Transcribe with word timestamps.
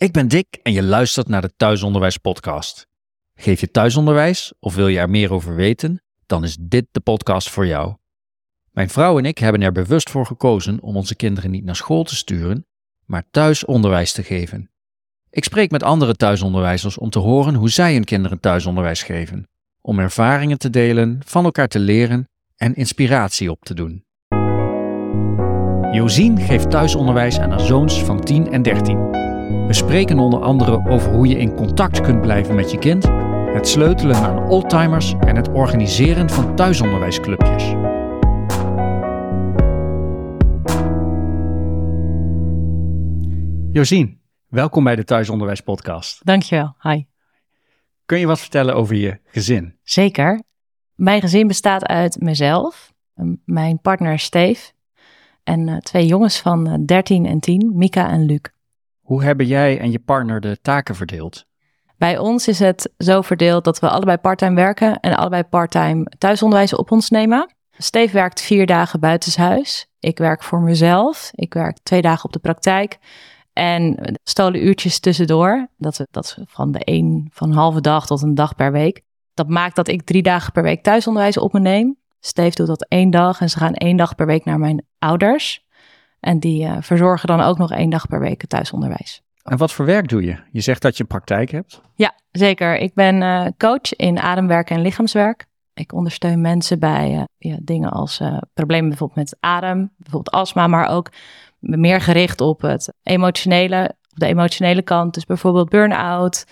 Ik 0.00 0.12
ben 0.12 0.28
Dick 0.28 0.58
en 0.62 0.72
je 0.72 0.82
luistert 0.82 1.28
naar 1.28 1.40
de 1.40 1.52
Thuisonderwijs 1.56 2.16
Podcast. 2.16 2.86
Geef 3.34 3.60
je 3.60 3.70
thuisonderwijs 3.70 4.52
of 4.60 4.74
wil 4.74 4.88
je 4.88 4.98
er 4.98 5.10
meer 5.10 5.32
over 5.32 5.54
weten? 5.54 6.02
Dan 6.26 6.44
is 6.44 6.56
dit 6.60 6.86
de 6.90 7.00
podcast 7.00 7.50
voor 7.50 7.66
jou. 7.66 7.94
Mijn 8.70 8.90
vrouw 8.90 9.18
en 9.18 9.24
ik 9.24 9.38
hebben 9.38 9.62
er 9.62 9.72
bewust 9.72 10.10
voor 10.10 10.26
gekozen 10.26 10.80
om 10.80 10.96
onze 10.96 11.14
kinderen 11.14 11.50
niet 11.50 11.64
naar 11.64 11.76
school 11.76 12.04
te 12.04 12.16
sturen, 12.16 12.66
maar 13.04 13.24
thuisonderwijs 13.30 14.12
te 14.12 14.22
geven. 14.22 14.70
Ik 15.30 15.44
spreek 15.44 15.70
met 15.70 15.82
andere 15.82 16.14
thuisonderwijzers 16.14 16.98
om 16.98 17.10
te 17.10 17.18
horen 17.18 17.54
hoe 17.54 17.70
zij 17.70 17.92
hun 17.92 18.04
kinderen 18.04 18.40
thuisonderwijs 18.40 19.02
geven, 19.02 19.48
om 19.80 19.98
ervaringen 19.98 20.58
te 20.58 20.70
delen, 20.70 21.20
van 21.26 21.44
elkaar 21.44 21.68
te 21.68 21.78
leren 21.78 22.28
en 22.56 22.74
inspiratie 22.74 23.50
op 23.50 23.64
te 23.64 23.74
doen. 23.74 24.04
Josien 25.92 26.38
geeft 26.38 26.70
thuisonderwijs 26.70 27.38
aan 27.38 27.50
haar 27.50 27.60
zoons 27.60 28.04
van 28.04 28.20
10 28.20 28.52
en 28.52 28.62
13. 28.62 29.19
We 29.50 29.72
spreken 29.72 30.18
onder 30.18 30.40
andere 30.40 30.88
over 30.88 31.12
hoe 31.12 31.26
je 31.26 31.38
in 31.38 31.54
contact 31.54 32.00
kunt 32.00 32.20
blijven 32.20 32.54
met 32.54 32.70
je 32.70 32.78
kind, 32.78 33.04
het 33.52 33.68
sleutelen 33.68 34.16
aan 34.16 34.48
oldtimers 34.48 35.14
en 35.20 35.36
het 35.36 35.48
organiseren 35.48 36.30
van 36.30 36.56
thuisonderwijsclubjes. 36.56 37.74
Josien, 43.72 44.20
welkom 44.48 44.84
bij 44.84 44.96
de 44.96 45.04
Thuisonderwijs 45.04 45.60
Podcast. 45.60 46.24
Dankjewel. 46.24 46.74
Hi. 46.82 47.04
Kun 48.06 48.18
je 48.18 48.26
wat 48.26 48.40
vertellen 48.40 48.74
over 48.74 48.94
je 48.94 49.18
gezin? 49.24 49.78
Zeker. 49.82 50.42
Mijn 50.94 51.20
gezin 51.20 51.46
bestaat 51.46 51.86
uit 51.86 52.20
mezelf, 52.20 52.92
mijn 53.44 53.80
partner 53.80 54.18
Steve 54.18 54.72
en 55.44 55.68
uh, 55.68 55.76
twee 55.76 56.06
jongens 56.06 56.40
van 56.40 56.68
uh, 56.68 56.74
13 56.86 57.26
en 57.26 57.40
10, 57.40 57.72
Mika 57.74 58.10
en 58.10 58.24
Luc. 58.24 58.40
Hoe 59.10 59.22
hebben 59.22 59.46
jij 59.46 59.78
en 59.78 59.90
je 59.90 59.98
partner 59.98 60.40
de 60.40 60.58
taken 60.62 60.94
verdeeld? 60.94 61.44
Bij 61.98 62.18
ons 62.18 62.48
is 62.48 62.58
het 62.58 62.92
zo 62.98 63.20
verdeeld 63.20 63.64
dat 63.64 63.78
we 63.78 63.88
allebei 63.88 64.16
parttime 64.16 64.54
werken 64.54 65.00
en 65.00 65.16
allebei 65.16 65.42
parttime 65.42 66.06
thuisonderwijs 66.18 66.74
op 66.74 66.90
ons 66.90 67.10
nemen. 67.10 67.54
Steve 67.78 68.12
werkt 68.12 68.40
vier 68.40 68.66
dagen 68.66 69.00
buitenshuis. 69.00 69.86
Ik 69.98 70.18
werk 70.18 70.42
voor 70.42 70.60
mezelf. 70.60 71.30
Ik 71.34 71.54
werk 71.54 71.78
twee 71.82 72.02
dagen 72.02 72.24
op 72.24 72.32
de 72.32 72.38
praktijk. 72.38 72.98
En 73.52 74.12
stolen 74.22 74.66
uurtjes 74.66 75.00
tussendoor. 75.00 75.68
Dat, 75.76 76.06
dat 76.10 76.24
is 76.24 76.38
van 76.46 76.72
de 76.72 76.80
een 76.84 77.28
van 77.32 77.48
een 77.48 77.56
halve 77.56 77.80
dag 77.80 78.06
tot 78.06 78.22
een 78.22 78.34
dag 78.34 78.54
per 78.54 78.72
week. 78.72 79.02
Dat 79.34 79.48
maakt 79.48 79.76
dat 79.76 79.88
ik 79.88 80.02
drie 80.02 80.22
dagen 80.22 80.52
per 80.52 80.62
week 80.62 80.82
thuisonderwijs 80.82 81.36
op 81.36 81.52
me 81.52 81.60
neem. 81.60 81.96
Steve 82.20 82.54
doet 82.54 82.66
dat 82.66 82.86
één 82.88 83.10
dag 83.10 83.40
en 83.40 83.50
ze 83.50 83.58
gaan 83.58 83.74
één 83.74 83.96
dag 83.96 84.14
per 84.14 84.26
week 84.26 84.44
naar 84.44 84.58
mijn 84.58 84.84
ouders. 84.98 85.68
En 86.20 86.38
die 86.38 86.64
uh, 86.64 86.76
verzorgen 86.80 87.28
dan 87.28 87.40
ook 87.40 87.58
nog 87.58 87.72
één 87.72 87.90
dag 87.90 88.06
per 88.06 88.20
week 88.20 88.40
het 88.40 88.50
thuisonderwijs. 88.50 89.22
En 89.42 89.56
wat 89.56 89.72
voor 89.72 89.84
werk 89.84 90.08
doe 90.08 90.24
je? 90.24 90.36
Je 90.52 90.60
zegt 90.60 90.82
dat 90.82 90.96
je 90.96 91.02
een 91.02 91.08
praktijk 91.08 91.50
hebt. 91.50 91.80
Ja, 91.94 92.14
zeker. 92.30 92.76
Ik 92.76 92.94
ben 92.94 93.22
uh, 93.22 93.46
coach 93.58 93.92
in 93.96 94.18
ademwerk 94.18 94.70
en 94.70 94.80
lichaamswerk. 94.80 95.46
Ik 95.74 95.92
ondersteun 95.92 96.40
mensen 96.40 96.78
bij 96.78 97.12
uh, 97.12 97.22
ja, 97.38 97.58
dingen 97.62 97.90
als 97.90 98.22
problemen 98.54 98.88
bijvoorbeeld 98.88 99.18
met 99.18 99.36
adem, 99.40 99.92
bijvoorbeeld 99.96 100.34
astma, 100.34 100.66
maar 100.66 100.88
ook 100.88 101.10
meer 101.58 102.00
gericht 102.00 102.40
op 102.40 102.60
het 102.60 102.92
emotionele, 103.02 103.94
op 104.10 104.18
de 104.18 104.26
emotionele 104.26 104.82
kant. 104.82 105.14
Dus 105.14 105.24
bijvoorbeeld 105.24 105.68
burn-out, 105.68 106.44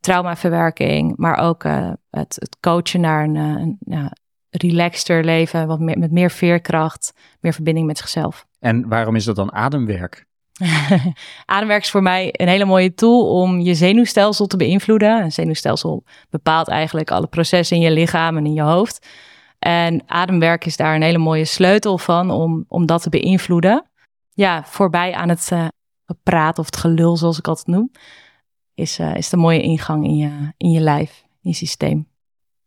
traumaverwerking, 0.00 1.16
maar 1.16 1.38
ook 1.38 1.62
het, 1.62 1.96
het, 2.10 2.56
coachen 2.60 3.00
naar 3.00 3.24
een, 3.24 3.34
een 3.34 3.76
ja, 3.80 4.12
relaxter 4.50 5.24
leven, 5.24 5.66
wat 5.66 5.80
meer, 5.80 5.98
met 5.98 6.12
meer 6.12 6.30
veerkracht, 6.30 7.12
meer 7.40 7.52
verbinding 7.52 7.86
met 7.86 7.98
zichzelf. 7.98 8.46
En 8.58 8.88
waarom 8.88 9.16
is 9.16 9.24
dat 9.24 9.36
dan 9.36 9.52
ademwerk? 9.52 10.26
ademwerk 11.44 11.82
is 11.82 11.90
voor 11.90 12.02
mij 12.02 12.28
een 12.32 12.48
hele 12.48 12.64
mooie 12.64 12.94
tool 12.94 13.40
om 13.40 13.60
je 13.60 13.74
zenuwstelsel 13.74 14.46
te 14.46 14.56
beïnvloeden. 14.56 15.22
Een 15.22 15.32
zenuwstelsel 15.32 16.04
bepaalt 16.30 16.68
eigenlijk 16.68 17.10
alle 17.10 17.26
processen 17.26 17.76
in 17.76 17.82
je 17.82 17.90
lichaam 17.90 18.36
en 18.36 18.46
in 18.46 18.54
je 18.54 18.62
hoofd. 18.62 19.06
En 19.58 20.02
ademwerk 20.06 20.64
is 20.64 20.76
daar 20.76 20.94
een 20.94 21.02
hele 21.02 21.18
mooie 21.18 21.44
sleutel 21.44 21.98
van 21.98 22.30
om, 22.30 22.64
om 22.68 22.86
dat 22.86 23.02
te 23.02 23.10
beïnvloeden. 23.10 23.84
Ja, 24.34 24.64
voorbij 24.64 25.14
aan 25.14 25.28
het 25.28 25.50
uh, 25.52 25.66
praat 26.22 26.58
of 26.58 26.66
het 26.66 26.76
gelul, 26.76 27.16
zoals 27.16 27.38
ik 27.38 27.48
altijd 27.48 27.66
noem, 27.66 27.90
is, 28.74 28.98
uh, 28.98 29.14
is 29.14 29.28
de 29.28 29.36
mooie 29.36 29.62
ingang 29.62 30.04
in 30.04 30.16
je, 30.16 30.52
in 30.56 30.70
je 30.70 30.80
lijf, 30.80 31.22
in 31.42 31.50
je 31.50 31.56
systeem. 31.56 32.08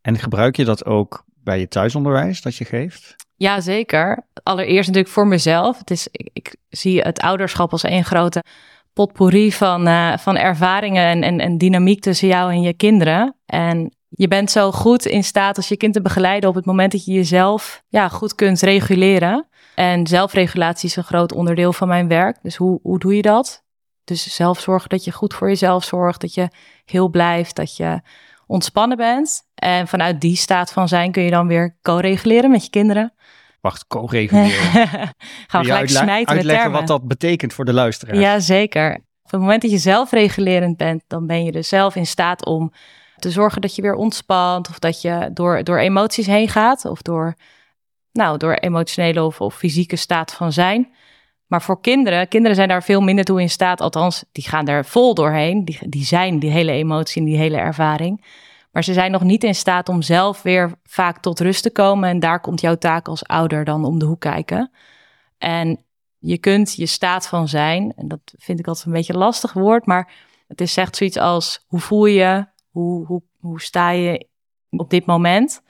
En 0.02 0.18
gebruik 0.18 0.56
je 0.56 0.66
dat 0.66 0.86
ook 0.86 1.26
bij 1.44 1.60
je 1.60 1.68
thuisonderwijs 1.68 2.42
dat 2.42 2.56
je 2.56 2.66
geeft? 2.66 3.16
Ja, 3.36 3.62
zeker. 3.62 4.26
Allereerst 4.44 4.88
natuurlijk 4.88 5.14
voor 5.14 5.28
mezelf. 5.28 5.78
Het 5.78 5.92
is, 5.92 6.08
ik, 6.12 6.56
zie 6.70 7.02
het 7.02 7.20
ouderschap 7.20 7.72
als 7.72 7.84
één 7.84 8.06
grote 8.06 8.44
potpourri 8.94 9.52
van, 9.52 9.88
uh, 9.88 10.18
van 10.18 10.38
ervaringen 10.38 11.06
en, 11.06 11.24
en, 11.24 11.40
en 11.40 11.58
dynamiek 11.58 12.02
tussen 12.02 12.28
jou 12.28 12.52
en 12.52 12.62
je 12.62 12.74
kinderen. 12.74 13.36
En 13.46 13.96
je 14.10 14.28
bent 14.28 14.52
zo 14.52 14.72
goed 14.72 15.06
in 15.06 15.24
staat 15.24 15.58
als 15.58 15.68
je 15.68 15.78
kind 15.78 15.94
te 15.94 16.02
begeleiden 16.02 16.50
op 16.50 16.56
het 16.56 16.66
moment 16.66 16.92
dat 16.92 17.06
je 17.06 17.12
jezelf 17.12 17.84
ja, 17.88 18.10
goed 18.10 18.36
kunt 18.36 18.62
reguleren. 18.62 19.48
En 19.76 20.08
zelfregulatie 20.08 20.90
is 20.90 20.96
een 20.96 21.04
groot 21.04 21.34
onderdeel 21.34 21.74
van 21.74 21.88
mijn 21.88 22.08
werk. 22.08 22.38
Dus 22.42 22.56
hoe, 22.56 22.80
hoe 22.82 23.00
doe 23.00 23.16
je 23.16 23.22
dat? 23.22 23.64
Dus 24.04 24.36
zelf 24.36 24.60
zorgen 24.60 24.90
dat 24.90 25.04
je 25.04 25.12
goed 25.12 25.34
voor 25.34 25.48
jezelf 25.48 25.84
zorgt, 25.84 26.22
dat 26.22 26.34
je 26.34 26.48
heel 26.86 27.10
blijft, 27.10 27.56
dat 27.56 27.76
je 27.76 28.02
ontspannen 28.52 28.98
bent. 28.98 29.44
En 29.56 29.88
vanuit 29.88 30.22
die 30.22 30.36
staat 30.36 30.72
van 30.72 30.88
zijn 30.88 31.12
kun 31.12 31.24
je 31.24 31.32
dan 31.32 31.48
weer 31.48 31.78
co-reguleren 31.82 32.52
met 32.52 32.64
je 32.64 32.70
kinderen. 32.70 33.14
Wacht, 33.62 33.88
co-reguleren. 33.88 34.50
Gaan 35.48 35.62
we 35.62 35.68
gelijk 35.68 35.90
smijten 35.90 36.36
uitleggen 36.36 36.72
wat 36.72 36.88
dat 36.88 37.08
betekent 37.08 37.54
voor 37.54 37.66
de 37.66 37.74
luisteraar? 37.74 38.16
Ja, 38.16 38.40
zeker. 38.40 38.94
Op 39.24 39.32
het 39.32 39.40
moment 39.40 39.62
dat 39.62 39.72
je 39.72 39.78
zelfregulerend 39.78 40.78
bent, 40.78 41.04
dan 41.08 41.28
ben 41.28 41.44
je 41.44 41.52
dus 41.52 41.68
zelf 41.68 41.96
in 41.96 42.06
staat 42.06 42.46
om 42.46 42.72
te 43.16 43.32
zorgen 43.32 43.62
dat 43.62 43.76
je 43.76 43.82
weer 43.82 43.96
ontspant. 43.96 44.70
Of 44.70 44.80
dat 44.80 45.02
je 45.02 45.30
door, 45.34 45.64
door 45.64 45.78
emoties 45.78 46.26
heen 46.26 46.50
gaat. 46.50 46.86
Of 46.86 47.02
door, 47.02 47.36
nou, 48.12 48.38
door 48.38 48.54
emotionele 48.54 49.24
of, 49.24 49.42
of 49.42 49.56
fysieke 49.56 49.96
staat 49.96 50.34
van 50.34 50.52
zijn. 50.52 50.94
Maar 51.52 51.62
voor 51.62 51.82
kinderen, 51.82 52.28
kinderen 52.28 52.56
zijn 52.56 52.68
daar 52.68 52.84
veel 52.84 53.02
minder 53.02 53.26
toe 53.26 53.42
in 53.42 53.50
staat. 53.50 53.82
Althans, 53.82 54.24
die 54.32 54.44
gaan 54.44 54.68
er 54.68 54.86
vol 54.86 55.14
doorheen. 55.14 55.66
Die, 55.66 55.90
die 55.90 56.04
zijn 56.04 56.40
die 56.40 56.52
hele 56.52 56.72
emotie 56.72 57.22
en 57.22 57.28
die 57.28 57.38
hele 57.38 57.58
ervaring. 57.58 58.26
Maar 58.72 58.84
ze 58.84 58.94
zijn 58.94 59.12
nog 59.12 59.24
niet 59.24 59.44
in 59.44 59.56
staat 59.56 59.90
om 59.90 60.02
zelf 60.02 60.42
weer 60.42 60.72
vaak 60.84 61.22
tot 61.22 61.40
rust 61.40 61.64
te 61.64 61.72
komen. 61.72 62.10
En 62.10 62.20
daar 62.20 62.40
komt 62.40 62.62
jouw 62.62 62.76
taak 62.76 63.08
als 63.08 63.26
ouder 63.26 63.64
dan 63.64 63.86
om 63.86 64.00
de 64.00 64.06
hoek 64.06 64.20
kijken. 64.20 64.72
En 65.38 65.86
je 66.18 66.38
kunt 66.38 66.74
je 66.76 66.86
staat 66.86 67.28
van 67.28 67.48
zijn, 67.48 67.94
en 67.96 68.08
dat 68.08 68.34
vind 68.38 68.60
ik 68.60 68.68
altijd 68.68 68.86
een 68.86 68.94
beetje 68.94 69.14
een 69.14 69.20
lastig 69.20 69.54
woord, 69.54 69.86
maar 69.86 70.12
het 70.48 70.62
is 70.62 70.78
echt 70.78 70.96
zoiets 70.96 71.18
als 71.18 71.66
hoe 71.68 71.80
voel 71.80 72.06
je, 72.06 72.48
hoe, 72.70 73.06
hoe, 73.06 73.22
hoe 73.40 73.62
sta 73.62 73.90
je 73.90 74.28
op 74.70 74.90
dit 74.90 75.06
moment. 75.06 75.62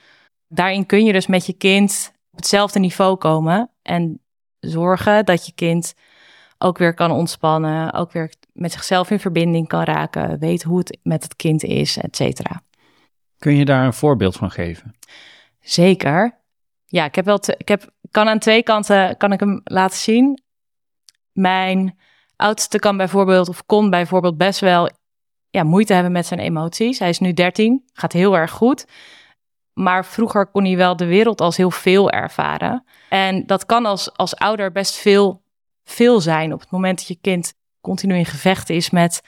Daarin 0.48 0.86
kun 0.86 1.06
je 1.06 1.14
dus 1.14 1.28
met 1.28 1.46
je 1.46 1.54
kind 1.54 2.14
op 2.32 2.38
hetzelfde 2.38 2.80
niveau 2.80 3.16
komen 3.16 3.72
en 3.82 4.22
zorgen 4.62 5.26
dat 5.26 5.46
je 5.46 5.52
kind 5.52 5.94
ook 6.58 6.78
weer 6.78 6.94
kan 6.94 7.12
ontspannen, 7.12 7.94
ook 7.94 8.12
weer 8.12 8.34
met 8.54 8.72
zichzelf 8.72 9.10
in 9.10 9.20
verbinding 9.20 9.68
kan 9.68 9.84
raken, 9.84 10.40
weet 10.40 10.64
hoe 10.64 10.78
het 10.78 10.98
met 11.04 11.24
het 11.24 11.36
kind 11.36 11.64
is, 11.64 11.98
et 11.98 12.16
cetera. 12.16 12.62
Kun 13.38 13.56
je 13.56 13.66
daar 13.66 13.86
een 13.86 13.94
voorbeeld 13.94 14.36
van 14.36 14.52
geven? 14.52 14.96
Zeker. 15.60 16.40
Ja, 16.86 17.06
ik 17.06 17.16
heb 17.16 17.26
wel, 17.26 17.40
ik 17.58 17.68
heb, 17.68 17.90
kan 18.12 18.28
aan 18.28 18.40
twee 18.40 18.64
kanten 18.64 19.18
kan 19.18 19.32
ik 19.32 19.40
hem 19.40 19.62
laten 19.64 19.98
zien. 19.98 20.42
Mijn 21.32 21.98
oudste 22.36 22.80
kan 22.80 22.98
bijvoorbeeld, 22.98 23.50
of 23.50 23.66
kon 23.66 23.90
bijvoorbeeld 23.90 24.38
best 24.38 24.60
wel 24.60 24.90
ja, 25.50 25.64
moeite 25.64 25.94
hebben 25.94 26.12
met 26.12 26.26
zijn 26.26 26.40
emoties. 26.40 27.00
Hij 27.00 27.10
is 27.10 27.20
nu 27.20 27.34
13, 27.34 27.84
gaat 27.94 28.14
heel 28.14 28.38
erg 28.38 28.52
goed. 28.52 28.86
Maar 29.74 30.06
vroeger 30.06 30.48
kon 30.48 30.66
hij 30.66 30.78
wel 30.78 30.96
de 30.96 31.06
wereld 31.06 31.42
als 31.42 31.58
heel 31.58 31.72
veel 31.72 32.10
ervaren. 32.10 32.84
En 33.10 33.46
dat 33.46 33.66
kan 33.66 33.86
als, 33.86 34.14
als 34.18 34.36
ouder 34.36 34.72
best 34.72 34.96
veel, 34.96 35.44
veel 35.84 36.22
zijn 36.22 36.54
op 36.54 36.60
het 36.60 36.72
moment 36.72 36.98
dat 36.98 37.08
je 37.08 37.18
kind 37.22 37.54
continu 37.82 38.16
in 38.16 38.26
gevecht 38.26 38.70
is 38.70 38.90
met 38.90 39.22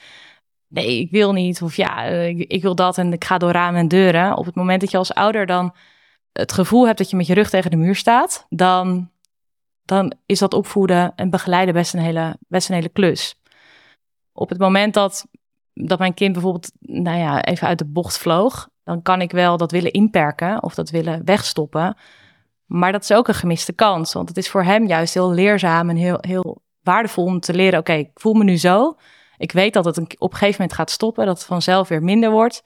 nee, 0.68 0.98
ik 0.98 1.10
wil 1.10 1.32
niet. 1.32 1.62
Of 1.62 1.76
ja, 1.76 2.06
eh, 2.06 2.28
ik, 2.28 2.38
ik, 2.38 2.62
wil 2.62 2.74
dat 2.74 2.98
en 2.98 3.12
ik 3.12 3.24
ga 3.24 3.38
door 3.38 3.50
ramen 3.50 3.80
en 3.80 3.88
deuren. 3.88 4.36
Op 4.36 4.44
het 4.44 4.54
moment 4.54 4.80
dat 4.80 4.90
je 4.90 4.96
als 4.96 5.14
ouder 5.14 5.46
dan 5.46 5.74
het 6.32 6.52
gevoel 6.52 6.86
hebt 6.86 6.98
dat 6.98 7.10
je 7.10 7.16
met 7.16 7.26
je 7.26 7.34
rug 7.34 7.50
tegen 7.50 7.70
de 7.70 7.76
muur 7.76 7.94
staat, 7.94 8.46
dan, 8.48 9.10
dan 9.84 10.14
is 10.26 10.38
dat 10.38 10.54
opvoeden 10.54 11.12
en 11.14 11.30
begeleiden 11.30 11.74
best 11.74 11.94
een 11.94 12.00
hele, 12.00 12.36
best 12.48 12.68
een 12.68 12.74
hele 12.74 12.88
klus. 12.88 13.34
Op 14.32 14.48
het 14.48 14.58
moment 14.58 14.94
dat, 14.94 15.26
dat 15.74 15.98
mijn 15.98 16.14
kind 16.14 16.32
bijvoorbeeld, 16.32 16.70
nou 16.80 17.18
ja, 17.18 17.44
even 17.44 17.66
uit 17.66 17.78
de 17.78 17.86
bocht 17.86 18.18
vloog, 18.18 18.68
dan 18.84 19.02
kan 19.02 19.20
ik 19.20 19.30
wel 19.30 19.56
dat 19.56 19.70
willen 19.70 19.92
inperken 19.92 20.62
of 20.62 20.74
dat 20.74 20.90
willen 20.90 21.24
wegstoppen. 21.24 21.96
Maar 22.66 22.92
dat 22.92 23.02
is 23.02 23.12
ook 23.12 23.28
een 23.28 23.34
gemiste 23.34 23.72
kans, 23.72 24.12
want 24.12 24.28
het 24.28 24.36
is 24.36 24.50
voor 24.50 24.62
hem 24.62 24.86
juist 24.86 25.14
heel 25.14 25.32
leerzaam 25.32 25.90
en 25.90 25.96
heel, 25.96 26.18
heel 26.20 26.62
waardevol 26.82 27.24
om 27.24 27.40
te 27.40 27.54
leren: 27.54 27.78
oké, 27.78 27.92
ik 27.92 28.10
voel 28.14 28.34
me 28.34 28.44
nu 28.44 28.56
zo. 28.56 28.96
Ik 29.36 29.52
weet 29.52 29.72
dat 29.72 29.84
het 29.84 29.98
op 29.98 30.32
een 30.32 30.38
gegeven 30.38 30.60
moment 30.60 30.72
gaat 30.78 30.90
stoppen, 30.90 31.26
dat 31.26 31.36
het 31.38 31.46
vanzelf 31.46 31.88
weer 31.88 32.02
minder 32.02 32.30
wordt. 32.30 32.62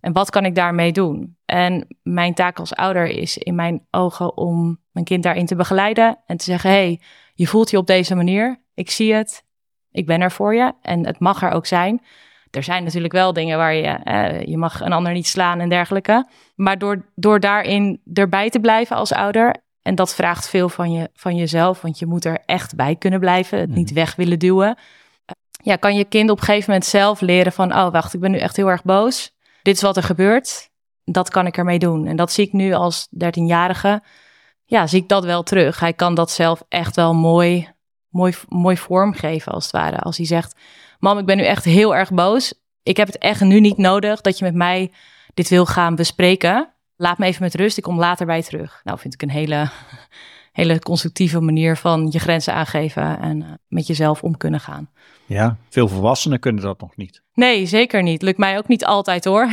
En 0.00 0.12
wat 0.12 0.30
kan 0.30 0.44
ik 0.44 0.54
daarmee 0.54 0.92
doen? 0.92 1.36
En 1.44 1.96
mijn 2.02 2.34
taak 2.34 2.58
als 2.58 2.74
ouder 2.74 3.06
is 3.06 3.38
in 3.38 3.54
mijn 3.54 3.86
ogen 3.90 4.36
om 4.36 4.80
mijn 4.92 5.04
kind 5.04 5.22
daarin 5.22 5.46
te 5.46 5.56
begeleiden 5.56 6.18
en 6.26 6.36
te 6.36 6.44
zeggen: 6.44 6.70
hey, 6.70 7.00
je 7.34 7.46
voelt 7.46 7.70
je 7.70 7.78
op 7.78 7.86
deze 7.86 8.14
manier. 8.14 8.62
Ik 8.74 8.90
zie 8.90 9.14
het. 9.14 9.44
Ik 9.90 10.06
ben 10.06 10.20
er 10.20 10.32
voor 10.32 10.54
je 10.54 10.72
en 10.82 11.06
het 11.06 11.18
mag 11.18 11.42
er 11.42 11.50
ook 11.50 11.66
zijn. 11.66 12.02
Er 12.56 12.62
zijn 12.62 12.84
natuurlijk 12.84 13.12
wel 13.12 13.32
dingen 13.32 13.58
waar 13.58 13.74
je, 13.74 13.98
uh, 14.04 14.42
je 14.42 14.56
mag 14.56 14.80
een 14.80 14.92
ander 14.92 15.12
niet 15.12 15.26
slaan 15.26 15.60
en 15.60 15.68
dergelijke. 15.68 16.28
Maar 16.54 16.78
door, 16.78 17.04
door 17.14 17.40
daarin 17.40 18.00
erbij 18.12 18.50
te 18.50 18.60
blijven 18.60 18.96
als 18.96 19.12
ouder, 19.12 19.64
en 19.82 19.94
dat 19.94 20.14
vraagt 20.14 20.48
veel 20.48 20.68
van, 20.68 20.92
je, 20.92 21.10
van 21.14 21.36
jezelf, 21.36 21.80
want 21.80 21.98
je 21.98 22.06
moet 22.06 22.24
er 22.24 22.42
echt 22.46 22.74
bij 22.74 22.96
kunnen 22.96 23.20
blijven, 23.20 23.58
het 23.58 23.70
niet 23.70 23.90
mhm. 23.90 23.94
weg 23.94 24.14
willen 24.14 24.38
duwen. 24.38 24.78
Ja, 25.62 25.76
kan 25.76 25.96
je 25.96 26.04
kind 26.04 26.30
op 26.30 26.38
een 26.38 26.44
gegeven 26.44 26.70
moment 26.70 26.88
zelf 26.88 27.20
leren 27.20 27.52
van, 27.52 27.72
oh 27.72 27.90
wacht, 27.90 28.14
ik 28.14 28.20
ben 28.20 28.30
nu 28.30 28.38
echt 28.38 28.56
heel 28.56 28.70
erg 28.70 28.82
boos. 28.82 29.34
Dit 29.62 29.74
is 29.74 29.82
wat 29.82 29.96
er 29.96 30.02
gebeurt. 30.02 30.70
Dat 31.04 31.30
kan 31.30 31.46
ik 31.46 31.56
ermee 31.56 31.78
doen. 31.78 32.06
En 32.06 32.16
dat 32.16 32.32
zie 32.32 32.46
ik 32.46 32.52
nu 32.52 32.72
als 32.72 33.08
13-jarige. 33.24 34.02
Ja, 34.64 34.86
zie 34.86 35.02
ik 35.02 35.08
dat 35.08 35.24
wel 35.24 35.42
terug. 35.42 35.80
Hij 35.80 35.92
kan 35.92 36.14
dat 36.14 36.30
zelf 36.30 36.62
echt 36.68 36.96
wel 36.96 37.14
mooi, 37.14 37.68
mooi, 38.08 38.34
mooi 38.48 38.76
vormgeven, 38.76 39.52
als 39.52 39.64
het 39.64 39.72
ware. 39.72 39.98
Als 39.98 40.16
hij 40.16 40.26
zegt: 40.26 40.60
Mam, 40.98 41.18
ik 41.18 41.26
ben 41.26 41.36
nu 41.36 41.44
echt 41.44 41.64
heel 41.64 41.96
erg 41.96 42.10
boos. 42.12 42.54
Ik 42.82 42.96
heb 42.96 43.06
het 43.06 43.18
echt 43.18 43.40
nu 43.40 43.60
niet 43.60 43.76
nodig 43.76 44.20
dat 44.20 44.38
je 44.38 44.44
met 44.44 44.54
mij 44.54 44.92
dit 45.34 45.48
wil 45.48 45.66
gaan 45.66 45.94
bespreken. 45.94 46.68
Laat 46.96 47.18
me 47.18 47.26
even 47.26 47.42
met 47.42 47.54
rust. 47.54 47.76
Ik 47.76 47.82
kom 47.82 47.98
later 47.98 48.26
bij 48.26 48.36
je 48.36 48.42
terug. 48.42 48.80
Nou, 48.84 48.98
vind 48.98 49.14
ik 49.14 49.22
een 49.22 49.30
hele, 49.30 49.70
hele 50.52 50.78
constructieve 50.78 51.40
manier 51.40 51.76
van 51.76 52.08
je 52.10 52.18
grenzen 52.18 52.54
aangeven 52.54 53.20
en 53.20 53.40
uh, 53.40 53.46
met 53.68 53.86
jezelf 53.86 54.22
om 54.22 54.36
kunnen 54.36 54.60
gaan. 54.60 54.90
Ja, 55.26 55.56
veel 55.68 55.88
volwassenen 55.88 56.40
kunnen 56.40 56.62
dat 56.62 56.80
nog 56.80 56.96
niet. 56.96 57.22
Nee, 57.34 57.66
zeker 57.66 58.02
niet. 58.02 58.22
Lukt 58.22 58.38
mij 58.38 58.58
ook 58.58 58.68
niet 58.68 58.84
altijd 58.84 59.24
hoor. 59.24 59.48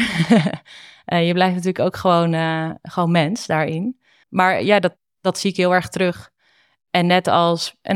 uh, 1.06 1.25
je 1.28 1.34
blijft 1.34 1.56
natuurlijk 1.56 1.86
ook 1.86 1.96
gewoon, 1.96 2.34
uh, 2.34 2.69
gewoon 2.81 3.12
mens 3.12 3.46
daarin. 3.46 4.00
Maar 4.30 4.63
ja, 4.63 4.80
dat, 4.80 4.96
dat 5.22 5.39
zie 5.39 5.50
ik 5.50 5.57
heel 5.57 5.74
erg 5.74 5.89
terug. 5.89 6.31
En 6.95 7.06
net 7.06 7.28
als, 7.28 7.75
en 7.81 7.95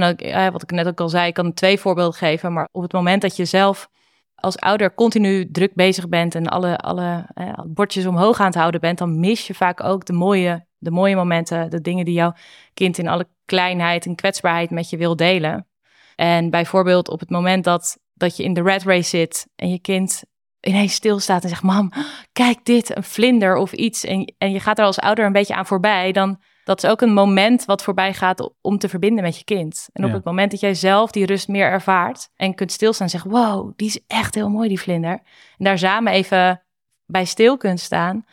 wat 0.51 0.63
ik 0.63 0.71
net 0.71 0.87
ook 0.87 0.99
al 0.99 1.09
zei, 1.09 1.27
ik 1.27 1.33
kan 1.33 1.53
twee 1.53 1.79
voorbeelden 1.79 2.17
geven. 2.17 2.53
Maar 2.53 2.69
op 2.71 2.81
het 2.81 2.91
moment 2.91 3.21
dat 3.21 3.35
je 3.35 3.45
zelf 3.45 3.89
als 4.35 4.57
ouder 4.57 4.93
continu 4.93 5.51
druk 5.51 5.73
bezig 5.73 6.09
bent 6.09 6.35
en 6.35 6.47
alle, 6.47 6.77
alle 6.77 7.25
eh, 7.33 7.53
bordjes 7.65 8.05
omhoog 8.05 8.39
aan 8.39 8.45
het 8.45 8.55
houden 8.55 8.81
bent, 8.81 8.97
dan 8.97 9.19
mis 9.19 9.47
je 9.47 9.53
vaak 9.53 9.83
ook 9.83 10.05
de 10.05 10.13
mooie, 10.13 10.65
de 10.77 10.91
mooie 10.91 11.15
momenten, 11.15 11.69
de 11.69 11.81
dingen 11.81 12.05
die 12.05 12.13
jouw 12.13 12.33
kind 12.73 12.97
in 12.97 13.07
alle 13.07 13.27
kleinheid 13.45 14.05
en 14.05 14.15
kwetsbaarheid 14.15 14.69
met 14.69 14.89
je 14.89 14.97
wil 14.97 15.15
delen. 15.15 15.67
En 16.15 16.49
bijvoorbeeld 16.49 17.09
op 17.09 17.19
het 17.19 17.29
moment 17.29 17.63
dat, 17.63 17.97
dat 18.13 18.37
je 18.37 18.43
in 18.43 18.53
de 18.53 18.61
red 18.61 18.83
race 18.83 19.09
zit 19.09 19.47
en 19.55 19.69
je 19.69 19.79
kind 19.79 20.23
ineens 20.61 20.93
stilstaat 20.93 21.43
en 21.43 21.49
zegt: 21.49 21.63
Mam, 21.63 21.91
kijk 22.31 22.65
dit, 22.65 22.95
een 22.95 23.03
vlinder 23.03 23.55
of 23.55 23.73
iets. 23.73 24.03
En, 24.03 24.33
en 24.37 24.51
je 24.51 24.59
gaat 24.59 24.79
er 24.79 24.85
als 24.85 24.99
ouder 24.99 25.25
een 25.25 25.31
beetje 25.31 25.55
aan 25.55 25.65
voorbij, 25.65 26.11
dan 26.11 26.39
dat 26.67 26.83
is 26.83 26.89
ook 26.89 27.01
een 27.01 27.13
moment 27.13 27.65
wat 27.65 27.83
voorbij 27.83 28.13
gaat 28.13 28.51
om 28.61 28.77
te 28.77 28.89
verbinden 28.89 29.23
met 29.23 29.37
je 29.37 29.43
kind. 29.43 29.89
En 29.93 30.05
op 30.05 30.11
het 30.11 30.23
moment 30.23 30.51
dat 30.51 30.59
jij 30.59 30.73
zelf 30.73 31.11
die 31.11 31.25
rust 31.25 31.47
meer 31.47 31.65
ervaart 31.65 32.29
en 32.35 32.55
kunt 32.55 32.71
stilstaan 32.71 33.05
en 33.05 33.11
zeggen: 33.11 33.31
Wow, 33.31 33.73
die 33.75 33.87
is 33.87 33.99
echt 34.07 34.35
heel 34.35 34.49
mooi, 34.49 34.67
die 34.67 34.79
vlinder. 34.79 35.11
En 35.57 35.65
daar 35.65 35.77
samen 35.77 36.13
even 36.13 36.61
bij 37.05 37.25
stil 37.25 37.57
kunt 37.57 37.79
staan, 37.79 38.25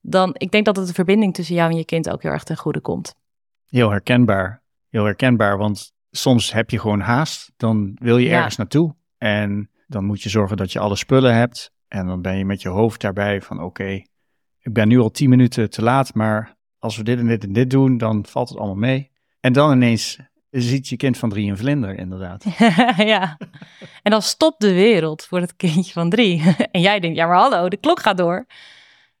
dan 0.00 0.30
ik 0.32 0.50
denk 0.50 0.64
dat 0.64 0.76
het 0.76 0.86
de 0.86 0.92
verbinding 0.92 1.34
tussen 1.34 1.54
jou 1.54 1.70
en 1.70 1.76
je 1.76 1.84
kind 1.84 2.10
ook 2.10 2.22
heel 2.22 2.30
erg 2.30 2.44
ten 2.44 2.56
goede 2.56 2.80
komt. 2.80 3.14
Heel 3.68 3.90
herkenbaar. 3.90 4.62
Heel 4.88 5.04
herkenbaar, 5.04 5.58
want 5.58 5.92
soms 6.10 6.52
heb 6.52 6.70
je 6.70 6.78
gewoon 6.78 7.00
haast. 7.00 7.52
Dan 7.56 7.96
wil 8.00 8.18
je 8.18 8.30
ergens 8.30 8.56
naartoe. 8.56 8.94
En 9.18 9.70
dan 9.86 10.04
moet 10.04 10.22
je 10.22 10.28
zorgen 10.28 10.56
dat 10.56 10.72
je 10.72 10.78
alle 10.78 10.96
spullen 10.96 11.34
hebt. 11.34 11.72
En 11.88 12.06
dan 12.06 12.22
ben 12.22 12.38
je 12.38 12.44
met 12.44 12.62
je 12.62 12.68
hoofd 12.68 13.00
daarbij 13.00 13.42
van 13.42 13.62
oké, 13.62 14.02
ik 14.60 14.72
ben 14.72 14.88
nu 14.88 14.98
al 14.98 15.10
tien 15.10 15.30
minuten 15.30 15.70
te 15.70 15.82
laat, 15.82 16.14
maar 16.14 16.55
als 16.86 16.96
we 16.96 17.02
dit 17.02 17.18
en 17.18 17.26
dit 17.26 17.44
en 17.44 17.52
dit 17.52 17.70
doen, 17.70 17.98
dan 17.98 18.24
valt 18.28 18.48
het 18.48 18.58
allemaal 18.58 18.76
mee. 18.76 19.10
En 19.40 19.52
dan 19.52 19.72
ineens 19.72 20.18
ziet 20.50 20.88
je 20.88 20.96
kind 20.96 21.18
van 21.18 21.28
drie 21.28 21.50
een 21.50 21.56
vlinder, 21.56 21.98
inderdaad. 21.98 22.44
ja, 23.14 23.38
en 24.02 24.10
dan 24.10 24.22
stopt 24.22 24.60
de 24.60 24.72
wereld 24.72 25.24
voor 25.24 25.40
het 25.40 25.56
kindje 25.56 25.92
van 25.92 26.10
drie. 26.10 26.42
en 26.70 26.80
jij 26.80 27.00
denkt, 27.00 27.16
ja 27.16 27.26
maar 27.26 27.36
hallo, 27.36 27.68
de 27.68 27.76
klok 27.76 28.00
gaat 28.00 28.16
door. 28.16 28.46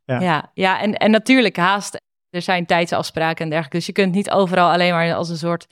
Ja, 0.04 0.20
ja, 0.20 0.50
ja 0.54 0.80
en, 0.80 0.94
en 0.94 1.10
natuurlijk 1.10 1.56
haast. 1.56 2.00
Er 2.30 2.42
zijn 2.42 2.66
tijdsafspraken 2.66 3.44
en 3.44 3.50
dergelijke. 3.50 3.76
Dus 3.76 3.86
je 3.86 3.92
kunt 3.92 4.14
niet 4.14 4.30
overal 4.30 4.70
alleen 4.70 4.92
maar 4.92 5.14
als 5.14 5.28
een 5.28 5.36
soort 5.36 5.66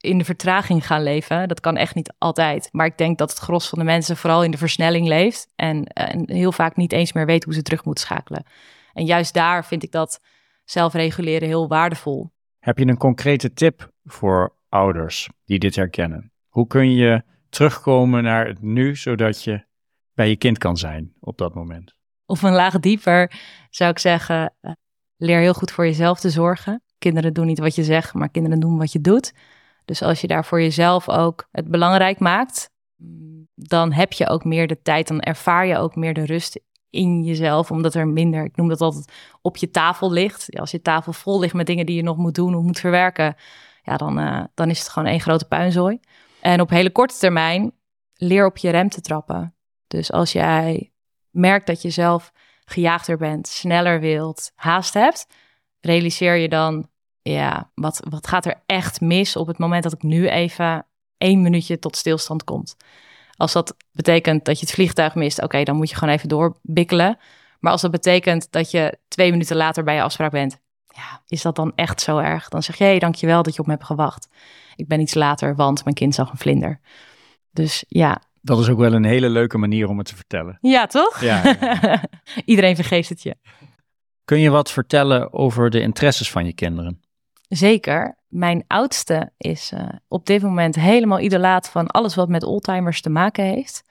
in 0.00 0.18
de 0.18 0.24
vertraging 0.24 0.86
gaan 0.86 1.02
leven. 1.02 1.48
Dat 1.48 1.60
kan 1.60 1.76
echt 1.76 1.94
niet 1.94 2.12
altijd. 2.18 2.68
Maar 2.72 2.86
ik 2.86 2.98
denk 2.98 3.18
dat 3.18 3.30
het 3.30 3.38
gros 3.38 3.68
van 3.68 3.78
de 3.78 3.84
mensen 3.84 4.16
vooral 4.16 4.44
in 4.44 4.50
de 4.50 4.58
versnelling 4.58 5.06
leeft. 5.06 5.48
En, 5.56 5.84
en 5.84 6.30
heel 6.30 6.52
vaak 6.52 6.76
niet 6.76 6.92
eens 6.92 7.12
meer 7.12 7.26
weet 7.26 7.44
hoe 7.44 7.54
ze 7.54 7.62
terug 7.62 7.84
moeten 7.84 8.04
schakelen. 8.04 8.44
En 8.92 9.04
juist 9.04 9.34
daar 9.34 9.64
vind 9.64 9.82
ik 9.82 9.92
dat 9.92 10.20
zelfreguleren 10.70 11.48
heel 11.48 11.68
waardevol. 11.68 12.30
Heb 12.58 12.78
je 12.78 12.86
een 12.86 12.96
concrete 12.96 13.52
tip 13.52 13.92
voor 14.04 14.54
ouders 14.68 15.28
die 15.44 15.58
dit 15.58 15.76
herkennen? 15.76 16.32
Hoe 16.48 16.66
kun 16.66 16.92
je 16.92 17.22
terugkomen 17.48 18.22
naar 18.22 18.46
het 18.46 18.62
nu, 18.62 18.96
zodat 18.96 19.44
je 19.44 19.64
bij 20.14 20.28
je 20.28 20.36
kind 20.36 20.58
kan 20.58 20.76
zijn 20.76 21.12
op 21.20 21.38
dat 21.38 21.54
moment? 21.54 21.94
Of 22.26 22.42
een 22.42 22.52
laag 22.52 22.78
dieper 22.78 23.32
zou 23.70 23.90
ik 23.90 23.98
zeggen, 23.98 24.54
eh, 24.60 24.72
leer 25.16 25.38
heel 25.38 25.54
goed 25.54 25.70
voor 25.70 25.84
jezelf 25.84 26.20
te 26.20 26.30
zorgen. 26.30 26.82
Kinderen 26.98 27.34
doen 27.34 27.46
niet 27.46 27.58
wat 27.58 27.74
je 27.74 27.84
zegt, 27.84 28.14
maar 28.14 28.30
kinderen 28.30 28.60
doen 28.60 28.78
wat 28.78 28.92
je 28.92 29.00
doet. 29.00 29.32
Dus 29.84 30.02
als 30.02 30.20
je 30.20 30.26
daar 30.26 30.44
voor 30.44 30.60
jezelf 30.60 31.08
ook 31.08 31.48
het 31.50 31.68
belangrijk 31.68 32.18
maakt, 32.18 32.70
dan 33.54 33.92
heb 33.92 34.12
je 34.12 34.28
ook 34.28 34.44
meer 34.44 34.66
de 34.66 34.82
tijd, 34.82 35.08
dan 35.08 35.20
ervaar 35.20 35.66
je 35.66 35.76
ook 35.76 35.96
meer 35.96 36.14
de 36.14 36.24
rust 36.24 36.60
in 36.90 37.22
jezelf, 37.22 37.70
omdat 37.70 37.94
er 37.94 38.08
minder, 38.08 38.44
ik 38.44 38.56
noem 38.56 38.68
dat 38.68 38.80
altijd, 38.80 39.12
op 39.42 39.56
je 39.56 39.70
tafel 39.70 40.12
ligt. 40.12 40.58
Als 40.58 40.70
je 40.70 40.82
tafel 40.82 41.12
vol 41.12 41.40
ligt 41.40 41.54
met 41.54 41.66
dingen 41.66 41.86
die 41.86 41.96
je 41.96 42.02
nog 42.02 42.16
moet 42.16 42.34
doen 42.34 42.54
of 42.54 42.62
moet 42.62 42.80
verwerken, 42.80 43.36
ja, 43.82 43.96
dan, 43.96 44.18
uh, 44.18 44.44
dan 44.54 44.70
is 44.70 44.78
het 44.78 44.88
gewoon 44.88 45.08
één 45.08 45.20
grote 45.20 45.44
puinzooi. 45.44 46.00
En 46.40 46.60
op 46.60 46.70
hele 46.70 46.90
korte 46.90 47.18
termijn, 47.18 47.72
leer 48.14 48.46
op 48.46 48.56
je 48.56 48.70
rem 48.70 48.88
te 48.88 49.00
trappen. 49.00 49.54
Dus 49.86 50.12
als 50.12 50.32
jij 50.32 50.92
merkt 51.30 51.66
dat 51.66 51.82
je 51.82 51.90
zelf 51.90 52.32
gejaagder 52.64 53.16
bent, 53.16 53.48
sneller 53.48 54.00
wilt, 54.00 54.52
haast 54.54 54.94
hebt, 54.94 55.26
realiseer 55.80 56.34
je 56.34 56.48
dan, 56.48 56.88
ja, 57.22 57.70
wat, 57.74 58.00
wat 58.08 58.26
gaat 58.26 58.46
er 58.46 58.62
echt 58.66 59.00
mis 59.00 59.36
op 59.36 59.46
het 59.46 59.58
moment 59.58 59.82
dat 59.82 59.92
ik 59.92 60.02
nu 60.02 60.28
even 60.28 60.86
één 61.18 61.42
minuutje 61.42 61.78
tot 61.78 61.96
stilstand 61.96 62.44
komt. 62.44 62.76
Als 63.40 63.52
dat 63.52 63.76
betekent 63.92 64.44
dat 64.44 64.60
je 64.60 64.66
het 64.66 64.74
vliegtuig 64.74 65.14
mist, 65.14 65.42
oké, 65.42 65.62
dan 65.62 65.76
moet 65.76 65.90
je 65.90 65.96
gewoon 65.96 66.14
even 66.14 66.28
doorbikkelen. 66.28 67.18
Maar 67.60 67.72
als 67.72 67.80
dat 67.80 67.90
betekent 67.90 68.52
dat 68.52 68.70
je 68.70 68.98
twee 69.08 69.30
minuten 69.30 69.56
later 69.56 69.84
bij 69.84 69.94
je 69.94 70.02
afspraak 70.02 70.30
bent, 70.30 70.58
ja, 70.86 71.22
is 71.26 71.42
dat 71.42 71.56
dan 71.56 71.72
echt 71.74 72.00
zo 72.00 72.18
erg? 72.18 72.48
Dan 72.48 72.62
zeg 72.62 72.76
je, 72.76 72.84
hé, 72.84 72.98
dankjewel 72.98 73.42
dat 73.42 73.54
je 73.54 73.60
op 73.60 73.66
me 73.66 73.72
hebt 73.72 73.84
gewacht. 73.84 74.28
Ik 74.76 74.88
ben 74.88 75.00
iets 75.00 75.14
later, 75.14 75.56
want 75.56 75.84
mijn 75.84 75.96
kind 75.96 76.14
zag 76.14 76.30
een 76.30 76.38
vlinder. 76.38 76.80
Dus 77.50 77.84
ja. 77.88 78.22
Dat 78.40 78.58
is 78.58 78.68
ook 78.68 78.78
wel 78.78 78.92
een 78.92 79.04
hele 79.04 79.28
leuke 79.28 79.58
manier 79.58 79.88
om 79.88 79.98
het 79.98 80.06
te 80.06 80.16
vertellen. 80.16 80.58
Ja, 80.60 80.86
toch? 80.86 81.20
Ja. 81.20 81.42
ja. 81.60 82.02
Iedereen 82.44 82.74
vergeeft 82.74 83.08
het 83.08 83.22
je. 83.22 83.36
Kun 84.24 84.38
je 84.38 84.50
wat 84.50 84.70
vertellen 84.70 85.32
over 85.32 85.70
de 85.70 85.80
interesses 85.80 86.30
van 86.30 86.46
je 86.46 86.52
kinderen? 86.52 87.00
Zeker. 87.50 88.16
Mijn 88.28 88.64
oudste 88.66 89.32
is 89.36 89.72
uh, 89.72 89.88
op 90.08 90.26
dit 90.26 90.42
moment 90.42 90.74
helemaal 90.74 91.20
idolaat 91.20 91.68
van 91.68 91.86
alles 91.86 92.14
wat 92.14 92.28
met 92.28 92.42
oldtimers 92.42 93.00
te 93.00 93.10
maken 93.10 93.44
heeft. 93.44 93.84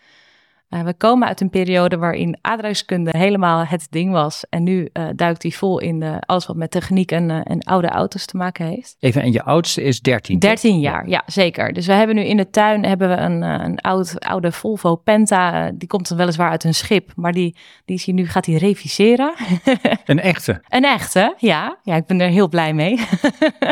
Uh, 0.69 0.81
we 0.81 0.93
komen 0.93 1.27
uit 1.27 1.41
een 1.41 1.49
periode 1.49 1.97
waarin 1.97 2.37
aardrijkskunde 2.41 3.17
helemaal 3.17 3.65
het 3.65 3.87
ding 3.89 4.11
was. 4.11 4.45
En 4.49 4.63
nu 4.63 4.89
uh, 4.93 5.07
duikt 5.15 5.41
hij 5.41 5.51
vol 5.51 5.79
in 5.79 6.01
uh, 6.01 6.15
alles 6.19 6.45
wat 6.45 6.55
met 6.55 6.71
techniek 6.71 7.11
en, 7.11 7.43
en, 7.43 7.63
oude 7.63 7.87
auto's 7.87 8.25
te 8.25 8.37
maken 8.37 8.65
heeft. 8.65 8.95
Even, 8.99 9.21
en 9.21 9.31
je 9.31 9.43
oudste 9.43 9.83
is 9.83 10.01
13? 10.01 10.39
13 10.39 10.79
jaar, 10.79 11.07
ja. 11.07 11.23
zeker. 11.25 11.73
Dus 11.73 11.85
we 11.85 11.93
hebben 11.93 12.15
nu 12.15 12.21
in 12.21 12.37
de 12.37 12.49
tuin 12.49 12.85
hebben 12.85 13.09
we 13.09 13.15
een, 13.15 13.41
een 13.41 13.79
oud, 13.79 14.19
oude 14.19 14.51
Volvo 14.51 14.95
Penta. 14.95 15.71
die 15.71 15.87
komt 15.87 16.09
dan 16.09 16.17
weliswaar 16.17 16.49
uit 16.49 16.63
een 16.63 16.73
schip, 16.73 17.11
maar 17.15 17.31
die, 17.31 17.55
die 17.85 17.95
is 17.95 18.05
hier 18.05 18.15
nu, 18.15 18.27
gaat 18.27 18.45
hij 18.45 18.55
reviseren. 18.55 19.33
een 20.05 20.19
echte? 20.19 20.61
Een 20.67 20.85
echte, 20.85 21.33
ja. 21.37 21.77
Ja, 21.83 21.95
ik 21.95 22.05
ben 22.05 22.21
er 22.21 22.29
heel 22.29 22.49
blij 22.49 22.73
mee. 22.73 22.99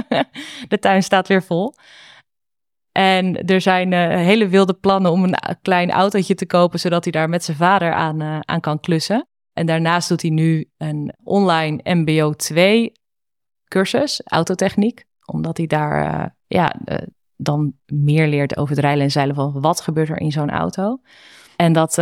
de 0.67 0.79
tuin 0.79 1.03
staat 1.03 1.27
weer 1.27 1.43
vol. 1.43 1.73
En 2.97 3.45
er 3.45 3.61
zijn 3.61 3.91
uh, 3.91 3.99
hele 4.07 4.47
wilde 4.47 4.73
plannen 4.73 5.11
om 5.11 5.23
een 5.23 5.37
klein 5.61 5.91
autootje 5.91 6.35
te 6.35 6.45
kopen, 6.45 6.79
zodat 6.79 7.03
hij 7.03 7.11
daar 7.11 7.29
met 7.29 7.43
zijn 7.43 7.57
vader 7.57 7.93
aan, 7.93 8.21
uh, 8.21 8.39
aan 8.39 8.59
kan 8.59 8.79
klussen. 8.79 9.27
En 9.53 9.65
daarnaast 9.65 10.09
doet 10.09 10.21
hij 10.21 10.31
nu 10.31 10.69
een 10.77 11.13
online 11.23 11.93
MBO 11.95 12.33
2 12.33 12.91
cursus, 13.67 14.21
autotechniek. 14.23 15.05
Omdat 15.25 15.57
hij 15.57 15.67
daar 15.67 16.35
ja, 16.47 16.75
dan 17.35 17.73
meer 17.85 18.27
leert 18.27 18.57
over 18.57 18.75
het 18.75 18.83
rijden 18.83 19.03
en 19.03 19.11
zeilen 19.11 19.35
van 19.35 19.61
wat 19.61 19.81
gebeurt 19.81 20.09
er 20.09 20.19
in 20.19 20.31
zo'n 20.31 20.49
auto. 20.49 21.01
En 21.55 21.73
dat, 21.73 21.97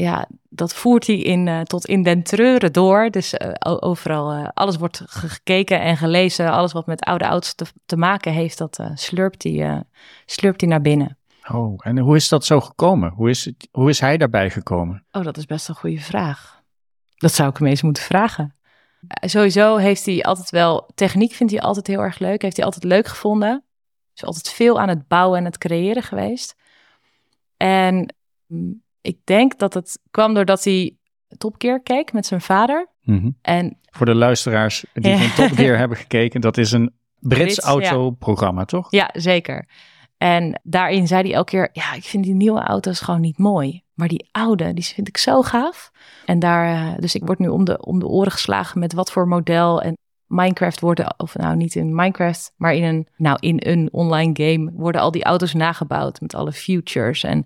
ja, 0.00 0.28
dat 0.48 0.74
voert 0.74 1.06
hij 1.06 1.16
in, 1.16 1.46
uh, 1.46 1.60
tot 1.60 1.86
in 1.86 2.02
den 2.02 2.22
treuren 2.22 2.72
door. 2.72 3.10
Dus 3.10 3.34
uh, 3.34 3.52
overal, 3.80 4.50
alles 4.54 4.76
wordt 4.76 5.02
gekeken 5.06 5.80
en 5.80 5.96
gelezen. 5.96 6.50
Alles 6.50 6.72
wat 6.72 6.86
met 6.86 7.00
oude 7.00 7.24
auto's 7.24 7.54
te, 7.54 7.66
te 7.86 7.96
maken 7.96 8.32
heeft, 8.32 8.58
dat 8.58 8.80
slurpt, 8.94 9.42
hij, 9.42 9.82
slurpt 10.26 10.60
hij 10.60 10.70
naar 10.70 10.80
binnen. 10.80 11.18
Oh, 11.52 11.78
en 11.78 11.98
hoe 11.98 12.16
is 12.16 12.28
dat 12.28 12.44
zo 12.44 12.60
gekomen? 12.60 13.12
Hoe 13.12 13.30
is, 13.30 13.44
het, 13.44 13.68
hoe 13.72 13.88
is 13.88 14.00
hij 14.00 14.16
daarbij 14.16 14.50
gekomen? 14.50 15.04
Oh, 15.12 15.24
dat 15.24 15.36
is 15.36 15.46
best 15.46 15.68
een 15.68 15.74
goede 15.74 16.00
vraag. 16.00 16.62
Dat 17.16 17.32
zou 17.32 17.50
ik 17.50 17.56
hem 17.56 17.66
eens 17.66 17.82
moeten 17.82 18.02
vragen. 18.02 18.56
Sowieso 19.08 19.76
heeft 19.76 20.06
hij 20.06 20.22
altijd 20.22 20.50
wel, 20.50 20.90
techniek 20.94 21.32
vindt 21.32 21.52
hij 21.52 21.62
altijd 21.62 21.86
heel 21.86 22.00
erg 22.00 22.18
leuk. 22.18 22.42
Heeft 22.42 22.56
hij 22.56 22.64
altijd 22.64 22.84
leuk 22.84 23.06
gevonden. 23.06 23.64
Is 24.14 24.24
altijd 24.24 24.48
veel 24.48 24.80
aan 24.80 24.88
het 24.88 25.08
bouwen 25.08 25.38
en 25.38 25.44
het 25.44 25.58
creëren 25.58 26.02
geweest. 26.02 26.56
En 27.56 28.14
mm, 28.46 28.82
ik 29.08 29.18
denk 29.24 29.58
dat 29.58 29.74
het 29.74 29.98
kwam 30.10 30.34
doordat 30.34 30.64
hij 30.64 30.96
Top 31.38 31.54
Gear 31.58 31.82
keek 31.82 32.12
met 32.12 32.26
zijn 32.26 32.40
vader. 32.40 32.88
Mhm. 33.02 33.30
En 33.42 33.78
Voor 33.90 34.06
de 34.06 34.14
luisteraars 34.14 34.84
die 34.92 35.16
geen 35.16 35.48
Top 35.48 35.56
Gear 35.56 35.78
hebben 35.82 35.96
gekeken, 35.96 36.40
dat 36.40 36.56
is 36.56 36.72
een 36.72 36.94
Brits 37.18 37.40
Brits, 37.40 37.56
ja. 37.56 37.90
autoprogramma, 37.90 38.64
toch? 38.64 38.90
ja, 38.90 39.10
zeker. 39.12 39.68
En 40.16 40.60
daarin 40.62 41.06
zei 41.06 41.22
hij 41.22 41.32
elke 41.32 41.50
keer, 41.50 41.68
ja, 41.72 41.94
ik 41.94 42.04
vind 42.04 42.24
die 42.24 42.34
nieuwe 42.34 42.60
auto's 42.60 43.00
gewoon 43.00 43.20
niet 43.20 43.38
mooi. 43.38 43.82
Maar 43.94 44.08
die 44.08 44.28
oude, 44.32 44.74
die 44.74 44.84
vind 44.84 45.08
ik 45.08 45.16
zo 45.16 45.42
gaaf. 45.42 45.90
En 46.24 46.38
daar, 46.38 46.92
eh, 46.92 46.98
dus 46.98 47.14
ik 47.14 47.24
word 47.24 47.38
nu 47.38 47.48
om 47.48 47.64
de, 47.64 47.80
om 47.80 47.98
de 47.98 48.06
oren 48.06 48.32
geslagen 48.32 48.78
met 48.80 48.92
wat 48.92 49.12
voor 49.12 49.28
model 49.28 49.82
en 49.82 49.96
Minecraft 50.26 50.80
worden, 50.80 51.14
of 51.16 51.36
nou 51.36 51.56
niet 51.56 51.74
in 51.74 51.94
Minecraft, 51.94 52.52
maar 52.56 52.74
in 52.74 52.82
een, 52.82 53.08
nou 53.16 53.36
in 53.40 53.56
een 53.58 53.88
online 53.92 54.30
game 54.32 54.70
worden 54.74 55.00
al 55.00 55.10
die 55.10 55.24
auto's 55.24 55.54
nagebouwd 55.54 56.20
met 56.20 56.34
alle 56.34 56.52
futures. 56.52 57.22
En, 57.24 57.44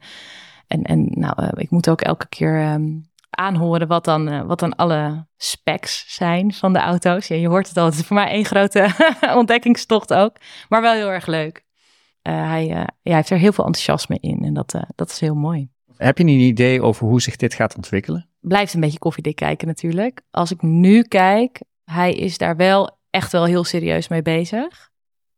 en, 0.73 0.83
en 0.83 1.07
nou, 1.11 1.35
eh, 1.37 1.49
ik 1.55 1.71
moet 1.71 1.89
ook 1.89 2.01
elke 2.01 2.29
keer 2.29 2.61
ehm, 2.61 2.91
aanhoren 3.31 3.89
wat 3.89 4.05
dan, 4.05 4.29
eh, 4.29 4.43
wat 4.43 4.59
dan 4.59 4.77
alle 4.77 5.27
specs 5.37 6.05
zijn 6.15 6.53
van 6.53 6.73
de 6.73 6.79
auto's. 6.79 7.29
Ja, 7.29 7.37
je 7.37 7.49
hoort 7.49 7.69
het 7.69 7.77
al, 7.77 7.85
het 7.85 7.95
is 7.95 8.07
voor 8.07 8.17
mij 8.17 8.29
één 8.29 8.45
grote 8.45 8.89
ontdekkingstocht 9.41 10.15
ook, 10.15 10.37
maar 10.69 10.83
wel 10.83 10.93
heel 10.93 11.11
erg 11.11 11.27
leuk. 11.27 11.65
Eh, 12.23 12.49
hij, 12.49 12.67
ja, 12.67 12.87
hij 13.03 13.15
heeft 13.15 13.31
er 13.31 13.39
heel 13.39 13.53
veel 13.53 13.65
enthousiasme 13.65 14.19
in 14.21 14.45
en 14.45 14.55
dat, 14.55 14.75
dat 14.95 15.11
is 15.11 15.21
heel 15.21 15.35
mooi. 15.35 15.71
Heb 15.97 16.19
je 16.19 16.25
een 16.25 16.31
idee 16.31 16.83
over 16.83 17.07
hoe 17.07 17.21
zich 17.21 17.37
dit 17.37 17.55
gaat 17.55 17.77
ontwikkelen? 17.77 18.29
Blijft 18.41 18.75
een 18.75 18.81
beetje 18.81 18.99
koffiedik 18.99 19.37
kijken 19.37 19.67
natuurlijk. 19.67 20.21
Als 20.31 20.51
ik 20.51 20.63
nu 20.63 21.03
kijk, 21.03 21.63
hij 21.85 22.13
is 22.13 22.39
daar 22.39 22.57
wel 22.57 22.99
echt 23.11 23.33
wel 23.33 23.45
heel 23.45 23.65
serieus 23.65 24.09
mee 24.09 24.23
bezig. 24.23 24.91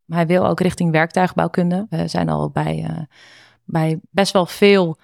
Maar 0.05 0.17
hij 0.17 0.27
wil 0.27 0.47
ook 0.47 0.59
richting 0.59 0.91
werktuigbouwkunde. 0.91 1.85
We 1.89 2.07
zijn 2.07 2.29
al 2.29 2.49
bij, 2.49 3.07
bij 3.63 3.99
best 4.11 4.33
wel 4.33 4.45
veel 4.45 4.97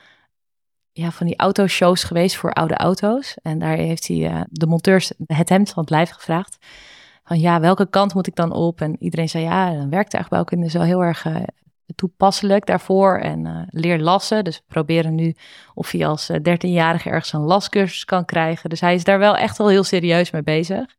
ja, 0.91 1.11
van 1.11 1.27
die 1.27 1.37
autoshows 1.37 2.03
geweest 2.03 2.35
voor 2.35 2.53
oude 2.53 2.75
auto's. 2.75 3.37
En 3.41 3.59
daar 3.59 3.75
heeft 3.75 4.07
hij 4.07 4.29
eh, 4.29 4.41
de 4.49 4.67
monteurs 4.67 5.11
het 5.25 5.49
hemd 5.49 5.69
van 5.69 5.81
het 5.81 5.91
lijf 5.91 6.09
gevraagd. 6.09 6.57
Van 7.23 7.39
ja, 7.39 7.59
welke 7.59 7.89
kant 7.89 8.13
moet 8.13 8.27
ik 8.27 8.35
dan 8.35 8.51
op? 8.51 8.81
En 8.81 8.95
iedereen 8.99 9.29
zei 9.29 9.43
ja, 9.43 9.71
een 9.71 9.89
werktuigbouwkunde 9.89 10.65
is 10.65 10.73
wel 10.73 10.83
heel 10.83 11.03
erg 11.03 11.25
eh, 11.25 11.35
toepasselijk 11.95 12.65
daarvoor. 12.65 13.17
En 13.17 13.45
eh, 13.45 13.61
leer 13.69 13.99
lassen. 13.99 14.43
Dus 14.43 14.57
we 14.57 14.63
proberen 14.67 15.15
nu 15.15 15.35
of 15.73 15.91
hij 15.91 16.07
als 16.07 16.29
eh, 16.29 16.37
13-jarige 16.37 17.09
ergens 17.09 17.33
een 17.33 17.41
lascursus 17.41 18.05
kan 18.05 18.25
krijgen. 18.25 18.69
Dus 18.69 18.81
hij 18.81 18.93
is 18.93 19.03
daar 19.03 19.19
wel 19.19 19.35
echt 19.35 19.57
wel 19.57 19.69
heel 19.69 19.83
serieus 19.83 20.31
mee 20.31 20.43
bezig. 20.43 20.95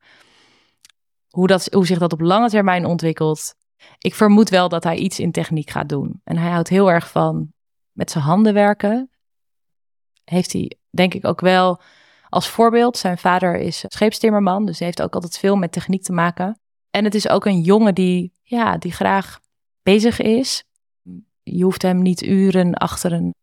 Hoe, 1.29 1.47
dat, 1.47 1.69
hoe 1.73 1.87
zich 1.87 1.99
dat 1.99 2.13
op 2.13 2.21
lange 2.21 2.49
termijn 2.49 2.85
ontwikkelt. 2.85 3.55
Ik 3.99 4.15
vermoed 4.15 4.49
wel 4.49 4.69
dat 4.69 4.85
hij 4.85 4.97
iets 4.97 5.19
in 5.19 5.33
techniek 5.33 5.71
gaat 5.71 5.89
doen. 5.89 6.21
En 6.25 6.39
hij 6.39 6.51
houdt 6.51 6.69
heel 6.69 6.91
erg 6.91 7.11
van 7.11 7.53
met 7.93 8.11
zijn 8.11 8.25
handen 8.25 8.55
werken. 8.55 9.11
Heeft 10.25 10.53
hij 10.53 10.77
denk 10.91 11.15
ik 11.15 11.27
ook 11.27 11.41
wel 11.41 11.81
als 12.29 12.49
voorbeeld. 12.49 12.97
Zijn 12.97 13.19
vader 13.19 13.57
is 13.57 13.85
scheepstimmerman, 13.89 14.67
dus 14.67 14.79
hij 14.79 14.87
heeft 14.87 15.03
ook 15.03 15.15
altijd 15.15 15.39
veel 15.39 15.57
met 15.57 15.73
techniek 15.73 16.03
te 16.03 16.13
maken. 16.13 16.61
En 16.91 17.05
het 17.05 17.15
is 17.15 17.29
ook 17.29 17.45
een 17.45 17.61
jongen 17.61 17.95
die, 17.95 18.33
ja, 18.43 18.77
die 18.77 18.93
graag 18.93 19.41
bezig 19.83 20.21
is. 20.21 20.65
Je 21.43 21.65
hoeft 21.65 21.83
hem 21.83 22.03
niet 22.03 22.23
uren 22.23 22.75
achter 22.75 23.13
een, 23.13 23.35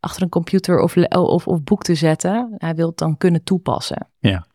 achter 0.00 0.22
een 0.22 0.28
computer 0.28 0.80
of, 0.80 0.96
of, 0.96 1.46
of 1.46 1.62
boek 1.62 1.82
te 1.82 1.94
zetten. 1.94 2.54
Hij 2.56 2.74
wil 2.74 2.88
het 2.88 2.98
dan 2.98 3.16
kunnen 3.16 3.44
toepassen. 3.44 4.08
Ja. 4.18 4.46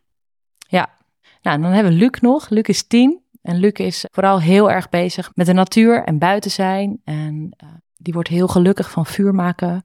Ja. 0.58 0.96
Nou, 1.42 1.56
en 1.56 1.62
dan 1.62 1.72
hebben 1.72 1.92
we 1.92 1.98
Luc 1.98 2.20
nog. 2.20 2.48
Luc 2.48 2.62
is 2.62 2.86
tien. 2.86 3.22
En 3.42 3.56
Luc 3.56 3.72
is 3.72 4.04
vooral 4.10 4.40
heel 4.40 4.70
erg 4.70 4.88
bezig 4.88 5.30
met 5.34 5.46
de 5.46 5.52
natuur 5.52 6.04
en 6.04 6.18
buiten 6.18 6.50
zijn. 6.50 7.00
En 7.04 7.48
eh, 7.56 7.68
die 7.96 8.12
wordt 8.12 8.28
heel 8.28 8.48
gelukkig 8.48 8.90
van 8.90 9.06
vuur 9.06 9.34
maken. 9.34 9.82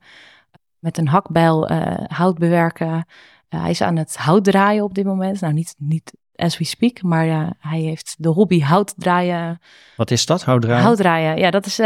Met 0.84 0.98
een 0.98 1.08
hakbijl 1.08 1.68
eh, 1.68 2.06
hout 2.08 2.38
bewerken. 2.38 3.06
Eh, 3.50 3.62
hij 3.62 3.70
is 3.70 3.82
aan 3.82 3.96
het 3.96 4.18
hout 4.18 4.44
draaien 4.44 4.84
op 4.84 4.94
dit 4.94 5.06
moment. 5.06 5.42
Nou, 5.42 5.54
niet, 5.54 5.75
niet 5.78 6.13
as 6.36 6.58
we 6.58 6.63
speak, 6.63 7.02
maar 7.02 7.28
eh, 7.28 7.50
hij 7.60 7.80
heeft 7.80 8.16
de 8.18 8.30
hobby 8.30 8.62
hout 8.62 8.94
draaien. 8.98 9.62
Wat 9.96 10.12
is 10.12 10.25
dat, 10.25 10.44
houtdraaien? 10.44 10.84
Hout 10.84 10.98
draaien, 10.98 11.38
ja, 11.38 11.52
dat 11.52 11.66
is 11.66 11.78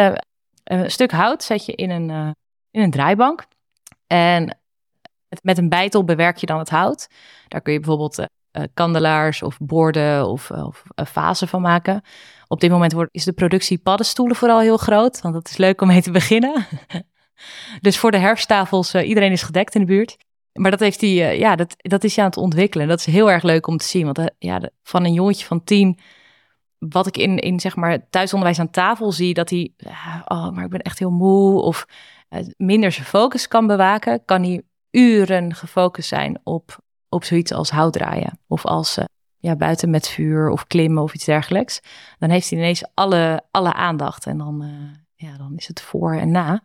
een 0.63 0.91
stuk 0.91 1.11
hout 1.11 1.43
zet 1.43 1.65
je 1.65 1.71
in 1.71 1.89
een, 1.89 2.35
in 2.71 2.81
een 2.81 2.91
draaibank. 2.91 3.45
En 4.07 4.57
met, 5.27 5.43
met 5.43 5.57
een 5.57 5.69
bijtel 5.69 6.03
bewerk 6.03 6.37
je 6.37 6.45
dan 6.45 6.59
het 6.59 6.69
hout. 6.69 7.07
Daar 7.47 7.61
kun 7.61 7.73
je 7.73 7.79
bijvoorbeeld 7.79 8.27
kandelaars 8.73 9.43
of 9.43 9.57
borden 9.57 10.27
of, 10.27 10.51
of 10.51 10.83
vazen 10.95 11.47
van 11.47 11.61
maken. 11.61 12.01
Op 12.47 12.59
dit 12.59 12.71
moment 12.71 12.91
wordt, 12.91 13.13
is 13.13 13.23
de 13.23 13.33
productie 13.33 13.77
paddenstoelen 13.77 14.35
vooral 14.35 14.59
heel 14.59 14.77
groot, 14.77 15.21
want 15.21 15.33
dat 15.33 15.47
is 15.49 15.57
leuk 15.57 15.81
om 15.81 15.87
mee 15.87 16.01
te 16.01 16.11
beginnen. 16.11 16.65
dus 17.81 17.97
voor 17.97 18.11
de 18.11 18.17
herfsttafels, 18.17 18.93
eh, 18.93 19.07
iedereen 19.07 19.31
is 19.31 19.43
gedekt 19.43 19.75
in 19.75 19.81
de 19.81 19.87
buurt. 19.87 20.17
Maar 20.53 20.71
dat, 20.71 20.79
heeft 20.79 21.01
hij, 21.01 21.29
eh, 21.29 21.39
ja, 21.39 21.55
dat, 21.55 21.75
dat 21.77 22.03
is 22.03 22.15
hij 22.15 22.23
aan 22.23 22.29
het 22.29 22.39
ontwikkelen. 22.39 22.87
Dat 22.87 22.99
is 22.99 23.05
heel 23.05 23.31
erg 23.31 23.43
leuk 23.43 23.67
om 23.67 23.77
te 23.77 23.85
zien. 23.85 24.05
Want 24.05 24.17
eh, 24.17 24.25
ja, 24.39 24.69
van 24.83 25.05
een 25.05 25.13
jongetje 25.13 25.45
van 25.45 25.63
tien, 25.63 25.99
wat 26.77 27.07
ik 27.07 27.17
in, 27.17 27.37
in 27.37 27.59
zeg 27.59 27.75
maar 27.75 28.09
thuisonderwijs 28.09 28.59
aan 28.59 28.69
tafel 28.69 29.11
zie, 29.11 29.33
dat 29.33 29.49
hij, 29.49 29.73
oh, 30.25 30.49
maar 30.49 30.63
ik 30.63 30.69
ben 30.69 30.81
echt 30.81 30.99
heel 30.99 31.11
moe 31.11 31.61
of 31.61 31.85
minder 32.57 32.91
zijn 32.91 33.05
focus 33.05 33.47
kan 33.47 33.67
bewaken, 33.67 34.25
kan 34.25 34.43
hij 34.43 34.61
uren 34.91 35.55
gefocust 35.55 36.07
zijn 36.07 36.39
op, 36.43 36.77
op 37.09 37.23
zoiets 37.23 37.51
als 37.51 37.69
houtdraaien. 37.69 38.39
Of 38.47 38.65
als 38.65 38.97
ja, 39.37 39.55
buiten 39.55 39.89
met 39.89 40.07
vuur 40.07 40.49
of 40.49 40.67
klimmen 40.67 41.03
of 41.03 41.13
iets 41.13 41.25
dergelijks. 41.25 41.81
Dan 42.19 42.29
heeft 42.29 42.49
hij 42.49 42.59
ineens 42.59 42.83
alle, 42.93 43.43
alle 43.51 43.73
aandacht. 43.73 44.25
En 44.25 44.37
dan, 44.37 44.65
ja, 45.15 45.37
dan 45.37 45.53
is 45.55 45.67
het 45.67 45.81
voor 45.81 46.13
en 46.15 46.31
na. 46.31 46.61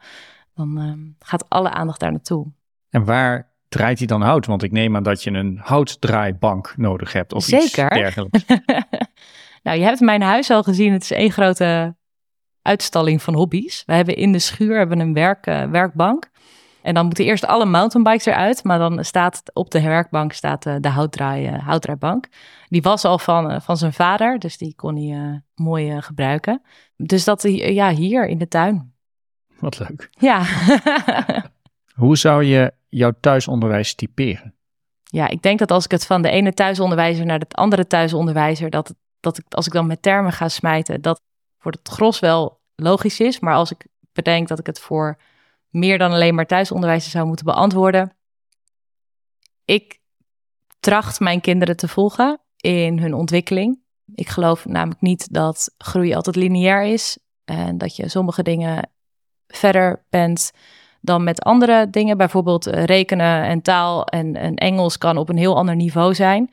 Dan 0.54 0.78
eh, 0.78 1.26
gaat 1.26 1.48
alle 1.48 1.70
aandacht 1.70 2.00
daar 2.00 2.10
naartoe. 2.10 2.52
En 2.90 3.04
waar 3.04 3.52
draait 3.68 3.98
hij 3.98 4.06
dan 4.06 4.22
hout? 4.22 4.46
Want 4.46 4.62
ik 4.62 4.72
neem 4.72 4.96
aan 4.96 5.02
dat 5.02 5.22
je 5.22 5.30
een 5.30 5.60
houtdraaibank 5.62 6.74
nodig 6.76 7.12
hebt 7.12 7.32
of 7.32 7.48
iets 7.48 7.72
Zeker. 7.72 7.90
dergelijks. 7.90 8.44
nou, 9.62 9.78
je 9.78 9.84
hebt 9.84 10.00
mijn 10.00 10.22
huis 10.22 10.50
al 10.50 10.62
gezien. 10.62 10.92
Het 10.92 11.02
is 11.02 11.10
één 11.10 11.30
grote 11.30 11.96
uitstalling 12.62 13.22
van 13.22 13.34
hobby's. 13.34 13.82
We 13.86 13.92
hebben 13.92 14.16
in 14.16 14.32
de 14.32 14.38
schuur 14.38 14.76
hebben 14.76 15.00
een 15.00 15.14
werk, 15.14 15.46
eh, 15.46 15.64
werkbank. 15.64 16.30
En 16.82 16.94
dan 16.94 17.04
moeten 17.04 17.24
eerst 17.24 17.46
alle 17.46 17.64
mountainbikes 17.64 18.26
eruit. 18.26 18.64
Maar 18.64 18.78
dan 18.78 19.04
staat 19.04 19.42
op 19.52 19.70
de 19.70 19.82
werkbank 19.82 20.32
staat, 20.32 20.66
eh, 20.66 20.76
de 20.80 20.88
houtdraai, 20.88 21.46
eh, 21.46 21.66
houtdraaibank. 21.66 22.28
Die 22.68 22.82
was 22.82 23.04
al 23.04 23.18
van, 23.18 23.62
van 23.62 23.76
zijn 23.76 23.92
vader. 23.92 24.38
Dus 24.38 24.58
die 24.58 24.74
kon 24.74 24.96
hij 24.96 25.42
mooi 25.54 26.02
gebruiken. 26.02 26.62
Dus 26.96 27.24
dat 27.24 27.42
ja, 27.52 27.90
hier 27.90 28.26
in 28.26 28.38
de 28.38 28.48
tuin. 28.48 28.91
Wat 29.62 29.78
leuk. 29.78 30.10
Ja. 30.18 30.44
Hoe 32.02 32.16
zou 32.16 32.44
je 32.44 32.72
jouw 32.88 33.12
thuisonderwijs 33.20 33.94
typeren? 33.94 34.54
Ja, 35.04 35.28
ik 35.28 35.42
denk 35.42 35.58
dat 35.58 35.70
als 35.70 35.84
ik 35.84 35.90
het 35.90 36.06
van 36.06 36.22
de 36.22 36.30
ene 36.30 36.54
thuisonderwijzer 36.54 37.26
naar 37.26 37.38
de 37.38 37.46
andere 37.48 37.86
thuisonderwijzer, 37.86 38.70
dat, 38.70 38.94
dat 39.20 39.38
ik, 39.38 39.44
als 39.48 39.66
ik 39.66 39.72
dan 39.72 39.86
met 39.86 40.02
termen 40.02 40.32
ga 40.32 40.48
smijten, 40.48 41.00
dat 41.00 41.20
voor 41.58 41.72
het 41.72 41.88
gros 41.88 42.18
wel 42.20 42.60
logisch 42.74 43.20
is. 43.20 43.40
Maar 43.40 43.54
als 43.54 43.70
ik 43.70 43.86
bedenk 44.12 44.48
dat 44.48 44.58
ik 44.58 44.66
het 44.66 44.80
voor 44.80 45.18
meer 45.68 45.98
dan 45.98 46.12
alleen 46.12 46.34
maar 46.34 46.46
thuisonderwijzer 46.46 47.10
zou 47.10 47.26
moeten 47.26 47.44
beantwoorden. 47.44 48.16
Ik 49.64 50.00
tracht 50.80 51.20
mijn 51.20 51.40
kinderen 51.40 51.76
te 51.76 51.88
volgen 51.88 52.40
in 52.56 52.98
hun 52.98 53.14
ontwikkeling. 53.14 53.80
Ik 54.14 54.28
geloof 54.28 54.64
namelijk 54.64 55.00
niet 55.00 55.32
dat 55.32 55.74
groei 55.78 56.14
altijd 56.14 56.36
lineair 56.36 56.84
is. 56.84 57.18
En 57.44 57.78
dat 57.78 57.96
je 57.96 58.08
sommige 58.08 58.42
dingen 58.42 58.90
verder 59.52 60.04
bent 60.10 60.52
dan 61.00 61.24
met 61.24 61.42
andere 61.42 61.90
dingen. 61.90 62.16
Bijvoorbeeld 62.16 62.66
eh, 62.66 62.84
rekenen 62.84 63.44
en 63.44 63.62
taal 63.62 64.04
en, 64.04 64.36
en 64.36 64.54
Engels 64.54 64.98
kan 64.98 65.16
op 65.16 65.28
een 65.28 65.36
heel 65.36 65.56
ander 65.56 65.76
niveau 65.76 66.14
zijn. 66.14 66.50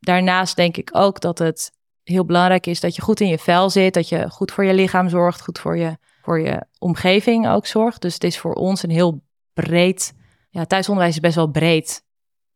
Daarnaast 0.00 0.56
denk 0.56 0.76
ik 0.76 0.90
ook 0.92 1.20
dat 1.20 1.38
het 1.38 1.72
heel 2.02 2.24
belangrijk 2.24 2.66
is 2.66 2.80
dat 2.80 2.96
je 2.96 3.02
goed 3.02 3.20
in 3.20 3.28
je 3.28 3.38
vel 3.38 3.70
zit. 3.70 3.94
Dat 3.94 4.08
je 4.08 4.30
goed 4.30 4.52
voor 4.52 4.64
je 4.64 4.74
lichaam 4.74 5.08
zorgt, 5.08 5.42
goed 5.42 5.58
voor 5.58 5.76
je, 5.76 5.98
voor 6.22 6.40
je 6.40 6.66
omgeving 6.78 7.48
ook 7.48 7.66
zorgt. 7.66 8.02
Dus 8.02 8.14
het 8.14 8.24
is 8.24 8.38
voor 8.38 8.54
ons 8.54 8.82
een 8.82 8.90
heel 8.90 9.22
breed... 9.52 10.16
Ja, 10.50 10.64
thuisonderwijs 10.64 11.14
is 11.14 11.20
best 11.20 11.34
wel 11.34 11.50
breed. 11.50 12.04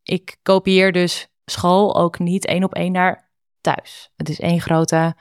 Ik 0.02 0.36
kopieer 0.42 0.92
dus 0.92 1.28
school 1.44 1.96
ook 1.96 2.18
niet 2.18 2.46
één 2.46 2.64
op 2.64 2.74
één 2.74 2.92
naar 2.92 3.30
thuis. 3.60 4.10
Het 4.16 4.28
is 4.28 4.40
één 4.40 4.60
grote 4.60 5.14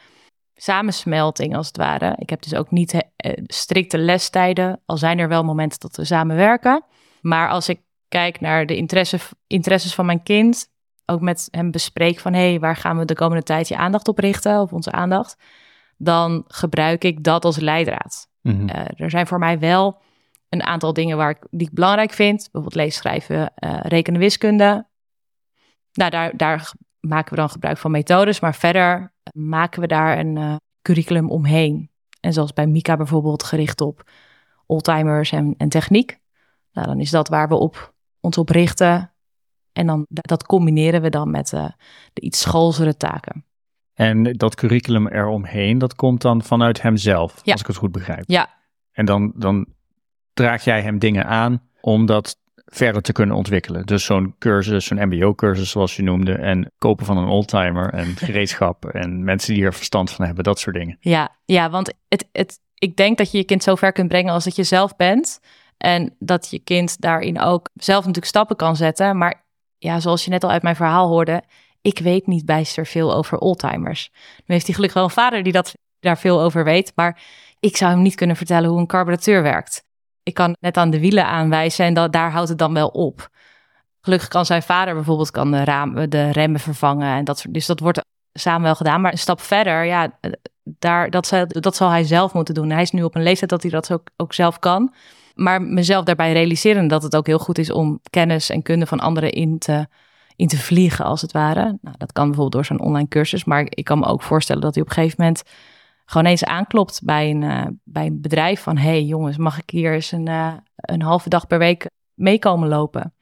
samensmelting 0.62 1.56
als 1.56 1.68
het 1.68 1.78
ware. 1.78 2.16
Ik 2.18 2.30
heb 2.30 2.42
dus 2.42 2.56
ook 2.56 2.72
niet 2.72 3.10
eh, 3.16 3.32
strikte 3.46 3.98
lestijden, 3.98 4.82
al 4.86 4.98
zijn 4.98 5.20
er 5.20 5.28
wel 5.28 5.44
momenten 5.44 5.80
dat 5.80 5.96
we 5.96 6.06
samen 6.06 6.36
werken. 6.36 6.84
Maar 7.22 7.50
als 7.50 7.70
ik 7.70 7.80
kijk 8.08 8.40
naar 8.40 8.66
de 8.66 8.76
interesse, 8.76 9.20
interesses 9.48 9.96
van 9.96 10.06
mijn 10.06 10.24
kind, 10.24 10.68
ook 11.06 11.22
met 11.22 11.48
hem 11.52 11.72
bespreek 11.72 12.20
van 12.20 12.34
hé, 12.34 12.50
hey, 12.50 12.60
waar 12.60 12.76
gaan 12.76 12.98
we 12.98 13.06
de 13.06 13.14
komende 13.16 13.44
tijd 13.44 13.68
je 13.68 13.78
aandacht 13.78 14.08
op 14.08 14.18
richten, 14.18 14.62
of 14.62 14.74
onze 14.74 14.92
aandacht, 14.92 15.38
dan 15.98 16.44
gebruik 16.48 17.04
ik 17.04 17.24
dat 17.24 17.46
als 17.46 17.58
leidraad. 17.58 18.30
Mhm. 18.42 18.70
Uh, 18.70 18.76
er 18.96 19.10
zijn 19.10 19.28
voor 19.28 19.40
mij 19.40 19.60
wel 19.60 20.02
een 20.50 20.64
aantal 20.64 20.94
dingen 20.94 21.18
waar 21.18 21.30
ik, 21.30 21.48
die 21.50 21.68
ik 21.68 21.74
belangrijk 21.74 22.12
vind. 22.12 22.38
Bijvoorbeeld 22.42 22.76
lezen, 22.76 23.00
schrijven, 23.00 23.54
uh, 23.64 23.80
rekenen, 23.82 24.20
wiskunde. 24.20 24.88
Nou, 25.94 26.12
daar, 26.12 26.38
daar 26.38 26.72
maken 27.00 27.30
we 27.30 27.40
dan 27.40 27.50
gebruik 27.50 27.78
van 27.78 27.92
methodes. 27.92 28.40
Maar 28.40 28.56
verder 28.56 29.11
maken 29.34 29.82
we 29.82 29.88
daar 29.88 30.20
een 30.20 30.36
uh, 30.36 30.56
curriculum 30.82 31.30
omheen. 31.30 31.90
En 32.20 32.34
zoals 32.34 32.54
bij 32.54 32.68
Mika 32.68 32.98
bijvoorbeeld 32.98 33.44
gericht 33.44 33.82
op 33.82 34.10
oldtimers 34.66 35.32
en, 35.32 35.54
en 35.58 35.70
techniek. 35.70 36.20
Nou, 36.72 36.88
dan 36.88 37.00
is 37.00 37.10
dat 37.10 37.28
waar 37.28 37.48
we 37.48 37.56
op, 37.56 37.94
ons 38.20 38.38
op 38.38 38.50
richten. 38.50 39.14
En 39.74 39.88
dan, 39.88 40.06
dat 40.10 40.46
combineren 40.46 41.02
we 41.02 41.10
dan 41.10 41.32
met 41.32 41.52
uh, 41.52 41.70
de 42.14 42.22
iets 42.22 42.40
schoolzere 42.40 42.98
taken. 42.98 43.46
En 43.94 44.24
dat 44.24 44.56
curriculum 44.56 45.08
eromheen, 45.08 45.78
dat 45.78 45.96
komt 45.96 46.22
dan 46.22 46.44
vanuit 46.44 46.82
hemzelf, 46.82 47.42
ja. 47.44 47.52
als 47.52 47.62
ik 47.62 47.68
het 47.68 47.76
goed 47.76 47.92
begrijp. 47.92 48.24
Ja. 48.28 48.50
En 48.92 49.06
dan, 49.06 49.32
dan 49.36 49.66
draag 50.34 50.64
jij 50.64 50.82
hem 50.82 51.00
dingen 51.00 51.26
aan 51.26 51.62
om 51.82 52.06
dat 52.06 52.38
verder 52.74 53.02
te 53.02 53.12
kunnen 53.12 53.36
ontwikkelen. 53.36 53.86
Dus 53.86 54.06
zo'n 54.06 54.36
cursus, 54.40 54.86
zo'n 54.86 55.08
mbo-cursus 55.08 55.70
zoals 55.70 55.96
je 55.96 56.04
noemde, 56.04 56.34
en 56.34 56.72
kopen 56.78 57.06
van 57.06 57.18
een 57.18 57.28
oldtimer 57.28 57.94
en 57.94 58.16
gereedschap 58.26 58.86
en 58.86 59.24
mensen 59.24 59.54
die 59.54 59.64
er 59.64 59.74
verstand 59.74 60.12
van 60.12 60.26
hebben, 60.26 60.44
dat 60.44 60.60
soort 60.60 60.76
dingen. 60.76 60.98
Ja, 61.00 61.36
ja 61.46 61.70
want 61.70 61.94
het, 62.08 62.30
het, 62.32 62.60
ik 62.76 62.96
denk 62.96 63.18
dat 63.18 63.32
je 63.32 63.38
je 63.38 63.44
kind 63.44 63.64
zo 63.64 63.76
ver 63.76 63.92
kunt 63.92 64.08
brengen 64.08 64.34
als 64.34 64.44
dat 64.44 64.56
je 64.56 64.64
zelf 64.64 64.96
bent. 64.96 65.40
En 65.78 66.16
dat 66.20 66.50
je 66.50 66.60
kind 66.60 67.02
daarin 67.02 67.40
ook 67.40 67.70
zelf 67.74 68.00
natuurlijk 68.00 68.26
stappen 68.26 68.56
kan 68.56 68.76
zetten. 68.76 69.18
Maar 69.18 69.46
ja, 69.78 70.00
zoals 70.00 70.26
je 70.26 70.30
net 70.30 70.44
al 70.44 70.50
uit 70.50 70.62
mijn 70.62 70.76
verhaal 70.76 71.08
hoorde, 71.08 71.44
ik 71.82 72.00
weet 72.00 72.28
niet 72.28 72.46
bijster 72.46 72.86
veel 72.86 73.14
over 73.14 73.38
oldtimers. 73.38 74.10
Nu 74.46 74.54
heeft 74.54 74.66
hij 74.66 74.76
gelukkig 74.76 74.98
wel 74.98 75.04
een 75.04 75.16
vader 75.16 75.44
die 75.44 75.54
dat, 75.54 75.74
daar 76.00 76.18
veel 76.18 76.42
over 76.42 76.64
weet. 76.64 76.92
Maar 76.96 77.22
ik 77.60 77.78
zou 77.78 77.92
hem 77.92 78.02
niet 78.02 78.16
kunnen 78.16 78.36
vertellen 78.36 78.70
hoe 78.70 78.80
een 78.80 78.88
carburateur 78.88 79.44
werkt. 79.44 79.84
Ik 80.32 80.38
kan 80.38 80.56
net 80.60 80.78
aan 80.78 80.90
de 80.90 81.00
wielen 81.00 81.26
aanwijzen 81.26 81.86
en 81.86 81.94
dat, 81.94 82.14
daar 82.14 82.32
houdt 82.32 82.50
het 82.50 82.58
dan 82.58 82.74
wel 82.74 82.88
op. 82.88 83.30
Gelukkig 84.02 84.28
kan 84.28 84.46
zijn 84.46 84.64
vader 84.64 84.94
bijvoorbeeld 84.94 85.32
kan 85.32 85.52
de, 85.52 85.64
raam, 85.64 86.10
de 86.10 86.32
remmen 86.32 86.60
vervangen. 86.60 87.16
En 87.18 87.24
dat, 87.24 87.40
soort, 87.40 87.54
dus 87.54 87.66
dat 87.66 87.80
wordt 87.80 88.02
samen 88.34 88.62
wel 88.62 88.76
gedaan. 88.76 89.02
Maar 89.02 89.12
een 89.12 89.18
stap 89.18 89.42
verder, 89.42 89.84
ja, 89.84 90.20
daar, 90.64 91.10
dat, 91.10 91.28
zal, 91.28 91.46
dat 91.48 91.76
zal 91.76 91.90
hij 91.90 92.04
zelf 92.04 92.34
moeten 92.34 92.54
doen. 92.54 92.70
Hij 92.70 92.82
is 92.82 92.92
nu 92.92 93.04
op 93.04 93.16
een 93.16 93.24
leeftijd 93.24 93.50
dat 93.50 93.62
hij 93.62 93.72
dat 93.72 93.92
ook, 93.92 94.08
ook 94.18 94.34
zelf 94.34 94.60
kan. 94.60 94.94
Maar 95.36 95.62
mezelf 95.62 96.06
daarbij 96.06 96.32
realiseren 96.34 96.88
dat 96.88 97.04
het 97.04 97.16
ook 97.16 97.28
heel 97.28 97.40
goed 97.40 97.58
is 97.58 97.72
om 97.72 98.00
kennis 98.10 98.50
en 98.50 98.62
kunde 98.62 98.86
van 98.86 99.00
anderen 99.00 99.32
in 99.32 99.60
te, 99.60 99.88
in 100.36 100.48
te 100.48 100.58
vliegen, 100.58 101.06
als 101.06 101.22
het 101.22 101.32
ware. 101.32 101.78
Nou, 101.82 101.96
dat 101.98 102.12
kan 102.12 102.26
bijvoorbeeld 102.26 102.52
door 102.52 102.66
zo'n 102.66 102.86
online 102.86 103.08
cursus. 103.08 103.44
Maar 103.44 103.66
ik 103.70 103.86
kan 103.86 104.00
me 104.00 104.06
ook 104.06 104.22
voorstellen 104.22 104.62
dat 104.62 104.74
hij 104.74 104.84
op 104.84 104.90
een 104.90 104.96
gegeven 104.96 105.16
moment 105.20 105.44
gewoon 106.12 106.28
eens 106.28 106.44
aanklopt 106.44 107.02
bij 107.04 107.30
een, 107.30 107.42
uh, 107.42 107.66
bij 107.84 108.06
een 108.06 108.22
bedrijf 108.22 108.62
van... 108.62 108.78
hey 108.78 109.04
jongens, 109.04 109.38
mag 109.38 109.60
ik 109.60 109.70
hier 109.70 109.94
eens 109.94 110.12
een, 110.12 110.30
uh, 110.30 110.54
een 110.76 111.02
halve 111.02 111.30
dag 111.30 111.48
per 111.48 111.58
week 111.58 111.90
meekomen 112.14 112.70
lopen? 112.70 113.14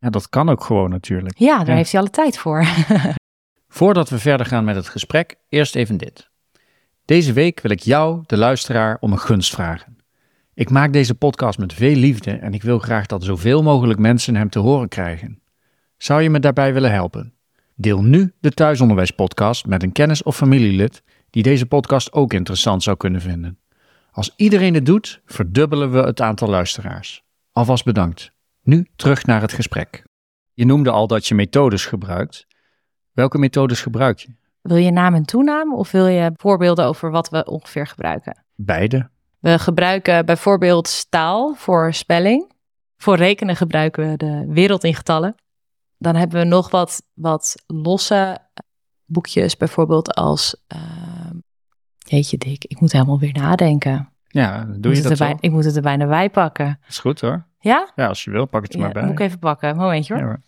Ja, 0.00 0.10
dat 0.10 0.28
kan 0.28 0.48
ook 0.48 0.64
gewoon 0.64 0.90
natuurlijk. 0.90 1.38
Ja, 1.38 1.58
daar 1.58 1.66
ja. 1.66 1.74
heeft 1.74 1.92
hij 1.92 2.00
alle 2.00 2.10
tijd 2.10 2.38
voor. 2.38 2.64
Voordat 3.78 4.08
we 4.08 4.18
verder 4.18 4.46
gaan 4.46 4.64
met 4.64 4.76
het 4.76 4.88
gesprek, 4.88 5.36
eerst 5.48 5.74
even 5.74 5.96
dit. 5.96 6.30
Deze 7.04 7.32
week 7.32 7.60
wil 7.60 7.70
ik 7.70 7.80
jou, 7.80 8.22
de 8.26 8.36
luisteraar, 8.36 8.96
om 9.00 9.12
een 9.12 9.18
gunst 9.18 9.54
vragen. 9.54 9.96
Ik 10.54 10.70
maak 10.70 10.92
deze 10.92 11.14
podcast 11.14 11.58
met 11.58 11.72
veel 11.72 11.96
liefde 11.96 12.30
en 12.30 12.54
ik 12.54 12.62
wil 12.62 12.78
graag 12.78 13.06
dat 13.06 13.24
zoveel 13.24 13.62
mogelijk 13.62 13.98
mensen 13.98 14.36
hem 14.36 14.50
te 14.50 14.58
horen 14.58 14.88
krijgen. 14.88 15.42
Zou 15.96 16.22
je 16.22 16.30
me 16.30 16.40
daarbij 16.40 16.72
willen 16.72 16.92
helpen? 16.92 17.34
Deel 17.74 18.02
nu 18.02 18.32
de 18.40 18.50
thuisonderwijspodcast 18.50 19.66
met 19.66 19.82
een 19.82 19.92
kennis 19.92 20.22
of 20.22 20.36
familielid 20.36 21.02
die 21.30 21.42
deze 21.42 21.66
podcast 21.66 22.12
ook 22.12 22.32
interessant 22.32 22.82
zou 22.82 22.96
kunnen 22.96 23.20
vinden. 23.20 23.58
Als 24.10 24.32
iedereen 24.36 24.74
het 24.74 24.86
doet, 24.86 25.20
verdubbelen 25.24 25.92
we 25.92 25.98
het 25.98 26.20
aantal 26.20 26.48
luisteraars. 26.48 27.22
Alvast 27.52 27.84
bedankt. 27.84 28.32
Nu 28.62 28.86
terug 28.96 29.26
naar 29.26 29.40
het 29.40 29.52
gesprek. 29.52 30.04
Je 30.54 30.64
noemde 30.64 30.90
al 30.90 31.06
dat 31.06 31.26
je 31.26 31.34
methodes 31.34 31.86
gebruikt. 31.86 32.46
Welke 33.12 33.38
methodes 33.38 33.80
gebruik 33.80 34.18
je? 34.18 34.28
Wil 34.62 34.76
je 34.76 34.90
naam 34.90 35.14
en 35.14 35.24
toenaam 35.24 35.74
of 35.74 35.90
wil 35.90 36.06
je 36.06 36.32
voorbeelden 36.34 36.84
over 36.84 37.10
wat 37.10 37.28
we 37.28 37.44
ongeveer 37.44 37.86
gebruiken? 37.86 38.44
Beide. 38.54 39.10
We 39.38 39.58
gebruiken 39.58 40.26
bijvoorbeeld 40.26 40.88
staal 40.88 41.54
voor 41.54 41.94
spelling. 41.94 42.52
Voor 42.96 43.16
rekenen 43.16 43.56
gebruiken 43.56 44.10
we 44.10 44.16
de 44.16 44.44
wereld 44.48 44.84
in 44.84 44.94
getallen. 44.94 45.34
Dan 45.98 46.14
hebben 46.14 46.38
we 46.38 46.44
nog 46.44 46.70
wat, 46.70 47.02
wat 47.14 47.54
losse 47.66 48.38
boekjes, 49.08 49.56
bijvoorbeeld 49.56 50.14
als. 50.14 50.56
Uh, 50.74 51.30
jeetje, 51.98 52.38
Dick, 52.38 52.64
ik 52.64 52.80
moet 52.80 52.92
helemaal 52.92 53.18
weer 53.18 53.32
nadenken. 53.32 54.12
Ja, 54.28 54.64
doe 54.64 54.94
je 54.94 55.02
dat 55.02 55.10
erbij, 55.10 55.36
Ik 55.40 55.50
moet 55.50 55.64
het 55.64 55.76
er 55.76 55.82
bijna 55.82 56.06
bij 56.06 56.30
pakken. 56.30 56.78
Dat 56.80 56.90
is 56.90 56.98
goed 56.98 57.20
hoor. 57.20 57.46
Ja? 57.60 57.92
Ja, 57.94 58.06
als 58.06 58.24
je 58.24 58.30
wil, 58.30 58.46
pak 58.46 58.62
het 58.62 58.72
er 58.72 58.78
ja, 58.78 58.84
maar 58.84 58.94
bij. 58.94 59.02
Moet 59.02 59.12
ik 59.12 59.20
even 59.20 59.38
pakken. 59.38 59.76
Momentje 59.76 60.14
hoor. 60.14 60.22
Ja, 60.22 60.40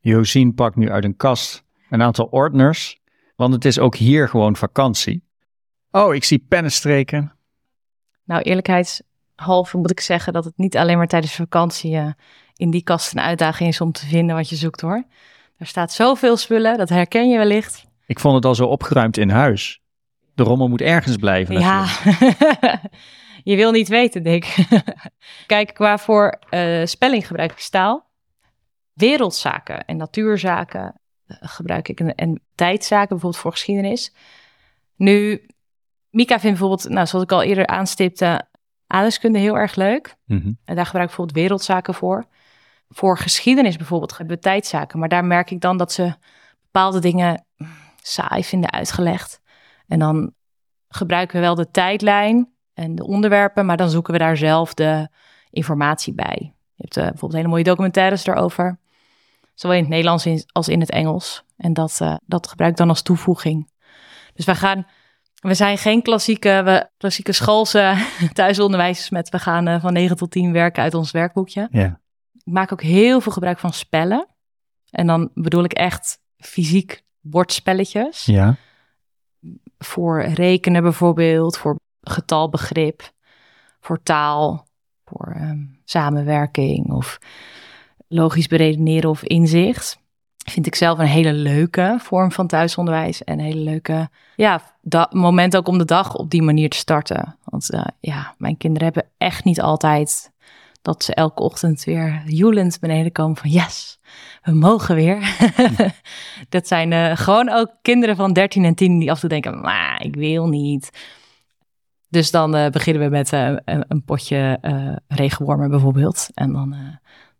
Josien 0.00 0.54
pakt 0.54 0.76
nu 0.76 0.90
uit 0.90 1.04
een 1.04 1.16
kast 1.16 1.66
een 1.90 2.02
aantal 2.02 2.24
ordners, 2.24 3.00
want 3.36 3.54
het 3.54 3.64
is 3.64 3.78
ook 3.78 3.96
hier 3.96 4.28
gewoon 4.28 4.56
vakantie. 4.56 5.26
Oh, 5.90 6.14
ik 6.14 6.24
zie 6.24 6.44
pennenstreken. 6.48 7.32
Nou, 8.24 8.42
eerlijkheidshalve 8.42 9.76
moet 9.76 9.90
ik 9.90 10.00
zeggen 10.00 10.32
dat 10.32 10.44
het 10.44 10.56
niet 10.56 10.76
alleen 10.76 10.96
maar 10.96 11.06
tijdens 11.06 11.34
vakantie 11.34 11.92
uh, 11.92 12.10
in 12.56 12.70
die 12.70 12.82
kast 12.82 13.12
een 13.12 13.20
uitdaging 13.20 13.68
is 13.68 13.80
om 13.80 13.92
te 13.92 14.06
vinden 14.06 14.36
wat 14.36 14.48
je 14.48 14.56
zoekt 14.56 14.80
hoor. 14.80 15.04
Er 15.56 15.66
staat 15.66 15.92
zoveel 15.92 16.36
spullen, 16.36 16.78
dat 16.78 16.88
herken 16.88 17.28
je 17.28 17.38
wellicht. 17.38 17.86
Ik 18.08 18.20
vond 18.20 18.34
het 18.34 18.44
al 18.44 18.54
zo 18.54 18.66
opgeruimd 18.66 19.16
in 19.16 19.30
huis. 19.30 19.80
De 20.34 20.42
rommel 20.42 20.68
moet 20.68 20.80
ergens 20.80 21.16
blijven. 21.16 21.58
Ja, 21.58 21.86
je 23.50 23.56
wil 23.56 23.70
niet 23.70 23.88
weten, 23.88 24.22
Dick. 24.22 24.56
Kijk, 25.46 25.74
qua 25.74 25.98
voor 25.98 26.38
uh, 26.50 26.84
spelling 26.84 27.26
gebruik 27.26 27.52
ik 27.52 27.58
staal. 27.58 28.06
Wereldzaken 28.92 29.84
en 29.84 29.96
natuurzaken 29.96 31.00
gebruik 31.26 31.88
ik. 31.88 32.00
En, 32.00 32.14
en 32.14 32.42
tijdzaken, 32.54 33.08
bijvoorbeeld 33.08 33.42
voor 33.42 33.52
geschiedenis. 33.52 34.14
Nu, 34.96 35.46
Mika 36.10 36.40
vindt 36.40 36.58
bijvoorbeeld, 36.58 36.88
nou, 36.88 37.06
zoals 37.06 37.24
ik 37.24 37.32
al 37.32 37.42
eerder 37.42 37.66
aanstipte, 37.66 38.48
aardrijkskunde 38.86 39.38
heel 39.38 39.58
erg 39.58 39.74
leuk. 39.74 40.16
Mm 40.24 40.40
-hmm. 40.40 40.58
En 40.64 40.74
daar 40.76 40.86
gebruik 40.86 41.10
ik 41.10 41.16
bijvoorbeeld 41.16 41.38
wereldzaken 41.38 41.94
voor. 41.94 42.24
Voor 42.88 43.18
geschiedenis 43.18 43.76
bijvoorbeeld 43.76 44.16
hebben 44.16 44.36
we 44.36 44.42
tijdzaken. 44.42 44.98
Maar 44.98 45.08
daar 45.08 45.24
merk 45.24 45.50
ik 45.50 45.60
dan 45.60 45.76
dat 45.76 45.92
ze 45.92 46.14
bepaalde 46.60 47.00
dingen 47.00 47.46
saai 48.12 48.44
vinden 48.44 48.70
uitgelegd. 48.70 49.40
En 49.86 49.98
dan 49.98 50.32
gebruiken 50.88 51.36
we 51.36 51.42
wel 51.42 51.54
de 51.54 51.70
tijdlijn 51.70 52.52
en 52.74 52.94
de 52.94 53.06
onderwerpen, 53.06 53.66
maar 53.66 53.76
dan 53.76 53.90
zoeken 53.90 54.12
we 54.12 54.18
daar 54.18 54.36
zelf 54.36 54.74
de 54.74 55.08
informatie 55.50 56.14
bij. 56.14 56.54
Je 56.74 56.84
hebt 56.84 56.96
uh, 56.96 57.02
bijvoorbeeld 57.02 57.32
hele 57.32 57.48
mooie 57.48 57.64
documentaires 57.64 58.26
erover. 58.26 58.78
Zowel 59.54 59.76
in 59.76 59.82
het 59.82 59.92
Nederlands 59.92 60.46
als 60.52 60.68
in 60.68 60.80
het 60.80 60.90
Engels. 60.90 61.44
En 61.56 61.72
dat, 61.72 61.98
uh, 62.02 62.14
dat 62.26 62.48
gebruik 62.48 62.70
ik 62.70 62.76
dan 62.76 62.88
als 62.88 63.02
toevoeging. 63.02 63.70
Dus 64.34 64.44
we 64.44 64.54
gaan 64.54 64.86
we 65.40 65.54
zijn 65.54 65.78
geen 65.78 66.02
klassieke, 66.02 66.62
we, 66.64 66.88
klassieke 66.96 67.32
schoolse 67.32 68.06
thuisonderwijzers 68.32 69.10
met 69.10 69.28
we 69.28 69.38
gaan 69.38 69.68
uh, 69.68 69.80
van 69.80 69.92
9 69.92 70.16
tot 70.16 70.30
10 70.30 70.52
werken 70.52 70.82
uit 70.82 70.94
ons 70.94 71.10
werkboekje. 71.10 71.68
Ja. 71.70 72.00
Ik 72.32 72.52
maak 72.52 72.72
ook 72.72 72.82
heel 72.82 73.20
veel 73.20 73.32
gebruik 73.32 73.58
van 73.58 73.72
spellen. 73.72 74.26
En 74.90 75.06
dan 75.06 75.30
bedoel 75.34 75.64
ik 75.64 75.72
echt 75.72 76.20
fysiek 76.36 77.02
woordspelletjes. 77.30 78.24
Ja. 78.24 78.56
Voor 79.78 80.22
rekenen 80.22 80.82
bijvoorbeeld, 80.82 81.56
voor 81.56 81.76
getalbegrip, 82.00 83.10
voor 83.80 84.02
taal, 84.02 84.66
voor 85.04 85.36
um, 85.40 85.78
samenwerking 85.84 86.92
of 86.92 87.18
logisch 88.08 88.46
beredeneren 88.46 89.10
of 89.10 89.22
inzicht 89.22 89.98
vind 90.50 90.66
ik 90.66 90.74
zelf 90.74 90.98
een 90.98 91.06
hele 91.06 91.32
leuke 91.32 91.96
vorm 92.00 92.32
van 92.32 92.46
thuisonderwijs. 92.46 93.24
En 93.24 93.38
een 93.38 93.44
hele 93.44 93.60
leuke 93.60 94.08
ja, 94.36 94.60
moment 95.10 95.56
ook 95.56 95.68
om 95.68 95.78
de 95.78 95.84
dag 95.84 96.14
op 96.14 96.30
die 96.30 96.42
manier 96.42 96.70
te 96.70 96.76
starten. 96.76 97.36
Want 97.44 97.72
uh, 97.72 97.84
ja, 98.00 98.34
mijn 98.38 98.56
kinderen 98.56 98.84
hebben 98.84 99.10
echt 99.18 99.44
niet 99.44 99.60
altijd 99.60 100.32
dat 100.88 101.04
ze 101.04 101.14
elke 101.14 101.42
ochtend 101.42 101.84
weer 101.84 102.22
joelend 102.24 102.78
beneden 102.80 103.12
komen 103.12 103.36
van 103.36 103.50
yes, 103.50 103.98
we 104.42 104.52
mogen 104.52 104.94
weer. 104.94 105.36
dat 106.48 106.66
zijn 106.66 106.92
uh, 106.92 107.16
gewoon 107.16 107.48
ook 107.50 107.70
kinderen 107.82 108.16
van 108.16 108.32
13 108.32 108.64
en 108.64 108.74
10 108.74 108.98
die 108.98 109.10
af 109.10 109.14
en 109.14 109.20
toe 109.20 109.40
denken, 109.40 109.60
maar 109.60 110.02
ik 110.02 110.14
wil 110.14 110.46
niet. 110.46 111.08
Dus 112.08 112.30
dan 112.30 112.56
uh, 112.56 112.68
beginnen 112.68 113.02
we 113.02 113.08
met 113.08 113.32
een, 113.32 113.62
een, 113.64 114.04
potje 114.04 114.58
regenwormen 115.08 115.70
bijvoorbeeld. 115.70 116.28
En 116.34 116.52
dan, 116.52 116.76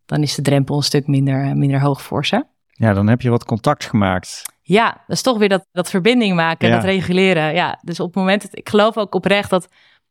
dan 0.07 0.23
is 0.23 0.35
de 0.35 0.43
drempel 0.43 0.77
een 0.77 0.83
stuk 0.83 1.07
minder, 1.07 1.57
minder 1.57 1.81
hoog 1.81 2.03
voor 2.03 2.27
ze. 2.27 2.45
Ja, 2.71 2.93
dan 2.93 3.09
heb 3.09 3.21
je 3.21 3.31
wat 3.31 3.45
contact 3.45 3.85
gemaakt. 3.85 4.43
Ja, 4.63 4.87
dat 5.07 5.17
is 5.17 5.23
toch 5.23 5.39
weer 5.39 5.49
dat, 5.49 5.67
dat 5.73 5.91
verbinding 5.91 6.35
maken 6.35 6.69
ja. 6.69 6.75
dat 6.75 6.85
reguleren. 6.85 7.55
Ja, 7.55 7.79
dus 7.83 8.01
op 8.01 8.07
het 8.07 8.15
moment, 8.15 8.43
dat, 8.43 8.59
ik 8.59 8.69
geloof 8.69 8.97
ook 8.97 9.15
oprecht 9.15 9.51
dat 9.51 9.69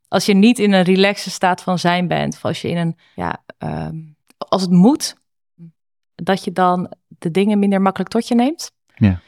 als 0.07 0.25
je 0.25 0.33
niet 0.33 0.59
in 0.59 0.73
een 0.73 0.83
relaxe 0.83 1.29
staat 1.29 1.63
van 1.63 1.79
zijn 1.79 2.07
bent, 2.07 2.33
of 2.35 2.45
als 2.45 2.61
je 2.61 2.69
in 2.69 2.77
een, 2.77 2.95
ja, 3.15 3.43
um, 3.59 4.15
als 4.37 4.61
het 4.61 4.71
moet, 4.71 5.15
dat 6.15 6.43
je 6.43 6.51
dan 6.51 6.93
de 7.07 7.31
dingen 7.31 7.59
minder 7.59 7.81
makkelijk 7.81 8.11
tot 8.11 8.27
je 8.27 8.35
neemt. 8.35 8.71
Ja. 8.95 9.19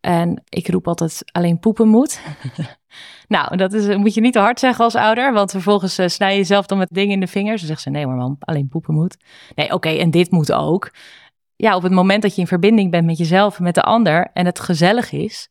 En 0.00 0.42
ik 0.48 0.68
roep 0.68 0.88
altijd 0.88 1.22
alleen 1.32 1.58
poepen 1.58 1.88
moet. 1.88 2.20
nou, 3.28 3.56
dat 3.56 3.72
is, 3.72 3.96
moet 3.96 4.14
je 4.14 4.20
niet 4.20 4.32
te 4.32 4.38
hard 4.38 4.58
zeggen 4.58 4.84
als 4.84 4.94
ouder, 4.94 5.32
want 5.32 5.50
vervolgens 5.50 5.98
uh, 5.98 6.08
snij 6.08 6.32
je 6.32 6.36
jezelf 6.36 6.66
dan 6.66 6.78
met 6.78 6.88
dingen 6.90 7.12
in 7.12 7.20
de 7.20 7.26
vingers. 7.26 7.60
Dan 7.60 7.68
zegt 7.68 7.80
ze, 7.80 7.90
nee 7.90 8.06
maar 8.06 8.16
man, 8.16 8.36
alleen 8.38 8.68
poepen 8.68 8.94
moet. 8.94 9.16
Nee, 9.54 9.66
oké, 9.66 9.74
okay, 9.74 9.98
en 9.98 10.10
dit 10.10 10.30
moet 10.30 10.52
ook 10.52 10.90
ja, 11.56 11.76
op 11.76 11.82
het 11.82 11.92
moment 11.92 12.22
dat 12.22 12.34
je 12.34 12.40
in 12.40 12.46
verbinding 12.46 12.90
bent 12.90 13.06
met 13.06 13.18
jezelf 13.18 13.56
en 13.56 13.62
met 13.62 13.74
de 13.74 13.82
ander 13.82 14.30
en 14.32 14.46
het 14.46 14.60
gezellig 14.60 15.12
is, 15.12 15.48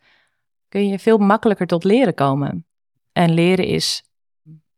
kun 0.70 0.88
je 0.88 1.00
veel 1.00 1.18
makkelijker 1.18 1.68
tot 1.68 1.84
leren 1.84 2.14
komen. 2.14 2.66
En 3.12 3.34
leren 3.34 3.66
is 3.66 4.04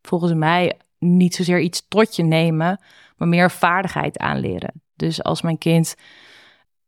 volgens 0.07 0.33
mij 0.33 0.79
niet 0.99 1.35
zozeer 1.35 1.59
iets 1.59 1.85
tot 1.87 2.15
je 2.15 2.23
nemen, 2.23 2.81
maar 3.17 3.27
meer 3.27 3.51
vaardigheid 3.51 4.17
aanleren. 4.17 4.81
Dus 4.95 5.23
als 5.23 5.41
mijn 5.41 5.57
kind 5.57 5.95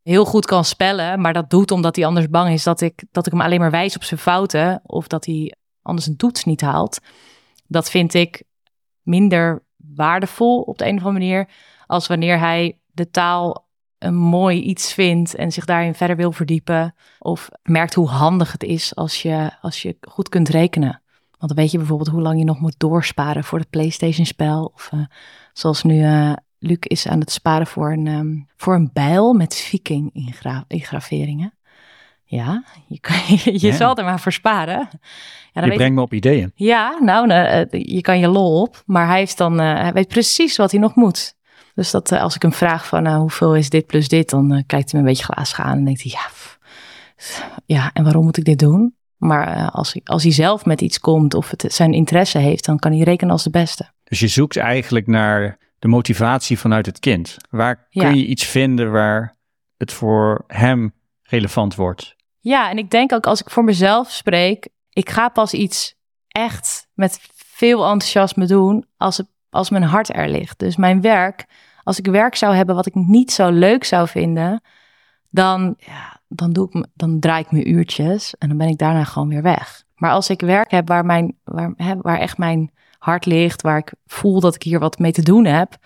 heel 0.03 0.25
goed 0.25 0.45
kan 0.45 0.65
spellen, 0.65 1.21
maar 1.21 1.33
dat 1.33 1.49
doet 1.49 1.71
omdat 1.71 1.95
hij 1.95 2.05
anders 2.05 2.29
bang 2.29 2.53
is 2.53 2.63
dat 2.63 2.81
ik, 2.81 3.03
dat 3.11 3.25
ik 3.25 3.31
hem 3.31 3.41
alleen 3.41 3.59
maar 3.59 3.71
wijs 3.71 3.95
op 3.95 4.03
zijn 4.03 4.19
fouten 4.19 4.81
of 4.83 5.07
dat 5.07 5.25
hij 5.25 5.53
anders 5.81 6.07
een 6.07 6.17
toets 6.17 6.43
niet 6.43 6.61
haalt. 6.61 6.99
Dat 7.67 7.89
vind 7.89 8.13
ik 8.13 8.43
minder 9.01 9.63
waardevol 9.75 10.61
op 10.61 10.77
de 10.77 10.85
een 10.85 10.97
of 10.97 11.03
andere 11.03 11.19
manier 11.19 11.49
als 11.85 12.07
wanneer 12.07 12.39
hij 12.39 12.79
de 12.91 13.09
taal 13.09 13.67
een 13.97 14.15
mooi 14.15 14.61
iets 14.61 14.93
vindt 14.93 15.35
en 15.35 15.51
zich 15.51 15.65
daarin 15.65 15.95
verder 15.95 16.15
wil 16.15 16.31
verdiepen. 16.31 16.95
Of 17.19 17.49
merkt 17.63 17.93
hoe 17.93 18.07
handig 18.07 18.51
het 18.51 18.63
is 18.63 18.95
als 18.95 19.21
je, 19.21 19.51
als 19.61 19.81
je 19.81 19.97
goed 20.01 20.29
kunt 20.29 20.49
rekenen. 20.49 21.01
Want 21.39 21.51
dan 21.51 21.63
weet 21.63 21.71
je 21.71 21.77
bijvoorbeeld 21.77 22.09
hoe 22.09 22.21
lang 22.21 22.39
je 22.39 22.45
nog 22.45 22.59
moet 22.59 22.75
doorsparen 22.77 23.43
voor 23.43 23.59
het 23.59 23.69
PlayStation-spel. 23.69 24.71
Of 24.73 24.89
uh, 24.93 24.99
zoals 25.53 25.83
nu 25.83 26.01
uh, 26.01 26.33
Luc 26.59 26.77
is 26.79 27.07
aan 27.07 27.19
het 27.19 27.31
sparen 27.31 27.67
voor 27.67 27.91
een, 27.91 28.07
um, 28.07 28.47
voor 28.57 28.75
een 28.75 28.89
bijl 28.93 29.33
met 29.33 29.55
viking-ingraveringen. 29.55 31.53
Ja, 32.23 32.63
je, 32.87 32.99
kan, 32.99 33.15
je 33.53 33.67
ja. 33.67 33.75
zal 33.75 33.95
er 33.95 34.03
maar 34.03 34.19
voor 34.19 34.31
sparen. 34.31 34.89
Ja, 35.53 35.65
je 35.65 35.73
brengt 35.73 35.95
me 35.95 36.01
op 36.01 36.13
ideeën. 36.13 36.51
Ja, 36.55 36.97
nou, 37.01 37.29
uh, 37.29 37.61
je 37.69 38.01
kan 38.01 38.19
je 38.19 38.27
lol 38.27 38.61
op. 38.61 38.83
Maar 38.85 39.07
hij, 39.07 39.17
heeft 39.17 39.37
dan, 39.37 39.59
hij 39.59 39.93
weet 39.93 40.07
precies 40.07 40.57
wat 40.57 40.71
hij 40.71 40.79
nog 40.79 40.95
moet. 40.95 41.37
Dus 41.75 41.91
dat 41.91 42.11
als 42.11 42.35
ik 42.35 42.41
hem 42.41 42.53
vraag 42.53 42.87
van 42.87 43.07
hoeveel 43.07 43.55
is 43.55 43.69
dit 43.69 43.85
plus 43.85 44.07
dit, 44.07 44.29
dan 44.29 44.63
kijkt 44.65 44.91
hij 44.91 45.01
me 45.01 45.07
een 45.07 45.13
beetje 45.13 45.33
glazig 45.33 45.59
aan 45.59 45.77
en 45.77 45.85
denkt 45.85 46.03
hij, 46.03 46.11
ja, 46.11 46.29
ja, 47.65 47.89
en 47.93 48.03
waarom 48.03 48.23
moet 48.23 48.37
ik 48.37 48.45
dit 48.45 48.59
doen? 48.59 48.98
Maar 49.19 49.57
uh, 49.57 49.67
als, 49.69 49.93
hij, 49.93 50.01
als 50.05 50.23
hij 50.23 50.31
zelf 50.31 50.65
met 50.65 50.81
iets 50.81 50.99
komt 50.99 51.33
of 51.33 51.49
het 51.49 51.65
zijn 51.73 51.93
interesse 51.93 52.37
heeft, 52.37 52.65
dan 52.65 52.79
kan 52.79 52.91
hij 52.91 53.01
rekenen 53.01 53.33
als 53.33 53.43
de 53.43 53.49
beste. 53.49 53.91
Dus 54.03 54.19
je 54.19 54.27
zoekt 54.27 54.57
eigenlijk 54.57 55.07
naar 55.07 55.57
de 55.79 55.87
motivatie 55.87 56.59
vanuit 56.59 56.85
het 56.85 56.99
kind. 56.99 57.37
Waar 57.49 57.87
kun 57.89 58.15
je 58.15 58.25
iets 58.25 58.45
vinden 58.45 58.91
waar 58.91 59.35
het 59.77 59.93
voor 59.93 60.43
hem 60.47 60.93
relevant 61.23 61.75
wordt? 61.75 62.15
Ja, 62.39 62.69
en 62.69 62.77
ik 62.77 62.89
denk 62.89 63.13
ook 63.13 63.25
als 63.25 63.41
ik 63.41 63.49
voor 63.49 63.63
mezelf 63.63 64.11
spreek, 64.11 64.67
ik 64.89 65.09
ga 65.09 65.29
pas 65.29 65.53
iets 65.53 65.95
echt 66.27 66.87
met 66.93 67.19
veel 67.33 67.83
enthousiasme 67.83 68.45
doen 68.45 68.85
als, 68.97 69.17
het, 69.17 69.27
als 69.49 69.69
mijn 69.69 69.83
hart 69.83 70.15
er 70.15 70.29
ligt. 70.29 70.59
Dus 70.59 70.75
mijn 70.75 71.01
werk, 71.01 71.45
als 71.83 71.99
ik 71.99 72.05
werk 72.05 72.35
zou 72.35 72.55
hebben 72.55 72.75
wat 72.75 72.85
ik 72.85 72.95
niet 72.95 73.31
zo 73.31 73.49
leuk 73.49 73.83
zou 73.83 74.07
vinden, 74.07 74.61
dan, 75.29 75.75
ja, 75.77 76.19
dan, 76.27 76.51
doe 76.51 76.69
ik, 76.71 76.85
dan 76.93 77.19
draai 77.19 77.43
ik 77.43 77.51
mijn 77.51 77.69
uurtjes 77.69 78.35
en 78.37 78.47
dan 78.47 78.57
ben 78.57 78.67
ik 78.67 78.77
daarna 78.77 79.03
gewoon 79.03 79.29
weer 79.29 79.41
weg. 79.41 79.83
Maar 79.95 80.11
als 80.11 80.29
ik 80.29 80.41
werk 80.41 80.71
heb 80.71 80.87
waar, 80.87 81.05
mijn, 81.05 81.37
waar, 81.43 81.73
hè, 81.75 81.95
waar 81.97 82.19
echt 82.19 82.37
mijn 82.37 82.71
hart 82.97 83.25
ligt, 83.25 83.61
waar 83.61 83.77
ik 83.77 83.93
voel 84.05 84.39
dat 84.39 84.55
ik 84.55 84.63
hier 84.63 84.79
wat 84.79 84.99
mee 84.99 85.11
te 85.11 85.21
doen 85.21 85.45
heb, 85.45 85.77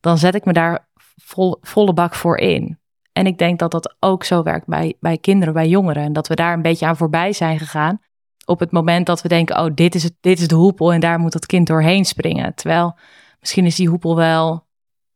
dan 0.00 0.18
zet 0.18 0.34
ik 0.34 0.44
me 0.44 0.52
daar 0.52 0.88
vol, 1.16 1.58
volle 1.60 1.92
bak 1.92 2.14
voor 2.14 2.38
in. 2.38 2.78
En 3.12 3.26
ik 3.26 3.38
denk 3.38 3.58
dat 3.58 3.70
dat 3.70 3.96
ook 4.00 4.24
zo 4.24 4.42
werkt 4.42 4.66
bij, 4.66 4.96
bij 5.00 5.18
kinderen, 5.18 5.54
bij 5.54 5.68
jongeren. 5.68 6.02
En 6.02 6.12
dat 6.12 6.28
we 6.28 6.34
daar 6.34 6.52
een 6.52 6.62
beetje 6.62 6.86
aan 6.86 6.96
voorbij 6.96 7.32
zijn 7.32 7.58
gegaan. 7.58 8.00
Op 8.44 8.60
het 8.60 8.70
moment 8.70 9.06
dat 9.06 9.22
we 9.22 9.28
denken, 9.28 9.58
oh, 9.64 9.74
dit 9.74 9.94
is, 9.94 10.02
het, 10.02 10.14
dit 10.20 10.40
is 10.40 10.48
de 10.48 10.54
hoepel 10.54 10.92
en 10.92 11.00
daar 11.00 11.18
moet 11.18 11.32
dat 11.32 11.46
kind 11.46 11.66
doorheen 11.66 12.04
springen. 12.04 12.54
Terwijl 12.54 12.98
misschien 13.40 13.64
is 13.64 13.76
die 13.76 13.88
hoepel 13.88 14.16
wel 14.16 14.66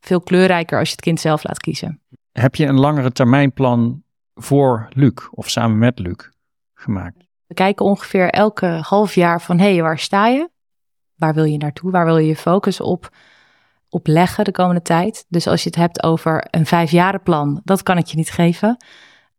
veel 0.01 0.21
kleurrijker 0.21 0.79
als 0.79 0.89
je 0.89 0.95
het 0.95 1.05
kind 1.05 1.21
zelf 1.21 1.45
laat 1.45 1.59
kiezen. 1.59 2.01
Heb 2.39 2.55
je 2.55 2.67
een 2.67 2.79
langere 2.79 3.13
termijnplan 3.13 4.03
voor 4.35 4.89
Luc 4.91 5.29
of 5.31 5.51
samen 5.51 5.79
met 5.79 5.99
Luc 5.99 6.29
gemaakt? 6.75 7.27
We 7.47 7.55
kijken 7.55 7.85
ongeveer 7.85 8.31
elke 8.31 8.67
half 8.67 9.15
jaar 9.15 9.43
van 9.43 9.59
hé, 9.59 9.73
hey, 9.73 9.83
waar 9.83 9.99
sta 9.99 10.27
je? 10.27 10.51
Waar 11.15 11.35
wil 11.35 11.45
je 11.45 11.57
naartoe? 11.57 11.91
Waar 11.91 12.05
wil 12.05 12.19
je 12.19 12.27
je 12.27 12.37
focus 12.37 12.81
op, 12.81 13.17
op 13.89 14.07
leggen 14.07 14.45
de 14.45 14.51
komende 14.51 14.83
tijd? 14.83 15.25
Dus 15.29 15.47
als 15.47 15.63
je 15.63 15.69
het 15.69 15.79
hebt 15.79 16.03
over 16.03 16.47
een 16.51 16.67
vijfjarenplan, 16.67 17.61
dat 17.65 17.83
kan 17.83 17.99
ik 17.99 18.07
je 18.07 18.17
niet 18.17 18.31
geven. 18.31 18.77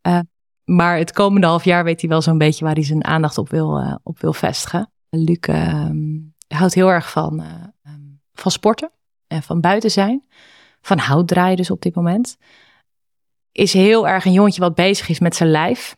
Uh, 0.08 0.20
maar 0.64 0.98
het 0.98 1.12
komende 1.12 1.48
half 1.48 1.64
jaar 1.64 1.84
weet 1.84 2.02
hij 2.02 2.10
wel 2.10 2.22
zo'n 2.22 2.38
beetje 2.38 2.66
waar 2.66 2.74
hij 2.74 2.84
zijn 2.84 3.06
aandacht 3.06 3.38
op 3.38 3.50
wil, 3.50 3.82
uh, 3.82 3.96
op 4.04 4.20
wil 4.20 4.34
vestigen. 4.34 4.92
Luc 5.10 5.48
uh, 5.50 5.90
houdt 6.48 6.74
heel 6.74 6.92
erg 6.92 7.12
van, 7.12 7.42
uh, 7.42 7.94
van 8.34 8.52
sporten 8.52 8.92
en 9.28 9.44
van 9.44 9.62
buiten 9.62 9.92
zijn. 9.92 10.24
Van 10.82 10.98
houtdraaien 10.98 11.58
dus 11.58 11.72
op 11.72 11.82
dit 11.82 11.96
moment 11.96 12.38
is 13.52 13.74
heel 13.74 14.08
erg 14.08 14.26
een 14.26 14.32
jongetje 14.32 14.62
wat 14.62 14.76
bezig 14.76 15.10
is 15.10 15.20
met 15.20 15.36
zijn 15.36 15.52
lijf. 15.52 15.96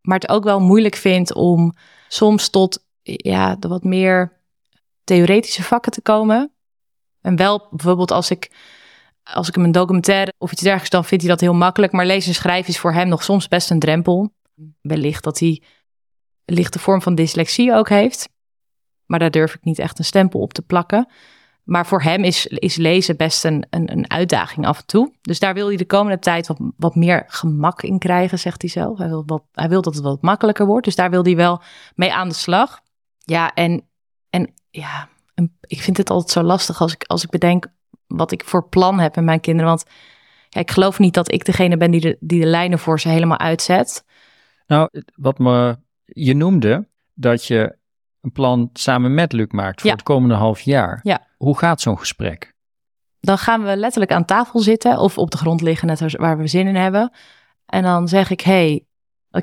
Maar 0.00 0.18
het 0.18 0.28
ook 0.28 0.44
wel 0.44 0.60
moeilijk 0.60 0.94
vindt 0.94 1.34
om 1.34 1.74
soms 2.08 2.48
tot 2.48 2.84
ja, 3.02 3.56
de 3.56 3.68
wat 3.68 3.84
meer 3.84 4.32
theoretische 5.04 5.62
vakken 5.62 5.92
te 5.92 6.02
komen. 6.02 6.52
En 7.20 7.36
wel 7.36 7.66
bijvoorbeeld 7.70 8.10
als 8.10 8.30
ik, 8.30 8.50
als 9.22 9.48
ik 9.48 9.54
hem 9.54 9.64
een 9.64 9.72
documentaire 9.72 10.32
of 10.38 10.52
iets 10.52 10.60
dergelijks, 10.60 10.90
dan 10.90 11.04
vindt 11.04 11.24
hij 11.24 11.32
dat 11.32 11.42
heel 11.42 11.54
makkelijk. 11.54 11.92
Maar 11.92 12.06
lezen 12.06 12.28
en 12.28 12.34
schrijven 12.34 12.70
is 12.70 12.78
voor 12.78 12.92
hem 12.92 13.08
nog 13.08 13.22
soms 13.22 13.48
best 13.48 13.70
een 13.70 13.78
drempel. 13.78 14.32
Wellicht 14.80 15.24
dat 15.24 15.38
hij 15.38 15.62
een 16.44 16.54
lichte 16.54 16.78
vorm 16.78 17.02
van 17.02 17.14
dyslexie 17.14 17.72
ook 17.72 17.88
heeft. 17.88 18.28
Maar 19.06 19.18
daar 19.18 19.30
durf 19.30 19.54
ik 19.54 19.64
niet 19.64 19.78
echt 19.78 19.98
een 19.98 20.04
stempel 20.04 20.40
op 20.40 20.52
te 20.52 20.62
plakken. 20.62 21.08
Maar 21.68 21.86
voor 21.86 22.02
hem 22.02 22.24
is, 22.24 22.46
is 22.46 22.76
lezen 22.76 23.16
best 23.16 23.44
een, 23.44 23.66
een, 23.70 23.92
een, 23.92 24.10
uitdaging 24.10 24.66
af 24.66 24.78
en 24.78 24.86
toe. 24.86 25.12
Dus 25.20 25.38
daar 25.38 25.54
wil 25.54 25.66
hij 25.66 25.76
de 25.76 25.86
komende 25.86 26.18
tijd 26.18 26.46
wat, 26.46 26.58
wat 26.76 26.94
meer 26.94 27.24
gemak 27.26 27.82
in 27.82 27.98
krijgen, 27.98 28.38
zegt 28.38 28.62
hij 28.62 28.70
zelf. 28.70 28.98
Hij 28.98 29.08
wil, 29.08 29.22
wat, 29.26 29.42
hij 29.52 29.68
wil 29.68 29.82
dat 29.82 29.94
het 29.94 30.02
wat 30.02 30.22
makkelijker 30.22 30.66
wordt. 30.66 30.84
Dus 30.84 30.94
daar 30.94 31.10
wil 31.10 31.22
hij 31.22 31.36
wel 31.36 31.62
mee 31.94 32.12
aan 32.12 32.28
de 32.28 32.34
slag. 32.34 32.80
Ja, 33.18 33.54
en, 33.54 33.88
en 34.30 34.52
ja, 34.70 35.08
ik 35.60 35.80
vind 35.80 35.96
het 35.96 36.10
altijd 36.10 36.30
zo 36.30 36.42
lastig 36.42 36.80
als 36.80 36.92
ik, 36.92 37.04
als 37.04 37.24
ik 37.24 37.30
bedenk 37.30 37.66
wat 38.06 38.32
ik 38.32 38.44
voor 38.44 38.68
plan 38.68 38.98
heb 38.98 39.14
met 39.14 39.24
mijn 39.24 39.40
kinderen. 39.40 39.68
Want 39.68 39.84
ja, 40.48 40.60
ik 40.60 40.70
geloof 40.70 40.98
niet 40.98 41.14
dat 41.14 41.32
ik 41.32 41.44
degene 41.44 41.76
ben 41.76 41.90
die 41.90 42.00
de, 42.00 42.16
die 42.20 42.40
de 42.40 42.46
lijnen 42.46 42.78
voor 42.78 43.00
ze 43.00 43.08
helemaal 43.08 43.38
uitzet. 43.38 44.04
Nou, 44.66 44.88
wat 45.14 45.38
me, 45.38 45.78
je 46.04 46.34
noemde 46.34 46.88
dat 47.14 47.44
je 47.44 47.77
een 48.20 48.32
plan 48.32 48.70
samen 48.72 49.14
met 49.14 49.32
Luc 49.32 49.50
maakt 49.50 49.80
voor 49.80 49.90
het 49.90 50.02
komende 50.02 50.34
half 50.34 50.60
jaar. 50.60 51.00
Ja. 51.02 51.26
Hoe 51.36 51.58
gaat 51.58 51.80
zo'n 51.80 51.98
gesprek? 51.98 52.56
Dan 53.20 53.38
gaan 53.38 53.62
we 53.62 53.76
letterlijk 53.76 54.12
aan 54.12 54.24
tafel 54.24 54.60
zitten 54.60 54.98
of 54.98 55.18
op 55.18 55.30
de 55.30 55.36
grond 55.36 55.60
liggen, 55.60 55.86
net 55.86 56.16
waar 56.16 56.38
we 56.38 56.46
zin 56.46 56.66
in 56.66 56.76
hebben. 56.76 57.12
En 57.66 57.82
dan 57.82 58.08
zeg 58.08 58.30
ik, 58.30 58.40
hey, 58.40 58.84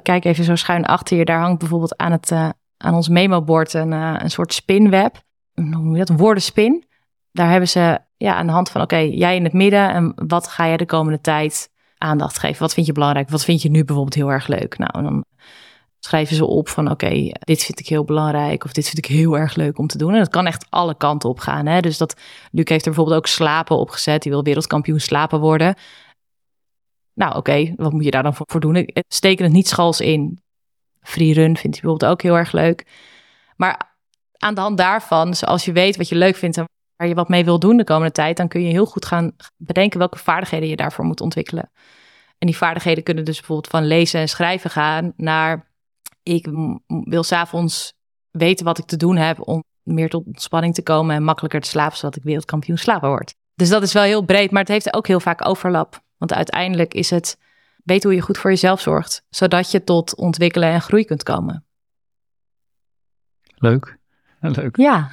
kijk 0.02 0.26
even 0.26 0.44
zo 0.44 0.56
schuin 0.56 0.86
achter 0.86 1.18
je. 1.18 1.26
Daar 1.26 1.40
hangt 1.40 1.60
bijvoorbeeld 1.60 1.98
aan, 1.98 2.12
het, 2.12 2.32
uh, 2.32 2.50
aan 2.78 2.94
ons 2.94 3.10
memobord 3.10 3.74
een, 3.74 3.92
uh, 3.92 4.16
een 4.18 4.32
soort 4.32 4.54
spinweb. 4.54 5.22
Hoe 5.54 5.64
noem 5.64 5.92
je 5.92 5.98
dat? 5.98 6.10
Een 6.10 6.18
woordenspin. 6.18 6.86
Daar 7.32 7.50
hebben 7.50 7.70
ze 7.70 8.00
ja, 8.18 8.36
aan 8.36 8.46
de 8.46 8.52
hand 8.52 8.70
van, 8.70 8.82
oké, 8.82 8.98
jij 8.98 9.36
in 9.36 9.44
het 9.44 9.54
midden. 9.54 9.90
En 9.90 10.14
wat 10.28 10.48
ga 10.48 10.68
jij 10.68 10.78
de 10.78 10.86
komende 10.86 11.22
tijd 11.22 11.70
aandacht 11.98 12.40
geven? 12.40 12.62
Wat 12.62 12.74
vind 12.74 12.86
je 12.86 12.94
belangrijk? 12.94 13.30
Wat 13.30 13.44
vind 13.44 13.62
je 13.62 13.70
nu 13.70 13.84
bijvoorbeeld 13.84 14.16
heel 14.16 14.32
erg 14.32 14.48
leuk? 14.48 14.78
Nou, 14.78 15.04
dan 15.04 15.26
schrijven 16.06 16.36
ze 16.36 16.46
op 16.46 16.70
van 16.70 16.92
oké, 16.92 17.32
dit 17.40 17.64
vind 17.64 17.80
ik 17.80 17.88
heel 17.88 18.04
belangrijk 18.04 18.64
of 18.64 18.72
dit 18.72 18.86
vind 18.86 18.98
ik 18.98 19.06
heel 19.06 19.38
erg 19.38 19.56
leuk 19.56 19.78
om 19.78 19.88
te 19.88 19.98
doen. 19.98 20.14
En 20.14 20.20
dat 20.20 20.30
kan 20.30 20.46
echt 20.46 20.66
alle 20.70 20.98
kanten 20.98 21.30
op 21.30 21.40
gaan. 21.40 21.66
Hè? 21.66 21.80
Dus 21.80 21.98
dat 21.98 22.16
Luc 22.52 22.70
heeft 22.70 22.86
er 22.86 22.92
bijvoorbeeld 22.92 23.18
ook 23.18 23.28
slapen 23.28 23.78
opgezet. 23.78 24.22
Die 24.22 24.32
wil 24.32 24.44
wereldkampioen 24.44 25.00
slapen 25.00 25.40
worden. 25.40 25.76
Nou 27.14 27.36
oké, 27.36 27.74
wat 27.76 27.92
moet 27.92 28.04
je 28.04 28.12
daar 28.12 28.24
dan 28.24 28.36
voor 28.36 28.60
doen? 28.60 28.76
Ik 28.76 29.04
steek 29.08 29.40
het 29.40 29.52
niet 29.52 29.68
schals 29.68 30.00
in. 30.00 30.40
Free 31.02 31.34
run 31.34 31.58
vindt 31.58 31.62
hij 31.62 31.82
bijvoorbeeld 31.82 32.12
ook 32.12 32.22
heel 32.22 32.38
erg 32.38 32.52
leuk. 32.52 32.88
Maar 33.56 33.98
aan 34.38 34.56
de 34.56 34.62
hand 34.62 34.78
daarvan, 34.78 35.30
dus 35.30 35.46
als 35.46 35.66
je 35.66 35.72
weet 35.72 35.98
wat 35.98 36.10
je 36.10 36.16
leuk 36.16 36.36
vindt 36.36 36.58
en 36.58 36.66
waar 36.96 37.08
je 37.08 37.16
wat 37.16 37.30
mee 37.30 37.46
wil 37.46 37.60
doen 37.60 37.78
de 37.78 37.84
komende 37.84 38.12
tijd, 38.12 38.38
dan 38.38 38.48
kun 38.48 38.62
je 38.62 38.72
heel 38.72 38.86
goed 38.86 39.06
gaan 39.06 39.36
bedenken 39.58 40.00
welke 40.00 40.18
vaardigheden 40.18 40.70
je 40.70 40.76
daarvoor 40.76 41.06
moet 41.06 41.22
ontwikkelen. 41.22 41.72
En 42.38 42.48
die 42.48 42.58
vaardigheden 42.58 43.04
kunnen 43.04 43.26
dus 43.26 43.38
bijvoorbeeld 43.38 43.68
van 43.68 43.86
lezen 43.86 44.20
en 44.20 44.30
schrijven 44.30 44.70
gaan 44.70 45.14
naar 45.16 45.74
ik 46.26 46.48
wil 46.88 47.24
s'avonds 47.24 47.94
weten 48.32 48.66
wat 48.66 48.78
ik 48.78 48.86
te 48.86 48.98
doen 48.98 49.16
heb 49.16 49.48
om 49.48 49.64
meer 49.84 50.10
tot 50.10 50.26
ontspanning 50.26 50.74
te 50.74 50.84
komen 50.84 51.16
en 51.16 51.24
makkelijker 51.24 51.62
te 51.62 51.70
slapen, 51.70 51.98
zodat 51.98 52.16
ik 52.16 52.24
wereldkampioen 52.24 52.78
slapen 52.78 53.10
word. 53.10 53.36
Dus 53.56 53.70
dat 53.70 53.84
is 53.84 53.94
wel 53.94 54.04
heel 54.04 54.26
breed, 54.26 54.52
maar 54.52 54.62
het 54.62 54.72
heeft 54.72 54.94
ook 54.94 55.08
heel 55.08 55.20
vaak 55.20 55.48
overlap. 55.48 56.04
Want 56.18 56.34
uiteindelijk 56.34 56.94
is 56.94 57.10
het 57.10 57.38
weten 57.84 58.10
hoe 58.10 58.18
je 58.18 58.26
goed 58.26 58.38
voor 58.38 58.50
jezelf 58.50 58.82
zorgt, 58.82 59.24
zodat 59.30 59.72
je 59.72 59.84
tot 59.84 60.16
ontwikkelen 60.16 60.70
en 60.70 60.82
groei 60.82 61.06
kunt 61.06 61.24
komen. 61.24 61.66
Leuk. 63.56 63.98
Leuk. 64.40 64.78
Ja. 64.78 65.10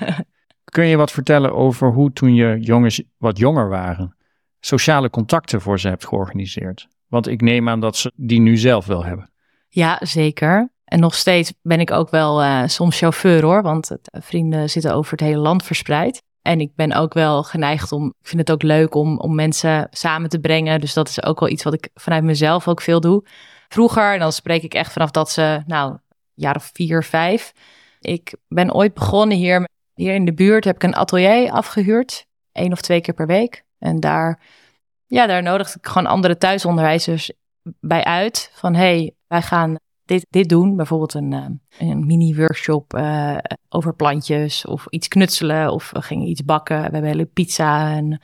Kun 0.64 0.86
je 0.86 0.96
wat 0.96 1.10
vertellen 1.10 1.54
over 1.54 1.92
hoe 1.92 2.12
toen 2.12 2.34
je 2.34 2.60
jongens 2.60 3.02
wat 3.16 3.38
jonger 3.38 3.68
waren, 3.68 4.16
sociale 4.60 5.10
contacten 5.10 5.60
voor 5.60 5.80
ze 5.80 5.88
hebt 5.88 6.06
georganiseerd? 6.06 6.88
Want 7.06 7.26
ik 7.26 7.40
neem 7.40 7.68
aan 7.68 7.80
dat 7.80 7.96
ze 7.96 8.12
die 8.16 8.40
nu 8.40 8.56
zelf 8.56 8.86
wel 8.86 9.04
hebben. 9.04 9.31
Ja, 9.74 9.98
zeker. 10.00 10.72
En 10.84 11.00
nog 11.00 11.14
steeds 11.14 11.52
ben 11.62 11.80
ik 11.80 11.90
ook 11.90 12.10
wel 12.10 12.42
uh, 12.42 12.62
soms 12.66 12.98
chauffeur 12.98 13.42
hoor, 13.42 13.62
want 13.62 13.90
eh, 13.90 14.22
vrienden 14.22 14.70
zitten 14.70 14.94
over 14.94 15.10
het 15.10 15.20
hele 15.20 15.38
land 15.38 15.62
verspreid. 15.62 16.22
En 16.42 16.60
ik 16.60 16.74
ben 16.74 16.92
ook 16.92 17.14
wel 17.14 17.42
geneigd 17.42 17.92
om, 17.92 18.06
ik 18.06 18.28
vind 18.28 18.40
het 18.40 18.50
ook 18.50 18.62
leuk 18.62 18.94
om, 18.94 19.18
om 19.18 19.34
mensen 19.34 19.88
samen 19.90 20.28
te 20.30 20.38
brengen. 20.38 20.80
Dus 20.80 20.94
dat 20.94 21.08
is 21.08 21.22
ook 21.22 21.40
wel 21.40 21.48
iets 21.48 21.62
wat 21.62 21.74
ik 21.74 21.88
vanuit 21.94 22.24
mezelf 22.24 22.68
ook 22.68 22.80
veel 22.80 23.00
doe. 23.00 23.24
Vroeger, 23.68 24.12
en 24.12 24.18
dan 24.18 24.32
spreek 24.32 24.62
ik 24.62 24.74
echt 24.74 24.92
vanaf 24.92 25.10
dat 25.10 25.30
ze, 25.30 25.62
nou, 25.66 25.96
jaar 26.34 26.56
of 26.56 26.70
vier, 26.74 27.02
vijf. 27.04 27.52
Ik 28.00 28.34
ben 28.48 28.74
ooit 28.74 28.94
begonnen 28.94 29.36
hier, 29.36 29.68
hier 29.94 30.14
in 30.14 30.24
de 30.24 30.34
buurt, 30.34 30.64
heb 30.64 30.74
ik 30.74 30.82
een 30.82 30.96
atelier 30.96 31.50
afgehuurd. 31.50 32.26
één 32.52 32.72
of 32.72 32.80
twee 32.80 33.00
keer 33.00 33.14
per 33.14 33.26
week. 33.26 33.64
En 33.78 34.00
daar, 34.00 34.40
ja, 35.06 35.26
daar 35.26 35.42
nodigde 35.42 35.78
ik 35.78 35.86
gewoon 35.86 36.06
andere 36.06 36.38
thuisonderwijzers 36.38 37.32
bij 37.80 38.04
uit. 38.04 38.50
Van 38.54 38.74
hey, 38.74 39.14
wij 39.26 39.42
gaan 39.42 39.76
dit, 40.04 40.26
dit 40.30 40.48
doen. 40.48 40.76
Bijvoorbeeld 40.76 41.14
een, 41.14 41.32
eh, 41.32 41.88
een 41.88 42.06
mini-workshop 42.06 42.94
uh, 42.94 43.38
over 43.68 43.94
plantjes 43.94 44.66
of 44.66 44.86
iets 44.88 45.08
knutselen. 45.08 45.72
Of 45.72 45.90
we 45.90 46.02
gingen 46.02 46.28
iets 46.28 46.44
bakken. 46.44 46.76
We 46.76 46.82
hebben 46.82 47.04
hele 47.04 47.24
pizza 47.24 47.94
en 47.94 48.20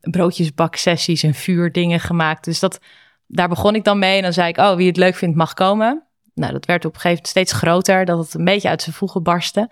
broodjesbaksessies 0.00 1.22
en 1.22 1.34
vuurdingen 1.34 2.00
gemaakt. 2.00 2.44
Dus 2.44 2.60
dat, 2.60 2.78
daar 3.26 3.48
begon 3.48 3.74
ik 3.74 3.84
dan 3.84 3.98
mee. 3.98 4.16
En 4.16 4.22
dan 4.22 4.32
zei 4.32 4.48
ik, 4.48 4.58
oh, 4.58 4.74
wie 4.74 4.86
het 4.86 4.96
leuk 4.96 5.14
vindt 5.14 5.36
mag 5.36 5.54
komen. 5.54 6.06
Nou, 6.34 6.52
dat 6.52 6.66
werd 6.66 6.84
op 6.84 6.94
een 6.94 7.00
gegeven 7.00 7.22
moment 7.22 7.28
steeds 7.28 7.52
groter. 7.52 8.04
Dat 8.04 8.18
het 8.18 8.34
een 8.34 8.44
beetje 8.44 8.68
uit 8.68 8.82
zijn 8.82 8.94
voegen 8.94 9.22
barstte. 9.22 9.70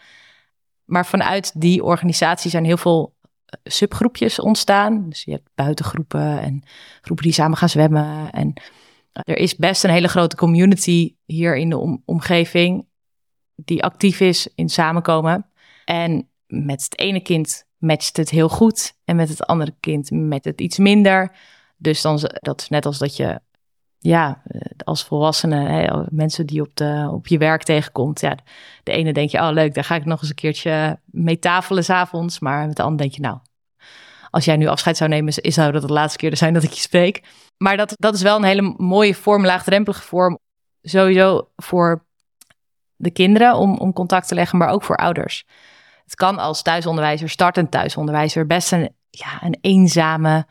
Maar 0.84 1.06
vanuit 1.06 1.60
die 1.60 1.84
organisatie 1.84 2.50
zijn 2.50 2.64
heel 2.64 2.76
veel 2.76 3.14
eh, 3.19 3.19
subgroepjes 3.64 4.40
ontstaan. 4.40 5.08
Dus 5.08 5.24
je 5.24 5.30
hebt 5.30 5.48
buitengroepen 5.54 6.40
en 6.40 6.62
groepen 7.00 7.24
die 7.24 7.34
samen 7.34 7.56
gaan 7.56 7.68
zwemmen. 7.68 8.30
En 8.30 8.52
er 9.12 9.36
is 9.36 9.56
best 9.56 9.84
een 9.84 9.90
hele 9.90 10.08
grote 10.08 10.36
community 10.36 11.14
hier 11.24 11.56
in 11.56 11.70
de 11.70 12.00
omgeving 12.04 12.88
die 13.64 13.84
actief 13.84 14.20
is 14.20 14.48
in 14.54 14.68
samenkomen. 14.68 15.46
En 15.84 16.28
met 16.46 16.82
het 16.82 16.98
ene 16.98 17.20
kind 17.20 17.64
matcht 17.78 18.16
het 18.16 18.30
heel 18.30 18.48
goed 18.48 18.94
en 19.04 19.16
met 19.16 19.28
het 19.28 19.46
andere 19.46 19.74
kind 19.80 20.10
met 20.10 20.44
het 20.44 20.60
iets 20.60 20.78
minder. 20.78 21.36
Dus 21.76 22.02
dan, 22.02 22.20
dat 22.40 22.60
is 22.60 22.68
net 22.68 22.86
als 22.86 22.98
dat 22.98 23.16
je, 23.16 23.40
ja, 24.02 24.42
eh, 24.44 24.60
als 24.84 25.04
volwassene, 25.04 25.68
hè, 25.68 26.02
mensen 26.08 26.46
die 26.46 26.60
op, 26.60 26.70
de, 26.76 27.08
op 27.12 27.26
je 27.26 27.38
werk 27.38 27.62
tegenkomt. 27.62 28.20
Ja, 28.20 28.36
de 28.82 28.92
ene 28.92 29.12
denk 29.12 29.30
je, 29.30 29.38
oh 29.38 29.50
leuk, 29.52 29.74
daar 29.74 29.84
ga 29.84 29.94
ik 29.94 30.04
nog 30.04 30.20
eens 30.20 30.28
een 30.28 30.34
keertje 30.34 30.98
mee 31.04 31.38
tafelen 31.38 31.84
s'avonds. 31.84 32.38
Maar 32.38 32.66
met 32.66 32.76
de 32.76 32.82
ander 32.82 32.98
denk 32.98 33.12
je, 33.12 33.20
nou, 33.20 33.38
als 34.30 34.44
jij 34.44 34.56
nu 34.56 34.66
afscheid 34.66 34.96
zou 34.96 35.10
nemen, 35.10 35.34
is 35.36 35.54
zou 35.54 35.72
dat 35.72 35.82
de 35.82 35.92
laatste 35.92 36.18
keer 36.18 36.36
zijn 36.36 36.54
dat 36.54 36.62
ik 36.62 36.72
je 36.72 36.80
spreek. 36.80 37.22
Maar 37.56 37.76
dat, 37.76 37.94
dat 37.96 38.14
is 38.14 38.22
wel 38.22 38.36
een 38.36 38.44
hele 38.44 38.74
mooie 38.76 39.14
vorm, 39.14 39.44
laagdrempelige 39.44 40.02
vorm. 40.02 40.38
Sowieso 40.82 41.48
voor 41.56 42.04
de 42.96 43.10
kinderen 43.10 43.54
om, 43.56 43.76
om 43.76 43.92
contact 43.92 44.28
te 44.28 44.34
leggen, 44.34 44.58
maar 44.58 44.68
ook 44.68 44.82
voor 44.82 44.96
ouders. 44.96 45.44
Het 46.04 46.14
kan 46.14 46.38
als 46.38 46.62
thuisonderwijzer, 46.62 47.28
startend 47.28 47.70
thuisonderwijzer, 47.70 48.46
best 48.46 48.72
een, 48.72 48.94
ja, 49.10 49.42
een 49.42 49.58
eenzame, 49.60 50.46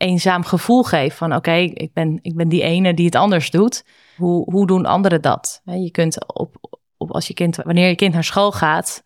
eenzaam 0.00 0.44
gevoel 0.44 0.82
geven. 0.82 1.16
Van 1.16 1.34
oké, 1.34 1.52
ik, 1.52 1.92
ben, 1.92 2.18
ik 2.22 2.36
ben 2.36 2.48
die 2.48 2.62
ene 2.62 2.94
die 2.94 3.04
het 3.04 3.14
anders 3.14 3.50
doet. 3.50 3.84
Hoe, 4.16 4.50
hoe 4.50 4.66
doen 4.66 4.86
anderen 4.86 5.22
dat? 5.22 5.60
Je 5.64 5.90
kunt 5.90 6.34
op, 6.34 6.56
op, 6.96 7.10
als 7.10 7.26
je 7.26 7.34
kind, 7.34 7.56
wanneer 7.56 7.88
je 7.88 7.94
kind 7.94 8.14
naar 8.14 8.24
school 8.24 8.52
gaat, 8.52 9.02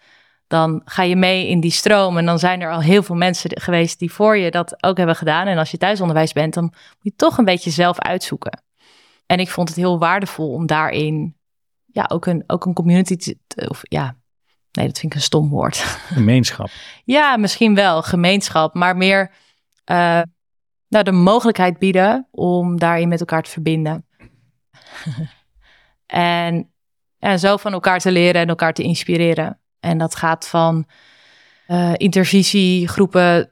dan 0.46 0.82
ga 0.84 1.02
je 1.02 1.16
mee 1.16 1.48
in 1.48 1.60
die 1.60 1.70
stroom. 1.70 2.18
En 2.18 2.26
dan 2.26 2.38
zijn 2.38 2.60
er 2.60 2.70
al 2.70 2.80
heel 2.80 3.02
veel 3.02 3.16
mensen 3.16 3.60
geweest 3.60 3.98
die 3.98 4.12
voor 4.12 4.36
je 4.36 4.50
dat 4.50 4.82
ook 4.82 4.96
hebben 4.96 5.16
gedaan. 5.16 5.46
En 5.46 5.58
als 5.58 5.70
je 5.70 5.78
thuisonderwijs 5.78 6.32
bent, 6.32 6.54
dan 6.54 6.64
moet 6.64 6.72
je 7.00 7.14
toch 7.16 7.38
een 7.38 7.44
beetje 7.44 7.70
zelf 7.70 7.98
uitzoeken. 7.98 8.62
En 9.26 9.38
ik 9.38 9.50
vond 9.50 9.68
het 9.68 9.76
heel 9.76 9.98
waardevol 9.98 10.52
om 10.52 10.66
daarin 10.66 11.36
ja, 11.86 12.04
ook, 12.08 12.26
een, 12.26 12.44
ook 12.46 12.64
een 12.64 12.74
community 12.74 13.16
te, 13.16 13.68
of 13.68 13.80
ja, 13.82 14.16
nee, 14.72 14.86
dat 14.86 14.98
vind 14.98 15.12
ik 15.12 15.18
een 15.18 15.24
stom 15.24 15.48
woord. 15.48 15.76
Gemeenschap. 16.12 16.70
ja, 17.04 17.36
misschien 17.36 17.74
wel 17.74 18.02
gemeenschap, 18.02 18.74
maar 18.74 18.96
meer 18.96 19.32
uh, 19.90 20.22
nou, 20.94 21.04
de 21.04 21.22
mogelijkheid 21.22 21.78
bieden 21.78 22.28
om 22.30 22.78
daarin 22.78 23.08
met 23.08 23.20
elkaar 23.20 23.42
te 23.42 23.50
verbinden. 23.50 24.06
en, 26.06 26.72
en 27.18 27.38
zo 27.38 27.56
van 27.56 27.72
elkaar 27.72 27.98
te 27.98 28.12
leren 28.12 28.40
en 28.40 28.48
elkaar 28.48 28.72
te 28.72 28.82
inspireren. 28.82 29.60
En 29.80 29.98
dat 29.98 30.14
gaat 30.14 30.48
van 30.48 30.86
uh, 31.68 31.92
intervisiegroepen, 31.96 33.50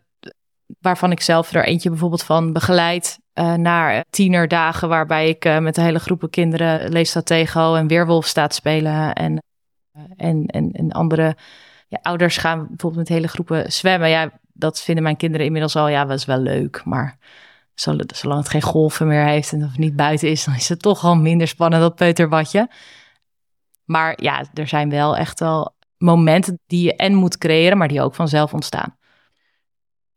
waarvan 0.81 1.11
ik 1.11 1.21
zelf 1.21 1.53
er 1.53 1.65
eentje 1.65 1.91
bijvoorbeeld 1.91 2.23
van 2.23 2.53
begeleid, 2.53 3.19
uh, 3.35 3.55
naar 3.55 4.05
tienerdagen 4.11 4.89
waarbij 4.89 5.29
ik 5.29 5.45
uh, 5.45 5.59
met 5.59 5.77
een 5.77 5.85
hele 5.85 5.99
groepen 5.99 6.31
kinderen 6.31 6.93
leefstaat 6.93 7.27
tegen 7.27 7.77
en 7.77 7.87
weerwolf 7.87 8.27
staat 8.27 8.55
spelen. 8.55 9.13
En, 9.13 9.43
en, 10.17 10.47
en, 10.47 10.73
en 10.73 10.93
andere 10.93 11.37
ja, 11.89 11.99
ouders 12.03 12.37
gaan 12.37 12.59
bijvoorbeeld 12.59 13.09
met 13.09 13.09
hele 13.09 13.29
groepen 13.29 13.73
zwemmen. 13.73 14.09
Ja, 14.09 14.31
dat 14.53 14.83
vinden 14.83 15.03
mijn 15.03 15.17
kinderen 15.17 15.47
inmiddels 15.47 15.77
al, 15.77 15.89
ja, 15.89 16.09
is 16.09 16.25
wel 16.25 16.39
leuk, 16.39 16.85
maar 16.85 17.19
zolang 17.75 18.39
het 18.39 18.49
geen 18.49 18.63
golven 18.63 19.07
meer 19.07 19.25
heeft 19.25 19.53
en 19.53 19.63
of 19.63 19.71
het 19.71 19.79
niet 19.79 19.97
buiten 19.97 20.31
is, 20.31 20.45
dan 20.45 20.55
is 20.55 20.69
het 20.69 20.83
toch 20.83 21.05
al 21.05 21.17
minder 21.17 21.49
spannend 21.49 21.83
dat 21.83 21.95
peuterbadje. 21.95 22.71
Maar 23.85 24.23
ja, 24.23 24.45
er 24.55 24.69
zijn 24.69 24.91
wel 24.91 25.17
echt 25.17 25.41
wel 25.41 25.75
momenten 25.99 26.59
die 26.67 26.85
je 26.85 26.97
en 26.97 27.15
moet 27.15 27.39
creëren, 27.39 27.79
maar 27.79 27.89
die 27.89 28.03
ook 28.03 28.15
vanzelf 28.15 28.53
ontstaan. 28.55 28.97